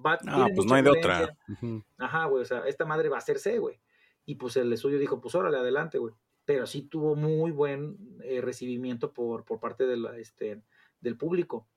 [0.05, 1.37] va, ah, pues no hay de otra.
[1.47, 1.85] Uh -huh.
[1.97, 3.79] Ajá, güey, o sea, esta madre va a hacerse, güey.
[4.25, 6.13] Y pues el estudio dijo, pues órale, adelante, güey.
[6.45, 10.61] Pero sí tuvo muy buen eh, recibimiento por, por parte de la, este,
[11.01, 11.67] del público.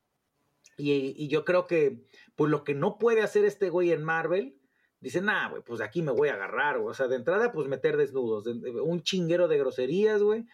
[0.77, 1.99] Y, y, yo creo que,
[2.37, 4.57] pues lo que no puede hacer este güey en Marvel,
[5.03, 6.91] dice, nah, güey, pues de aquí me voy a agarrar, güey.
[6.91, 10.47] O sea, de entrada, pues meter desnudos, de, de, un chinguero de groserías, güey.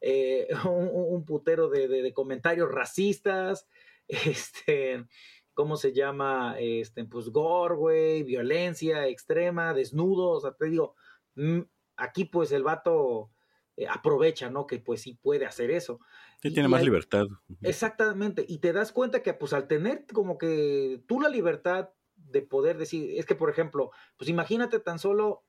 [0.00, 3.68] Eh, un, un, putero de, de, de, comentarios racistas,
[4.08, 5.06] este,
[5.54, 6.56] ¿cómo se llama?
[6.58, 10.96] Este, pues gore, güey, violencia extrema, desnudos, o sea, te digo,
[11.36, 11.60] mm,
[11.96, 13.30] aquí pues el vato
[13.76, 14.66] eh, aprovecha, ¿no?
[14.66, 16.00] Que pues sí puede hacer eso.
[16.40, 17.26] Sí, y, tiene más hay, libertad.
[17.60, 21.90] Exactamente, y te das cuenta que pues al tener como que tú la libertad
[22.32, 25.44] de poder decir, es que por ejemplo, pues imagínate tan solo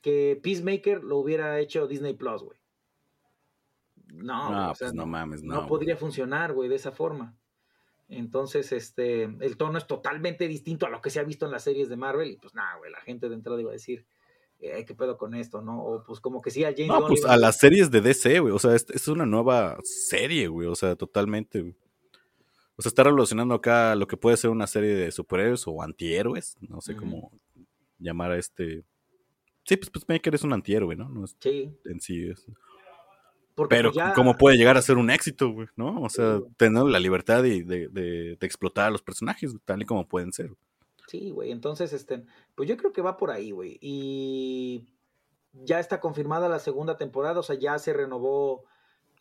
[0.00, 2.58] que Peacemaker lo hubiera hecho Disney Plus, güey.
[4.06, 5.62] No, no, o sea, pues no, mames, no.
[5.62, 7.36] No podría funcionar, güey, de esa forma.
[8.08, 11.64] Entonces, este, el tono es totalmente distinto a lo que se ha visto en las
[11.64, 12.30] series de Marvel.
[12.30, 14.06] Y pues nada, güey, la gente de entrada iba a decir,
[14.60, 15.82] eh, ¿qué pedo con esto, no?
[15.82, 18.52] O pues como que sí, a James No, pues a las series de DC, güey.
[18.54, 20.68] O sea, es, es, una nueva serie, güey.
[20.68, 21.76] O sea, totalmente, güey.
[22.76, 26.56] O sea, está relacionando acá lo que puede ser una serie de superhéroes o antihéroes.
[26.60, 27.00] No sé uh -huh.
[27.00, 27.32] cómo
[27.98, 28.84] llamar a este.
[29.64, 31.08] Sí, pues Peacemaker es un antihéroe, ¿no?
[31.08, 31.70] no es sí.
[31.84, 32.46] En sí es.
[33.70, 34.12] Pero ya...
[34.12, 36.02] cómo puede llegar a ser un éxito, güey, ¿no?
[36.02, 36.44] O sea, sí.
[36.58, 40.32] tener la libertad de, de, de, de, explotar a los personajes, tal y como pueden
[40.32, 40.50] ser.
[41.08, 41.52] Sí, güey.
[41.52, 43.78] Entonces, este, pues yo creo que va por ahí, güey.
[43.80, 44.84] Y
[45.52, 48.64] ya está confirmada la segunda temporada, o sea, ya se renovó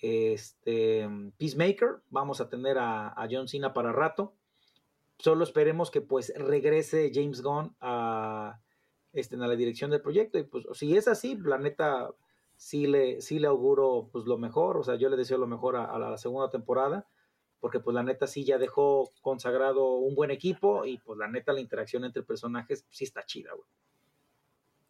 [0.02, 1.08] este
[1.38, 2.02] Peacemaker.
[2.10, 4.36] Vamos a tener a, a John Cena para rato.
[5.18, 8.60] Solo esperemos que pues regrese James Gunn a,
[9.14, 10.38] este, a la dirección del proyecto.
[10.38, 12.14] Y pues si es así, la neta
[12.58, 15.98] sí le, le auguro pues lo mejor, o sea, yo le deseo lo mejor a,
[15.98, 17.08] la segunda temporada,
[17.60, 21.54] porque pues la neta sí ya dejó consagrado un buen equipo y pues la neta
[21.54, 23.68] la interacción entre personajes sí está chida, güey.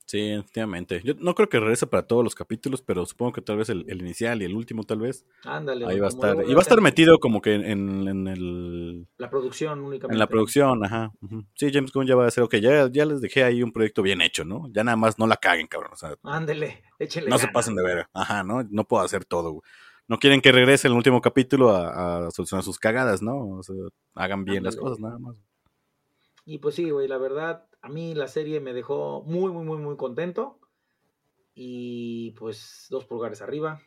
[0.07, 1.01] Sí, efectivamente.
[1.03, 3.85] Yo no creo que regrese para todos los capítulos, pero supongo que tal vez el,
[3.89, 5.25] el inicial y el último tal vez.
[5.43, 5.87] Ándale.
[5.87, 6.35] Ahí va a estar.
[6.47, 9.07] Y va a estar metido como que en, en, el...
[9.17, 10.13] La producción únicamente.
[10.13, 11.11] En la producción, ajá.
[11.21, 11.45] Uh -huh.
[11.55, 14.03] Sí, James Gunn ya va a decir, ok, ya, ya les dejé ahí un proyecto
[14.03, 14.69] bien hecho, ¿no?
[14.71, 15.91] Ya nada más no la caguen, cabrón.
[15.93, 17.47] O sea, Ándale, échenle No ganas.
[17.47, 18.05] se pasen de ver.
[18.13, 18.61] Ajá, ¿no?
[18.69, 19.61] No puedo hacer todo, güey.
[20.07, 23.57] No quieren que regrese el último capítulo a, a solucionar sus cagadas, ¿no?
[23.57, 23.73] O sea,
[24.13, 24.75] hagan bien Ándale.
[24.75, 25.41] las cosas, nada más.
[26.45, 29.77] Y pues sí, güey, la verdad, a mí la serie me dejó muy, muy, muy,
[29.79, 30.59] muy contento
[31.55, 33.81] y pues dos pulgares arriba.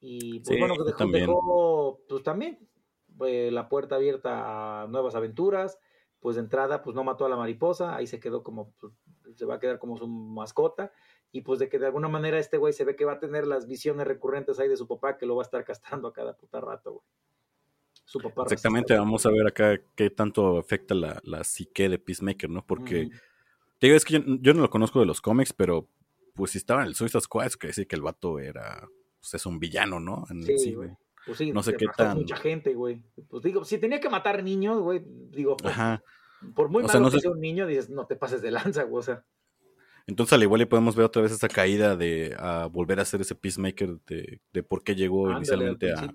[0.00, 1.26] Y pues sí, bueno, dejó, también.
[1.26, 2.68] dejó pues también
[3.26, 5.78] eh, la puerta abierta a nuevas aventuras.
[6.20, 8.92] Pues de entrada, pues no mató a la mariposa, ahí se quedó como, pues,
[9.36, 10.92] se va a quedar como su mascota.
[11.32, 13.46] Y pues de que de alguna manera este güey se ve que va a tener
[13.46, 16.36] las visiones recurrentes ahí de su papá, que lo va a estar castrando a cada
[16.36, 17.04] puta rato, güey.
[18.10, 22.50] Su papá Exactamente, vamos a ver acá qué tanto afecta la, la psique de Peacemaker,
[22.50, 22.66] ¿no?
[22.66, 23.20] Porque, uh -huh.
[23.78, 25.88] te digo, es que yo, yo no lo conozco de los cómics, pero
[26.34, 28.88] pues si estaba en el Suicide Squad, es que decir que el vato era,
[29.20, 30.24] pues es un villano, ¿no?
[30.28, 30.90] En sí, sí, güey.
[31.24, 32.16] Pues sí, no sé qué tan.
[32.16, 33.00] mucha gente, güey.
[33.28, 36.02] Pues digo, si tenía que matar niños, güey, digo, pues, Ajá.
[36.56, 37.20] por muy o malo sea, no que sé...
[37.20, 39.24] sea un niño, dices, no te pases de lanza, güey, o sea.
[40.08, 43.20] Entonces al igual y podemos ver otra vez esa caída de a volver a ser
[43.20, 46.12] ese Peacemaker de, de por qué llegó Ándale, inicialmente a,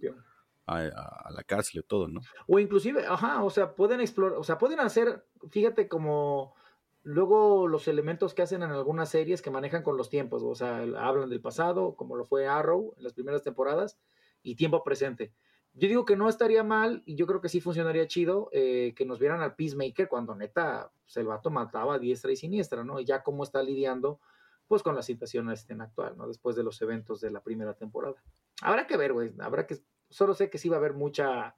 [0.68, 2.22] a, la cárcel y todo, ¿no?
[2.48, 6.56] O inclusive, ajá, o sea, pueden explorar, o sea, pueden hacer, fíjate como
[7.04, 10.78] luego los elementos que hacen en algunas series que manejan con los tiempos, o sea,
[10.98, 14.00] hablan del pasado, como lo fue Arrow en las primeras temporadas,
[14.42, 15.34] y tiempo presente.
[15.74, 19.06] Yo digo que no estaría mal, y yo creo que sí funcionaría chido, eh, que
[19.06, 23.00] nos vieran al Peacemaker cuando neta pues, el vato mataba a diestra y siniestra, ¿no?
[23.00, 24.20] Y ya cómo está lidiando,
[24.68, 26.28] pues, con la situación este, actual, ¿no?
[26.28, 28.16] Después de los eventos de la primera temporada.
[28.62, 29.80] Habrá que ver, güey, habrá que,
[30.16, 31.56] solo sé que sí va a haber mucha,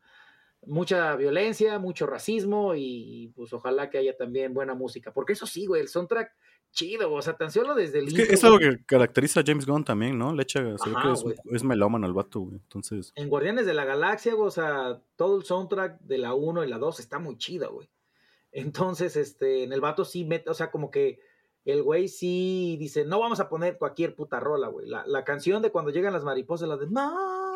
[0.65, 5.67] mucha violencia, mucho racismo y pues ojalá que haya también buena música, porque eso sí,
[5.67, 6.31] güey, el soundtrack
[6.71, 9.43] chido, o sea, tan solo desde el Es, que intro, es algo que caracteriza a
[9.45, 10.33] James Gunn también, ¿no?
[10.33, 13.13] Le echa, se ve que es, es melómano el vato, güey, entonces...
[13.15, 16.67] En Guardianes de la Galaxia, güey, o sea, todo el soundtrack de la 1 y
[16.67, 17.89] la 2 está muy chido, güey.
[18.51, 21.19] Entonces, este, en el vato sí mete, o sea, como que
[21.63, 24.87] el güey sí dice, no vamos a poner cualquier puta rola, güey.
[24.87, 26.87] La, la canción de cuando llegan las mariposas, la de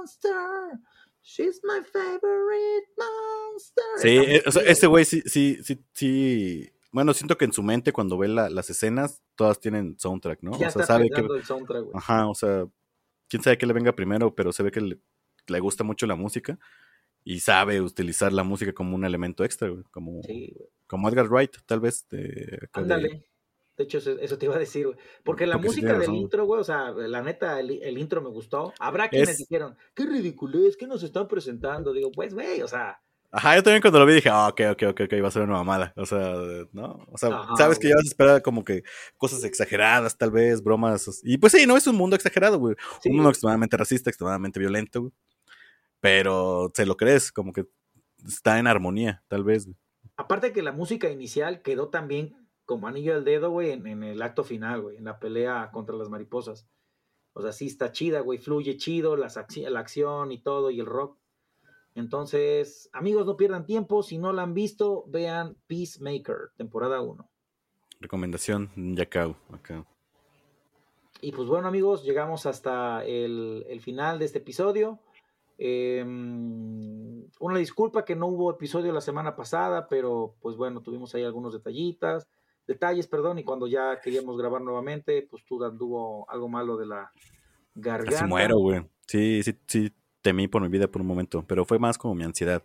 [0.05, 0.79] Monster,
[1.23, 3.83] She's my favorite monster.
[3.97, 6.71] Sí, eh, o sea, este güey sí, sí, sí, sí.
[6.91, 10.51] Bueno, siento que en su mente cuando ve la- las escenas, todas tienen soundtrack, ¿no?
[10.53, 11.21] Ya o sea, está sabe que.
[11.21, 11.93] el soundtrack, güey.
[11.95, 12.65] Ajá, o sea,
[13.29, 14.97] quién sabe qué le venga primero, pero se ve que le,
[15.47, 16.57] le gusta mucho la música
[17.23, 19.83] y sabe utilizar la música como un elemento extra, güey.
[19.91, 20.69] Como, Sí, güey.
[20.87, 22.07] como Edgar Wright, tal vez.
[22.73, 23.25] Ándale.
[23.81, 24.97] De hecho, eso, eso te iba a decir, güey.
[25.23, 28.29] Porque la Porque música del intro, güey, o sea, la neta, el, el intro me
[28.29, 28.73] gustó.
[28.79, 31.93] Habrá quienes Es- dijeron, qué ridiculez, ¿qué nos están presentando?
[31.93, 33.01] Digo, pues, güey, o sea,
[33.33, 35.43] Ajá, yo también cuando lo vi dije, ah, ok, ok, ok, ok, va a ser
[35.43, 35.93] una mamada.
[35.95, 36.33] O sea,
[36.73, 36.99] ¿no?
[37.09, 38.83] O sea, Ajá, sabes que ya vas a esperar como que
[39.15, 41.21] cosas exageradas, tal vez, bromas.
[41.23, 42.75] Y pues sí, no es un mundo exagerado, güey.
[43.05, 45.13] Un mundo extremadamente racista, extremadamente violento, güey.
[45.99, 47.65] Pero se lo crees, como que
[48.27, 49.65] está en armonía, tal vez.
[49.65, 49.77] güey.
[50.17, 52.35] aparte que la música inicial quedó también
[52.71, 55.93] como anillo al dedo, güey, en, en el acto final, güey, en la pelea contra
[55.93, 56.69] las mariposas.
[57.33, 60.85] O sea, sí está chida, güey, fluye chido, las la acción y todo, y el
[60.85, 61.17] rock.
[61.95, 64.03] Entonces, amigos, no pierdan tiempo.
[64.03, 67.29] Si no la han visto, vean Peacemaker, temporada 1.
[67.99, 69.85] Recomendación, Yakao, acá.
[71.19, 74.97] Y pues bueno, amigos, llegamos hasta el, el final de este episodio.
[75.57, 81.25] Eh, una disculpa que no hubo episodio la semana pasada, pero pues bueno, tuvimos ahí
[81.25, 82.29] algunos detallitas,
[82.67, 87.11] detalles, perdón, y cuando ya queríamos grabar nuevamente, pues tú anduvo algo malo de la
[87.75, 88.11] garganta.
[88.11, 88.81] Casi muero, güey.
[89.07, 92.23] Sí, sí, sí, temí por mi vida por un momento, pero fue más como mi
[92.23, 92.63] ansiedad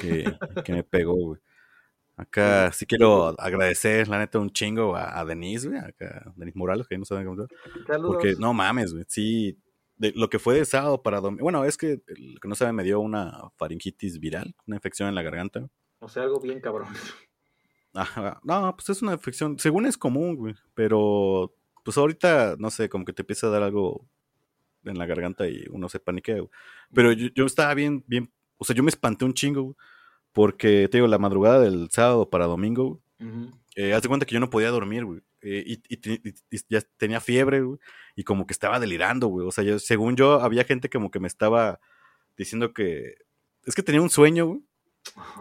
[0.00, 0.24] que,
[0.64, 1.40] que me pegó, güey.
[2.16, 6.86] Acá sí quiero agradecer, la neta, un chingo a, a Denise, güey, acá, Denise Morales,
[6.86, 7.46] que ahí no saben cómo.
[7.86, 8.14] Saludos.
[8.14, 9.58] Porque, no mames, güey, sí,
[9.96, 12.72] de, lo que fue de sábado para domingo, bueno, es que, lo que no sabe,
[12.72, 15.68] me dio una faringitis viral, una infección en la garganta.
[16.00, 16.88] O sea, algo bien cabrón.
[17.94, 21.54] Ajá, no, pues es una infección, según es común, güey, pero
[21.84, 24.06] pues ahorita, no sé, como que te empieza a dar algo
[24.84, 26.48] en la garganta y uno se paniquea, güey.
[26.94, 29.74] Pero yo, yo estaba bien, bien, o sea, yo me espanté un chingo, güey,
[30.32, 33.00] porque, te digo, la madrugada del sábado para domingo, güey,
[33.76, 35.20] eh, haz de cuenta que yo no podía dormir, güey.
[35.42, 37.78] eh, y, y te- y- y ya tenía fiebre, güey.
[38.16, 39.46] Y como que estaba delirando, güey.
[39.46, 41.80] O sea, yo, según yo, había gente como que me estaba
[42.36, 43.14] diciendo que.
[43.64, 44.60] Es que tenía un sueño, güey.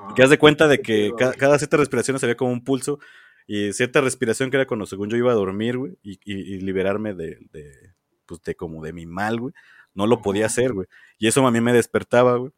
[0.10, 2.64] Y que haz de cuenta de que ca- cada, cierta respiración se veía como un
[2.64, 3.00] pulso.
[3.48, 5.98] Y cierta respiración que era cuando según yo iba a dormir, güey.
[6.04, 7.94] Y, y- y liberarme de, de,
[8.26, 9.54] pues de como de mi mal, güey.
[9.94, 10.88] No lo podía hacer, güey.
[11.20, 12.52] Y eso a mí me despertaba, güey.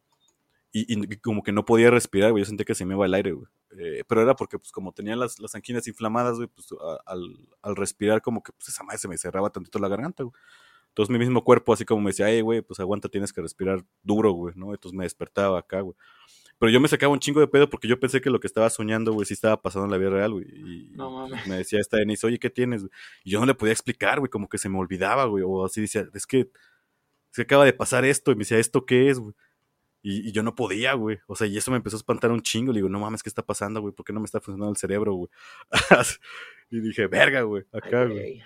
[0.71, 2.43] Y, y como que no podía respirar, güey.
[2.43, 3.47] Yo sentía que se me iba el aire, güey.
[3.77, 7.21] Eh, pero era porque, pues, como tenía las, las anquinas inflamadas, güey, pues, a- al,
[7.61, 10.33] al respirar, como que, pues, esa madre se me cerraba tantito la garganta, güey.
[10.89, 13.83] Entonces, mi mismo cuerpo, así como me decía, ay, güey, pues, aguanta, tienes que respirar
[14.03, 14.71] duro, güey, ¿no?
[14.73, 15.95] Entonces, me despertaba acá, güey.
[16.63, 18.69] Pero yo me sacaba un chingo de pedo porque yo pensé que lo que estaba
[18.69, 20.45] soñando, güey, sí estaba pasando en la vida real, güey.
[20.47, 21.45] Y No mames.
[21.45, 22.85] me decía esta Denise, oye, ¿qué tienes?
[23.25, 25.43] Y yo no le podía explicar, güey, como que se me olvidaba, güey.
[25.45, 28.31] O así decía, es que, es que acaba de pasar esto.
[28.31, 29.33] Y me decía, ¿esto qué es, güey?
[30.03, 31.19] Y, y yo no podía, güey.
[31.27, 32.71] O sea, y eso me empezó a espantar un chingo.
[32.71, 33.93] Le digo, no mames, ¿qué está pasando, güey?
[33.93, 35.29] ¿Por qué no me está funcionando el cerebro, güey?
[36.71, 38.41] y dije, verga, güey, acá, güey.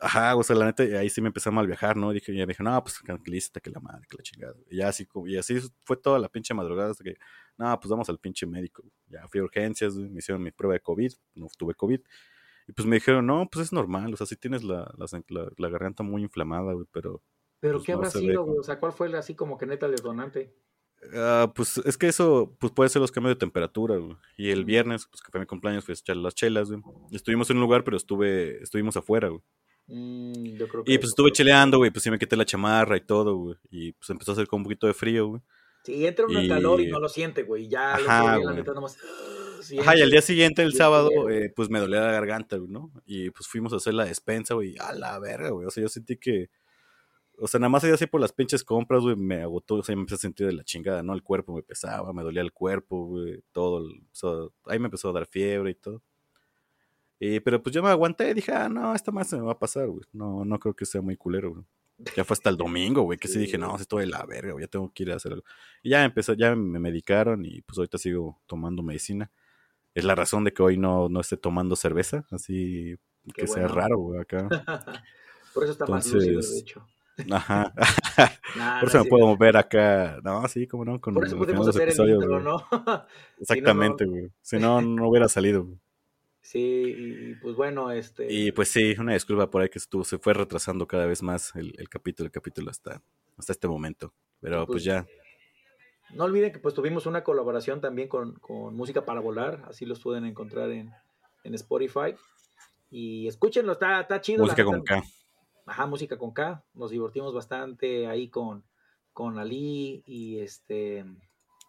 [0.00, 2.10] Ajá, o sea, la neta, ahí sí me empecé a mal viajar, ¿no?
[2.12, 4.54] Dije, ya dije, no, pues tranquilízate, que la madre, que la chingada.
[4.70, 7.16] Y así, como- y así fue toda la pinche madrugada hasta que,
[7.56, 8.82] no, pues vamos al pinche médico.
[9.08, 12.00] Ya fui a urgencias, me hicieron mi prueba de COVID, no tuve COVID.
[12.68, 15.50] Y pues me dijeron, no, pues es normal, o sea, sí tienes la, la, la-
[15.56, 17.22] la garganta muy inflamada, güey, pero...
[17.60, 18.58] Pero pues, ¿qué no habrá sido, güey?
[18.58, 20.54] O sea, ¿cuál fue así como que neta el detonante?
[21.14, 24.16] Ah, pues es que eso pues puede ser los cambios de temperatura, güey.
[24.36, 26.82] Y el viernes, pues que fue mi cumpleaños, fui a echar las chelas, güey.
[27.12, 29.42] Estuvimos en un lugar, pero estuve, estuvimos afuera, güey.
[29.88, 32.96] Mm, yo creo que Y pues estuve cheleando, güey, pues sí me quité la chamarra
[32.96, 33.56] y todo, güey.
[33.70, 35.42] Y pues empezó a hacer como un poquito de frío, güey.
[35.84, 37.68] Sí, entra en Y- calor y no lo siente, güey.
[37.68, 38.98] Ya lo Ajá, que la neta nomás.
[39.60, 39.82] siente.
[39.86, 42.90] Ajá, y al día siguiente, el sábado, eh, pues me dolía la garganta, güey, ¿no?
[43.04, 44.74] Y pues fuimos a hacer la despensa, güey.
[44.80, 45.66] A la verga, güey.
[45.66, 46.50] O sea, yo sentí que.
[47.38, 50.00] O sea, nada más así por las pinches compras, güey, me agotó, o sea, me
[50.00, 51.12] empecé a sentir de la chingada, ¿no?
[51.12, 53.84] El cuerpo me pesaba, me dolía el cuerpo, güey, todo.
[53.86, 54.30] o sea,
[54.72, 56.02] ahí me empezó a dar fiebre y todo.
[57.18, 59.52] Y, pero pues yo me aguanté y dije, ah, no, esta más se me va
[59.52, 60.04] a pasar, güey.
[60.12, 61.64] No, no creo que sea muy culero, güey.
[62.14, 64.52] Ya fue hasta el domingo, güey, que sí, dije, no, si estoy de la verga,
[64.52, 65.44] güey, ya tengo que ir a hacer algo.
[65.82, 69.30] Y ya empezó, ya me medicaron y pues ahorita sigo tomando medicina.
[69.94, 72.96] Es la razón de que hoy no, no esté tomando cerveza, así
[73.34, 74.46] Qué que sea raro, güey, acá.
[75.54, 76.86] Por eso está más lúcido, de Entonces, hecho.
[77.30, 77.72] Ajá.
[78.56, 80.18] Nah, Por no eso es me puedo mover acá.
[80.22, 82.40] No, sí, como no, con Por eso los hacer el episodios, intro.
[82.40, 82.58] ¿no?
[82.70, 83.06] Si no, no-
[83.40, 84.30] Exactamente, güey.
[84.42, 85.64] Si no, no hubiera salido.
[85.64, 85.78] güey.
[86.46, 88.32] Sí, y, pues bueno, este.
[88.32, 91.52] Y pues sí, una disculpa por ahí que estuvo, se fue retrasando cada vez más
[91.56, 93.02] el, el capítulo, el capítulo hasta,
[93.36, 94.12] hasta este momento.
[94.40, 95.04] Pero pues, Pues, ya.
[96.14, 99.98] No olviden que pues tuvimos una colaboración también con, con Música para Volar, así los
[100.00, 100.92] pueden encontrar en,
[101.42, 102.14] en Spotify.
[102.90, 104.44] Y escúchenlo, está, está chido.
[104.44, 104.82] Música con.
[104.84, 105.02] K.
[105.66, 106.62] Ajá, música con K.
[106.74, 108.62] Nos divertimos bastante ahí con,
[109.12, 111.04] con Ali y este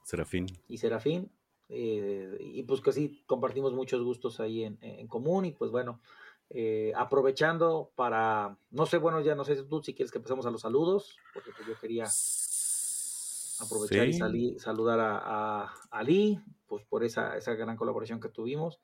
[0.04, 0.46] Serafín.
[0.68, 1.32] y Serafín.
[1.70, 5.46] Eh, y pues que sí, compartimos muchos gustos ahí en, en común.
[5.46, 6.00] Y pues bueno,
[6.50, 10.52] eh, aprovechando para, no sé, bueno, ya no sé tú si quieres que empecemos a
[10.52, 12.06] los saludos, porque pues yo quería
[13.60, 18.80] aprovechar y salí- saludar a, a Ali, pues por esa, esa gran colaboración que tuvimos.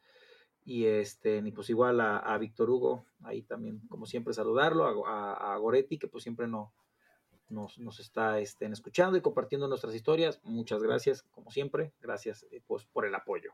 [0.66, 5.54] Y este, y pues igual a, a Víctor Hugo, ahí también, como siempre, saludarlo, a-
[5.54, 6.72] a Goretti, que pues siempre no,
[7.50, 10.40] nos, nos está este, escuchando y compartiendo nuestras historias.
[10.44, 11.94] Muchas gracias, como siempre.
[12.02, 13.52] Gracias eh, pues, por el apoyo.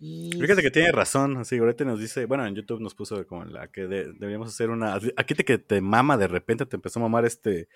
[0.00, 3.44] Y Fíjate que tiene razón, así, ahorita nos dice, bueno, en YouTube nos puso como
[3.44, 7.00] la que de- deberíamos hacer una, aquí te que te mama de repente, te empezó
[7.00, 7.68] a mamar este,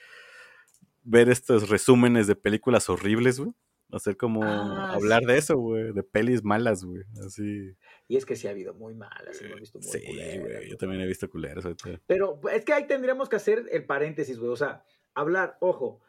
[1.03, 3.53] ver estos resúmenes de películas horribles, güey,
[3.91, 5.27] hacer como, Ah, hablar sí.
[5.27, 7.75] de eso, güey, de pelis malas, güey, así,
[8.07, 10.77] Y es que sí ha habido muy malas, hemos visto muy sí, culeras, güey, yo
[10.77, 12.01] también he visto ahorita.
[12.07, 14.53] Pero es que ahí tendríamos que hacer el paréntesis, güey.
[14.53, 14.85] O sea,
[15.15, 16.01] hablar, ojo,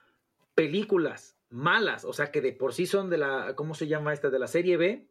[0.55, 4.29] películas malas, o sea, que de por sí son de la, ¿cómo se llama esta?
[4.29, 5.07] De la serie B,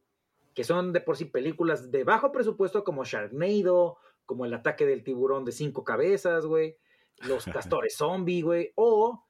[0.54, 5.04] que son de por sí películas de bajo presupuesto como Sharknado, como El ataque del
[5.04, 6.76] tiburón de cinco cabezas, güey,
[7.18, 7.44] Los
[7.80, 9.24] castores zombie, güey, o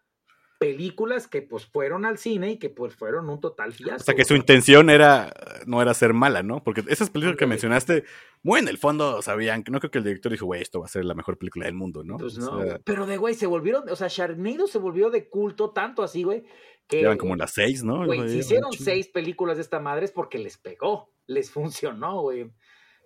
[0.63, 4.03] películas que pues fueron al cine y que pues fueron un total fiasco.
[4.03, 5.33] O sea, que su intención era,
[5.67, 6.63] no era ser mala, ¿no?
[6.63, 8.05] Porque esas películas que mencionaste,
[8.43, 10.87] muy en el fondo sabían, que no creo que el director dijo, güey, esto va
[10.87, 12.17] a ser la mejor película del mundo, ¿no?
[12.17, 15.29] Pues O no, sea, pero de güey, se volvieron, o sea, Sharknado se volvió de
[15.29, 16.45] culto tanto así, güey,
[16.87, 18.07] que llevan como las seis, ¿no?
[18.07, 22.51] Güey, si hicieron seis películas de esta madre es porque les pegó, les funcionó, güey.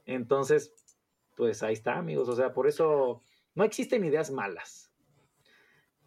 [0.05, 0.73] Entonces,
[1.37, 2.29] pues ahí está, amigos.
[2.29, 3.23] O sea, por eso
[3.55, 4.91] no existen ideas malas.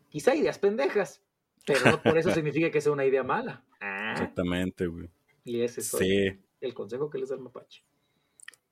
[0.10, 1.24] Quizá ideas pendejas,
[1.66, 3.64] pero no por eso significa que sea una idea mala.
[3.82, 5.10] Ah, Exactamente, güey.
[5.44, 6.40] y ese es Sí.
[6.62, 7.84] el consejo que les da el mapache.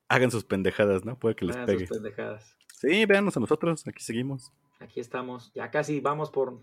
[0.08, 1.18] Hagan sus pendejadas, ¿no?
[1.18, 1.86] Puede que les Hagan pegue.
[1.86, 2.56] sus pendejadas.
[2.74, 4.52] Sí, véanos a nosotros, aquí seguimos.
[4.80, 5.52] Aquí estamos.
[5.54, 6.60] Ya casi vamos por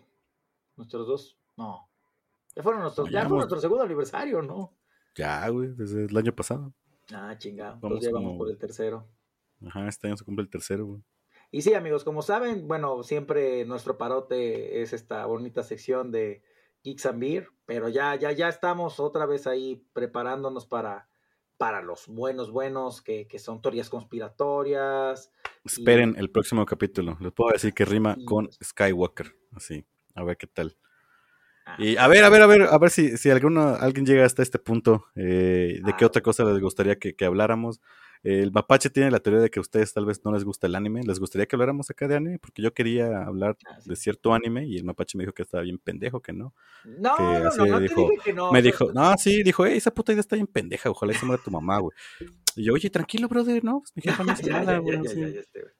[0.77, 1.37] nuestros dos.
[1.57, 1.87] No.
[2.55, 4.73] Ya fueron nuestros, ya ya fue nuestro segundo aniversario, ¿no?
[5.15, 6.73] Ya, güey, desde el año pasado.
[7.13, 7.73] Ah, chingado.
[7.81, 9.07] Vamos Entonces ya vamos por el tercero.
[9.67, 11.01] Ajá, este año se cumple el tercero, güey.
[11.55, 16.41] Y sí, amigos, como saben, bueno, siempre nuestro parote es esta bonita sección de
[16.83, 21.07] Geeks and Beer, pero ya, ya, ya estamos otra vez ahí preparándonos para,
[21.55, 25.31] para los buenos, buenos, que, que son teorías conspiratorias.
[25.63, 27.17] Esperen el próximo capítulo.
[27.21, 29.33] Les puedo decir que rima con Skywalker.
[29.53, 30.75] Así, a ver qué tal.
[31.65, 31.77] Ah.
[31.79, 34.41] Y a ver, a ver, a ver, a ver si, si alguno, alguien llega hasta
[34.43, 35.05] este punto.
[35.15, 35.95] eh, ¿De Ah.
[35.97, 37.79] qué otra cosa les gustaría que, que habláramos?
[38.25, 40.73] El Mapache tiene la teoría de que a ustedes tal vez no les gusta el
[40.75, 41.03] anime.
[41.03, 42.39] ¿Les gustaría que habláramos acá de anime?
[42.39, 45.61] Porque yo quería hablar Ah, de cierto anime y el Mapache me dijo que estaba
[45.63, 46.53] bien pendejo, que no.
[46.85, 48.51] No, que no, así no, te dijo, dije que no.
[48.51, 51.41] me dijo, no, sí, dijo, "Ey, esa puta idea está bien pendeja, ojalá se muera
[51.43, 51.95] tu mamá, güey.
[52.55, 53.81] Y yo, oye, tranquilo, brother, ¿no?
[53.81, 54.97] Pues mi jefa no hace nada, güey.
[54.97, 55.21] ya, ya, así".
[55.21, 55.73] ya, ya, este, güey.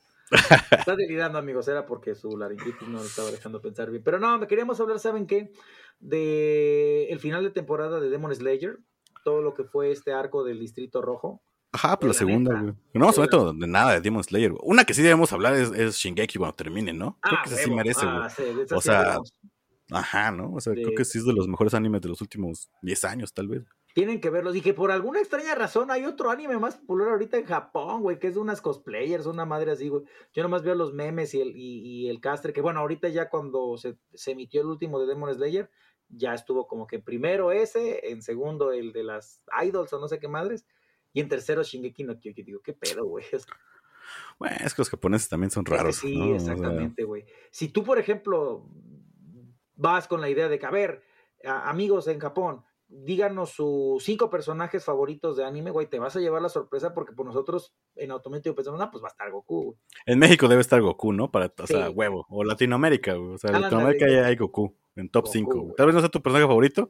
[0.78, 4.04] Está delirando, amigos, era porque su laringitis no le estaba dejando pensar bien.
[4.04, 5.52] Pero no, me queríamos hablar, ¿saben qué?
[6.00, 8.78] De el final de temporada de Demon Slayer,
[9.24, 11.42] todo lo que fue este arco del Distrito Rojo.
[11.76, 12.74] Ajá, pues la la segunda, güey.
[12.94, 14.62] No vamos a meter de nada de Demon Slayer, güey.
[14.64, 17.18] Una que sí debemos hablar es, es Shingeki cuando termine, ¿no?
[17.22, 18.18] Creo Ah, que esa sí merece, güey.
[18.18, 19.18] Ah, sí, o sí sea,
[19.92, 20.54] ajá, ¿no?
[20.54, 23.34] O sea, creo que sí es de los mejores animes de los últimos 10 años,
[23.34, 23.64] tal vez.
[23.94, 24.56] Tienen que verlos.
[24.56, 28.20] Y que por alguna extraña razón hay otro anime más popular ahorita en Japón, güey,
[28.20, 30.04] que es de unas cosplayers, una madre así, güey.
[30.34, 33.30] Yo nomás veo los memes y el, y, y el castre, que bueno, ahorita ya
[33.30, 35.70] cuando se, se emitió el último de Demon Slayer,
[36.10, 40.20] ya estuvo como que primero ese, en segundo el de las idols o no sé
[40.20, 40.66] qué madres,
[41.16, 42.46] y en tercero Shingeki no Kyojin.
[42.46, 43.26] Digo, ¿qué pedo, güey?
[44.38, 46.36] Bueno, es que los japoneses también son es que raros, sí, ¿no?
[46.36, 47.26] O sea, exactamente, güey.
[47.50, 48.70] Si tú, por ejemplo,
[49.76, 51.02] vas con la idea de que, a ver,
[51.44, 56.20] a- amigos en Japón, díganos sus cinco personajes favoritos de anime, güey, te vas a
[56.20, 59.64] llevar la sorpresa porque por nosotros en automático pensamos, ah, pues va a estar Goku,
[59.64, 59.78] güey.
[60.06, 61.32] en México debe estar Goku, ¿no?
[61.32, 62.28] Para, o sea, huevo.
[62.30, 63.34] O Latinoamérica, güey.
[63.34, 64.26] O sea, en Latinoamérica hay, Goku.
[64.28, 65.60] hay Goku en top Goku, 5.
[65.62, 65.76] güey.
[65.76, 66.90] Tal vez no sea tu personaje favorito,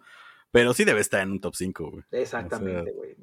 [0.51, 2.03] pero sí debe estar en un top 5, güey.
[2.11, 3.15] Exactamente, güey.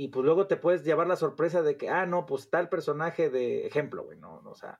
[0.00, 3.30] Y pues luego te puedes llevar la sorpresa de que, ah, no, pues tal personaje
[3.30, 4.78] de ejemplo, güey, no, no, o sea,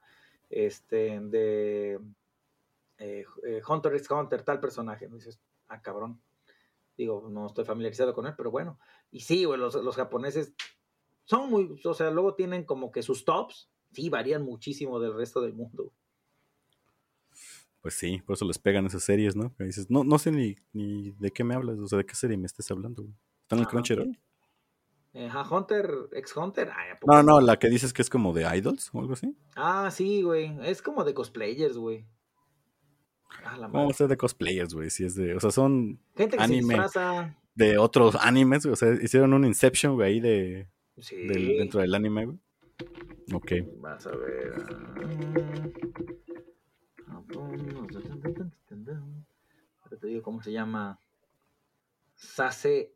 [0.49, 1.99] este, de
[2.99, 5.17] eh, eh, Hunter x Hunter, tal personaje, ¿no?
[5.17, 6.23] Dices, ah, cabrón.
[6.97, 8.79] Digo, no estoy familiarizado con él, pero bueno.
[9.11, 10.55] Y sí, güey, los, los japoneses
[11.25, 15.41] son muy, o sea, luego tienen como que sus tops, sí, varían muchísimo del resto
[15.41, 15.93] del mundo.
[17.81, 19.53] Pues sí, por eso les pegan esas series, ¿no?
[19.57, 22.15] Que dices, no, no sé ni, ni de qué me hablas, o sea, de qué
[22.15, 23.15] serie me estés hablando, güey.
[23.43, 23.71] ¿Está en el Ajá.
[23.73, 24.19] Crunchyroll?
[25.19, 28.09] Eh, ajá, Hunter x Hunter, ay, ¿a poco No, no, la que dices que es
[28.11, 29.37] como de idols o algo así.
[29.57, 32.07] Ah, sí, güey, es como de cosplayers, güey.
[33.45, 33.91] Ah, la ¿Cómo va madre.
[33.91, 34.91] a ser de cosplayers, güey?
[34.91, 37.37] Si es de, o sea, son Gente que se anime disfraza.
[37.57, 40.69] de otros animes, güey, o sea, hicieron un Inception, güey, ahí de,
[40.99, 41.17] Sí.
[41.27, 42.39] del- dentro del anime, güey.
[43.35, 43.53] Ok.
[43.79, 44.53] Vas a ver.
[47.09, 47.89] ah, Japón,
[49.83, 51.01] Ahora te digo ¿cómo se llama?
[52.15, 52.93] Sase,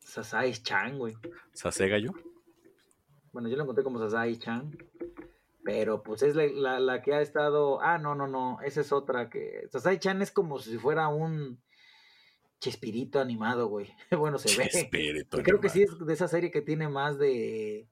[0.00, 1.16] Sasai Chan, güey.
[1.52, 2.12] ¿Sase gallo?
[3.32, 4.76] Bueno, yo lo encontré como Sasai Chan,
[5.62, 8.90] pero pues es la, la- la que ha estado, ah, no, no, no, esa es
[8.92, 11.60] otra que, Sasai Chan es como si fuera un
[12.60, 13.94] Chespirito animado, güey.
[14.18, 14.68] Bueno, se ve.
[14.68, 17.88] Chespirito Y creo que sí es de esa serie que tiene más de,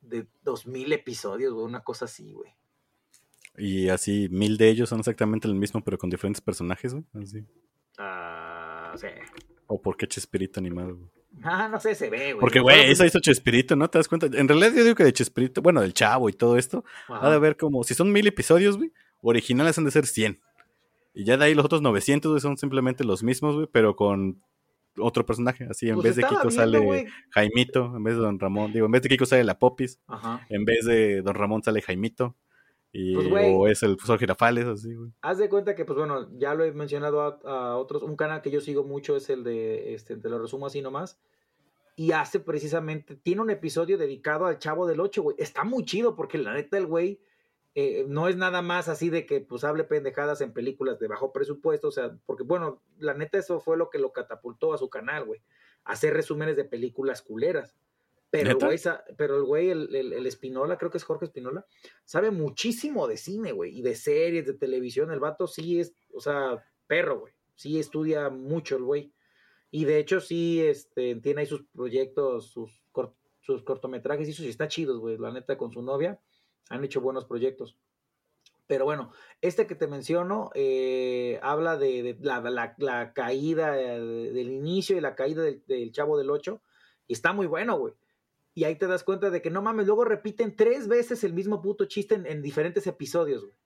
[0.00, 2.50] de 2000 episodios, güey, una cosa así, güey.
[3.56, 7.04] Y así, mil de ellos son exactamente el mismo, pero con diferentes personajes, güey.
[7.22, 7.44] Así.
[7.98, 9.06] Ah, sí.
[9.68, 10.96] ¿O por qué Chespirito animado?
[10.96, 11.10] güey?
[11.42, 12.40] Ah, no sé, se ve, güey.
[12.40, 13.88] Porque, güey, eso hizo Chespirito, ¿no?
[13.90, 14.26] ¿Te das cuenta?
[14.32, 17.26] En realidad yo digo que de Chespirito, bueno, del Chavo y todo esto, Ajá.
[17.26, 20.40] ha de haber como, si son mil episodios, güey, originales han de ser 100.
[21.12, 24.42] Y ya de ahí los otros 900, güey, son simplemente los mismos, güey, pero con
[24.98, 25.66] otro personaje.
[25.70, 27.06] Así, en Pues vez de Kiko viendo, sale.
[27.30, 28.72] Jaimito, en vez de Don Ramón.
[28.72, 30.44] Digo, en vez de Kiko sale la Popis, Ajá.
[30.48, 32.36] en vez de Don Ramón sale Jaimito.
[32.94, 33.52] Y, Pues, güey.
[33.52, 35.10] o es el profesor Girafales, así, güey.
[35.20, 38.04] Haz de cuenta que, pues bueno, ya lo he mencionado a, a otros.
[38.04, 41.18] Un canal que yo sigo mucho es el de, este, te lo resumo así nomás.
[41.96, 45.36] Y hace precisamente, tiene un episodio dedicado al Chavo del 8, güey.
[45.40, 47.20] Está muy chido porque la neta el güey
[47.76, 51.32] eh, no es nada más así de que pues hable pendejadas en películas de bajo
[51.32, 54.88] presupuesto, o sea, porque bueno, la neta eso fue lo que lo catapultó a su
[54.88, 55.40] canal, güey.
[55.84, 57.74] Hacer resúmenes de películas culeras.
[58.38, 58.78] Pero el güey,
[59.16, 61.66] pero el güey, el, el, el Espinola, creo que es Jorge Espinola,
[62.04, 65.10] sabe muchísimo de cine, güey, y de series, de televisión.
[65.12, 67.32] El vato sí es, o sea, perro, güey.
[67.54, 69.12] Sí estudia mucho el güey.
[69.70, 72.84] Y de hecho sí este, tiene ahí sus proyectos, sus,
[73.40, 75.16] sus cortometrajes y eso sí está chidos, güey.
[75.18, 76.20] La neta, con su novia
[76.70, 77.76] han hecho buenos proyectos.
[78.66, 79.12] Pero bueno,
[79.42, 84.96] este que te menciono eh, habla de, de la, la- la caída eh, del inicio
[84.96, 86.62] y la caída del, del Chavo del 8.
[87.06, 87.94] Y está muy bueno, güey.
[88.54, 91.60] Y ahí te das cuenta de que no mames, luego repiten tres veces el mismo
[91.60, 93.56] puto chiste en, en diferentes episodios, güey.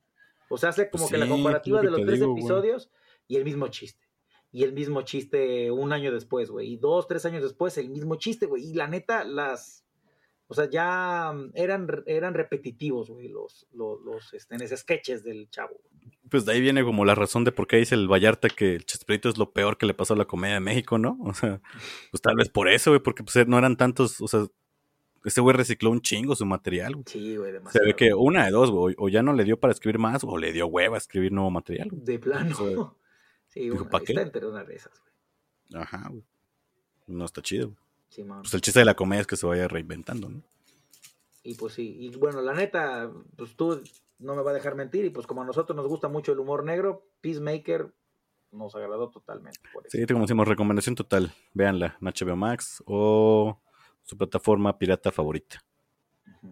[0.48, 2.40] O sea, hace como Pues que la comparativa de los tres digo, güey.
[2.40, 2.90] episodios
[3.26, 4.06] y el mismo chiste.
[4.50, 6.72] Y el mismo chiste un año después, güey.
[6.72, 8.64] Y dos, tres años después, el mismo chiste, güey.
[8.64, 9.84] Y la neta, las.
[10.46, 15.22] O sea, ya mm, eran, eran repetitivos, güey, los, los, los este, en ese sketches
[15.22, 15.78] del chavo.
[16.30, 18.86] Pues de ahí viene como la razón de por qué dice el Vallarta que el
[18.86, 21.18] Chespirito es lo peor que le pasó a la comedia de México, ¿no?
[21.22, 21.60] O sea,
[22.10, 24.46] pues tal vez por eso, güey, porque pues no eran tantos, o sea,
[25.28, 27.04] ese güey recicló un chingo su material, güey.
[27.06, 27.86] Sí, güey, Se demasiado.
[27.86, 30.36] ve que una de dos, güey, o ya no le dio para escribir más, o
[30.38, 32.02] le dio hueva a escribir nuevo material, güey.
[32.04, 32.54] De plano.
[32.58, 32.92] O sea,
[33.48, 34.12] sí, dijo, una- ¿pa' qué?
[34.12, 35.82] está entre una de esas, güey.
[35.82, 36.24] Ajá, güey.
[37.06, 37.68] No está chido.
[37.68, 37.78] güey.
[38.10, 38.24] Sí.
[38.24, 40.42] Pues el chiste de la comedia es que se vaya reinventando, ¿no?
[41.42, 43.82] Y pues sí, y bueno, la neta, pues tú
[44.18, 46.38] no me va a dejar mentir, y pues como a nosotros nos gusta mucho el
[46.40, 47.92] humor negro, Peacemaker
[48.50, 49.58] nos agradó totalmente.
[49.72, 49.96] Por eso.
[49.96, 51.32] Sí, como decimos, recomendación total.
[51.54, 53.60] Véanla en HBO Max o
[54.08, 55.62] su plataforma pirata favorita.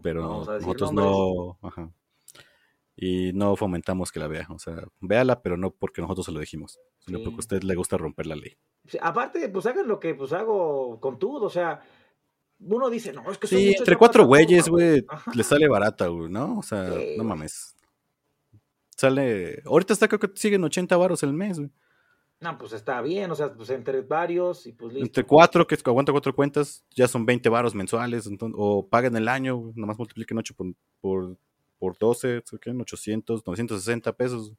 [0.02, 1.16] Pero nosotros nombres.
[1.16, 1.58] no.
[1.62, 1.90] Ajá.
[2.96, 4.46] Y no fomentamos que la vea.
[4.50, 7.24] O sea, véala, pero no porque nosotros se lo dijimos, sino Sí.
[7.24, 8.56] porque a usted le gusta romper la ley.
[9.00, 11.82] Aparte, pues hagan lo que pues hago con todo, o sea,
[12.60, 15.04] uno dice, no, es que Sí, entre cuatro güeyes, güey,
[15.34, 16.58] le sale barata, güey, ¿no?
[16.58, 17.74] O sea, Sí, no mames.
[18.96, 19.62] Sale.
[19.66, 21.70] Ahorita está creo que siguen 80 varos el mes, güey.
[22.40, 25.06] No, pues está bien, o sea, pues entre varios y pues listo.
[25.06, 29.16] Entre cuatro, que es aguanta cuatro cuentas, ya son 20 varos mensuales, entonces, o paguen
[29.16, 30.66] el año, nomás multipliquen 8 por,
[31.00, 31.38] por,
[31.78, 32.70] por 12, ¿qué?
[32.70, 34.52] 800, 960 pesos,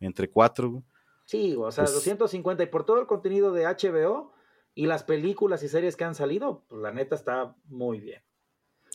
[0.00, 0.82] entre cuatro.
[1.24, 4.34] Sí, o sea, Pues- 250 y por todo el contenido de HBO
[4.74, 8.22] y las películas y series que han salido, pues la neta está muy bien.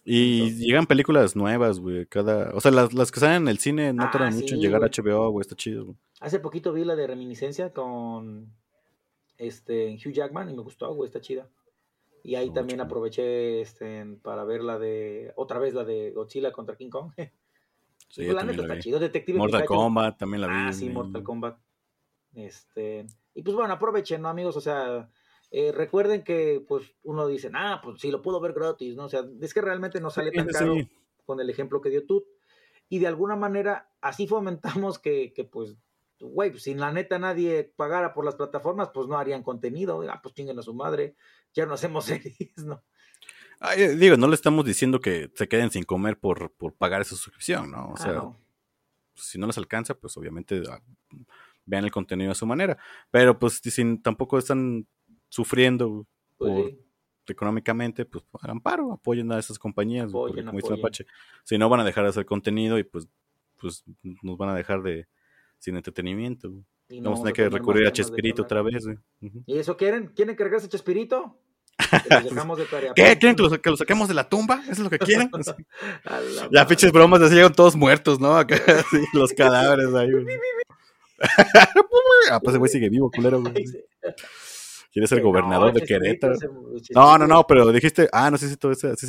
[0.06, 3.94] Y llegan películas nuevas, güey, cada, o sea, las, las que salen en el cine
[3.94, 4.90] no Ah, tardan mucho en llegar güey.
[4.90, 5.98] a HBO, güey, está chido, güey.
[6.22, 8.52] Hace poquito vi la de Reminiscencia con
[9.38, 11.48] este Hugh Jackman y me gustó, güey, está chida.
[12.24, 16.76] Y ahí también aproveché este, para ver la de, otra vez la de Godzilla contra
[16.76, 17.12] King Kong.
[18.12, 18.98] Sí, la neta está chido.
[18.98, 19.80] Detective Mortal Pikachu.
[19.82, 20.54] Kombat también la vi.
[20.56, 20.90] Ah, sí.
[20.90, 21.60] Mortal Kombat.
[22.34, 23.06] Este,
[23.36, 24.58] y pues bueno, aprovechen, ¿no, amigos?
[24.58, 25.08] O sea,
[25.52, 29.06] eh, recuerden que pues uno dice, ah, pues sí, lo puedo ver gratis, ¿no?
[29.06, 30.90] O sea, es que realmente no sale tan caro sí.
[31.26, 32.26] con el ejemplo que dio tú.
[32.88, 35.76] Y de alguna manera, así fomentamos que, que pues,
[36.20, 40.02] güey, pues, si la neta nadie pagara por las plataformas, pues no harían contenido.
[40.10, 41.16] Ah, pues chinguen a su madre,
[41.54, 42.84] ya no hacemos series, ¿no?
[43.60, 47.02] Ay, eh, digo, no le estamos diciendo que se queden sin comer por, por pagar
[47.02, 47.90] esa suscripción, ¿no?
[47.90, 48.40] O Ah, sea, no.
[49.16, 50.82] si no les alcanza, pues obviamente ah,
[51.66, 52.78] vean el contenido a su manera.
[53.12, 54.88] Pero pues si sin- tampoco están
[55.30, 56.06] sufriendo
[56.38, 56.80] Pues por- sí.
[57.28, 60.74] económicamente, pues hagan paro, apoyen a esas compañías, porque como dice.
[60.74, 61.06] Apache,
[61.44, 63.08] si no van a dejar de hacer contenido y pues,
[63.58, 63.84] pues
[64.24, 65.08] nos van a dejar de
[65.60, 66.50] sin entretenimiento.
[66.50, 66.64] güey.
[66.92, 68.84] Y no Vamos a tener que recurrir a Chespirito otra vez.
[69.46, 70.08] ¿Y eso quieren?
[70.16, 71.38] ¿Quieren que regrese Chespirito?
[72.08, 72.94] Que los dejamos de tarea.
[72.96, 73.18] ¿Qué?
[73.18, 74.62] ¿Quieren que lo, que lo saquemos de la tumba?
[74.64, 75.30] ¿Eso es lo que quieren?
[76.52, 78.36] Ya, pinches bromas, así llegan todos muertos, ¿no?
[78.36, 80.10] Acá, así, los cadáveres ahí.
[82.32, 83.66] ah, pues ese güey sigue vivo, culero, güey.
[84.92, 86.36] Quiere ser no, gobernador de Querétaro.
[86.96, 89.08] No, no, no, pero dijiste, ah, no sé si todo eso, así,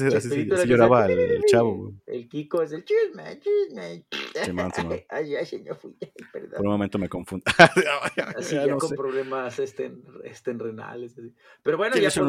[0.66, 1.94] lloraba el, chavo.
[2.06, 4.04] El Kiko es el chisme, chisme.
[4.44, 5.00] Simón, Simón.
[5.08, 5.96] Ay, ay, señor, fui,
[6.32, 6.50] perdón.
[6.56, 7.44] Por un momento me confundo.
[8.36, 9.92] Así Ya con problemas este,
[10.24, 11.16] este, renales.
[11.62, 12.22] Pero bueno, ¿Quiénes ya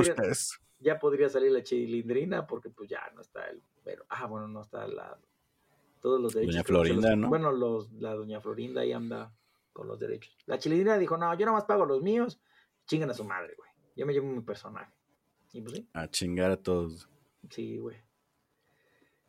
[0.81, 3.61] ya podría salir la chilindrina porque pues ya no está el...
[3.83, 5.17] Pero, ah, bueno, no está la...
[6.01, 6.55] Todos los derechos.
[6.55, 7.29] Doña los- Florinda, ¿no?
[7.29, 9.31] Bueno, los, la doña Florinda ahí anda
[9.73, 10.35] con los derechos.
[10.47, 12.39] La chilindrina dijo, no, yo nada más pago los míos,
[12.85, 13.69] chingan a su madre, güey.
[13.95, 14.93] Yo me llevo mi personaje.
[15.53, 17.09] Y pues sí, A chingar a todos.
[17.49, 17.97] sí, güey.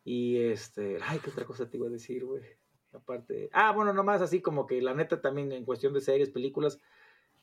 [0.05, 2.43] Y este, ay, ¿qué otra cosa te iba a decir, güey?
[2.91, 6.79] Aparte, ah, bueno, nomás así como que la neta también en cuestión de series, películas,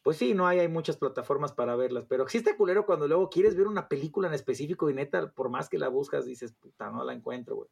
[0.02, 3.56] pues sí, no hay, hay muchas plataformas para verlas, pero existe culero cuando luego quieres
[3.56, 7.02] ver una película en específico y neta, por más que la buscas, dices, puta, no
[7.04, 7.68] la encuentro, güey.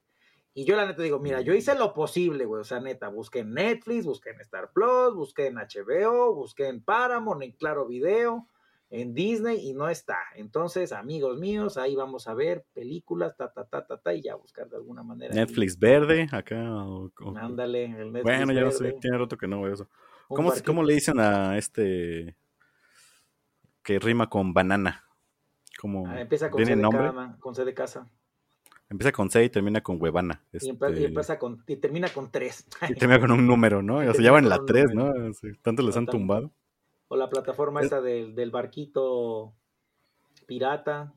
[0.58, 3.38] Y yo la neta digo, mira, yo hice lo posible, güey, o sea, neta, busqué
[3.40, 8.48] en Netflix, busqué en Star Plus, busqué en HBO, busqué en Paramount, en Claro Video,
[8.90, 10.18] en Disney y no está.
[10.34, 14.34] Entonces, amigos míos, ahí vamos a ver películas, ta, ta, ta, ta, ta, y ya
[14.34, 15.32] buscar de alguna manera.
[15.32, 15.38] ahí.
[15.38, 16.56] Netflix verde, acá.
[16.74, 19.88] o- o- Ándale, el Netflix bueno, ya no sé, tiene rato que no veo eso.
[20.26, 20.52] ¿Cómo.
[20.66, 22.36] ¿Cómo le dicen a este
[23.84, 25.04] que rima con banana?
[25.80, 27.06] Como Ah, empieza con ¿Tiene C de nombre?
[27.06, 28.10] cama, con C de casa.
[28.90, 30.42] Empieza con C y termina con huevana.
[30.52, 32.66] Y, este, y empieza con, y termina con 3.
[32.88, 33.98] y termina con un número, ¿no?
[33.98, 35.12] O sea, ya van la un 3, ¿no?
[35.34, 36.50] Sí, tanto les han tumbado.
[37.08, 39.52] O la plataforma Es- esta del, del barquito
[40.46, 41.12] pirata.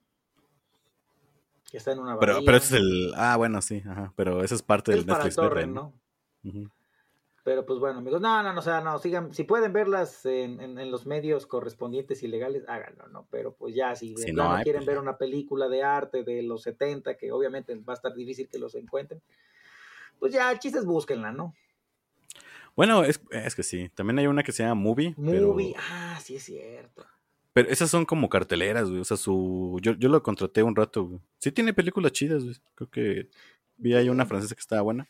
[1.70, 2.20] Que está en una.
[2.20, 3.14] Pero, pero ese es el.
[3.16, 4.12] Ah, bueno, sí, ajá.
[4.18, 5.94] Pero esa es parte Es del Netflix torrent, verde, ¿no?
[6.44, 6.70] Ujú.
[7.44, 10.62] Pero pues bueno, amigos, no, no, no, o sea, no, sigan, si pueden verlas en,
[10.62, 13.28] en- en los medios correspondientes y legales, háganlo, ¿no?
[13.32, 16.62] Pero pues ya, si no hay, quieren pues ver una película de arte de los
[16.62, 19.22] 70, que obviamente va a estar difícil que los encuentren,
[20.20, 21.56] pues ya, chistes búsquenla, ¿no?
[22.76, 23.90] Bueno, es, es que sí.
[23.90, 25.16] También hay una que se llama Movie.
[25.18, 27.06] pero- Movie, ah, sí es cierto.
[27.54, 29.02] Pero esas son como carteleras, güey.
[29.02, 29.78] O sea, su.
[29.82, 31.20] Yo, yo lo contraté un rato, güey.
[31.40, 32.56] Sí tiene películas chidas, güey.
[32.76, 33.30] Creo que
[33.76, 35.10] vi ahí una francesa que estaba buena.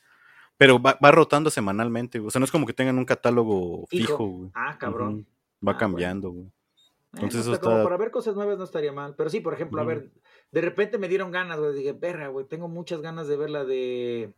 [0.62, 2.28] Pero va, va rotando semanalmente, güey.
[2.28, 4.08] O sea, no es como que tengan un catálogo Fijo.
[4.10, 4.52] fijo, güey.
[4.54, 5.26] Ah, cabrón.
[5.68, 6.52] Va Ah, cambiando, güey.
[7.14, 7.84] Entonces Bueno, eso hasta como está.
[7.84, 9.16] para ver cosas nuevas no estaría mal.
[9.16, 10.12] Pero sí, por ejemplo, a ver,
[10.52, 11.74] de repente me dieron ganas, güey.
[11.74, 14.36] Dije, perra, güey, tengo muchas ganas de ver la de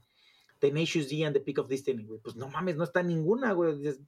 [0.59, 2.21] Tenacious D and the Peak of Destiny, güey.
[2.21, 3.77] Pues no mames, no está ninguna, güey.
[3.79, 3.99] Dices,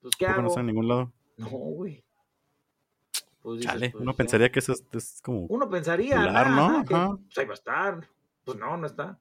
[0.00, 0.52] pues, ¿qué Tampoco no hago?
[0.52, 1.12] está en ningún lado.
[1.38, 2.04] No, güey.
[3.40, 4.16] Pues dices, Chale, pues, uno ya.
[4.16, 5.46] pensaría que eso es, es como.
[5.48, 6.66] Uno pensaría, popular, ¿no?
[6.66, 6.94] ajá, que,
[7.24, 8.08] pues ahí va a estar.
[8.44, 9.18] Pues no, no está.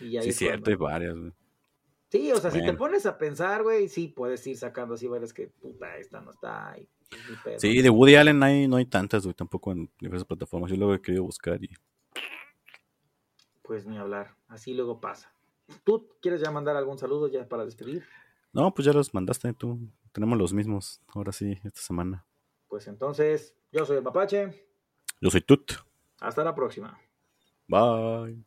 [0.00, 1.32] Y ahí Sí, es cierto, hay varias, güey.
[2.12, 5.32] Sí, o sea, si te pones a pensar, güey, sí puedes ir sacando así varias
[5.32, 6.76] que, puta, esta no está.
[6.78, 6.86] Y,
[7.42, 7.58] pedo.
[7.58, 10.70] Sí, de Woody Allen hay, no hay tantas, güey, tampoco en diversas plataformas.
[10.70, 11.70] Yo lo he querido buscar y.
[13.62, 15.32] Pues ni hablar, así luego pasa.
[15.84, 18.04] ¿Tú quieres ya mandar algún saludo ya para despedir?
[18.52, 19.78] No, pues ya los mandaste tú.
[20.12, 22.26] Tenemos los mismos, ahora sí, esta semana.
[22.68, 24.66] Pues entonces, yo soy el Mapache.
[25.20, 25.72] Yo soy Tut.
[26.20, 26.98] Hasta la próxima.
[27.66, 28.44] Bye.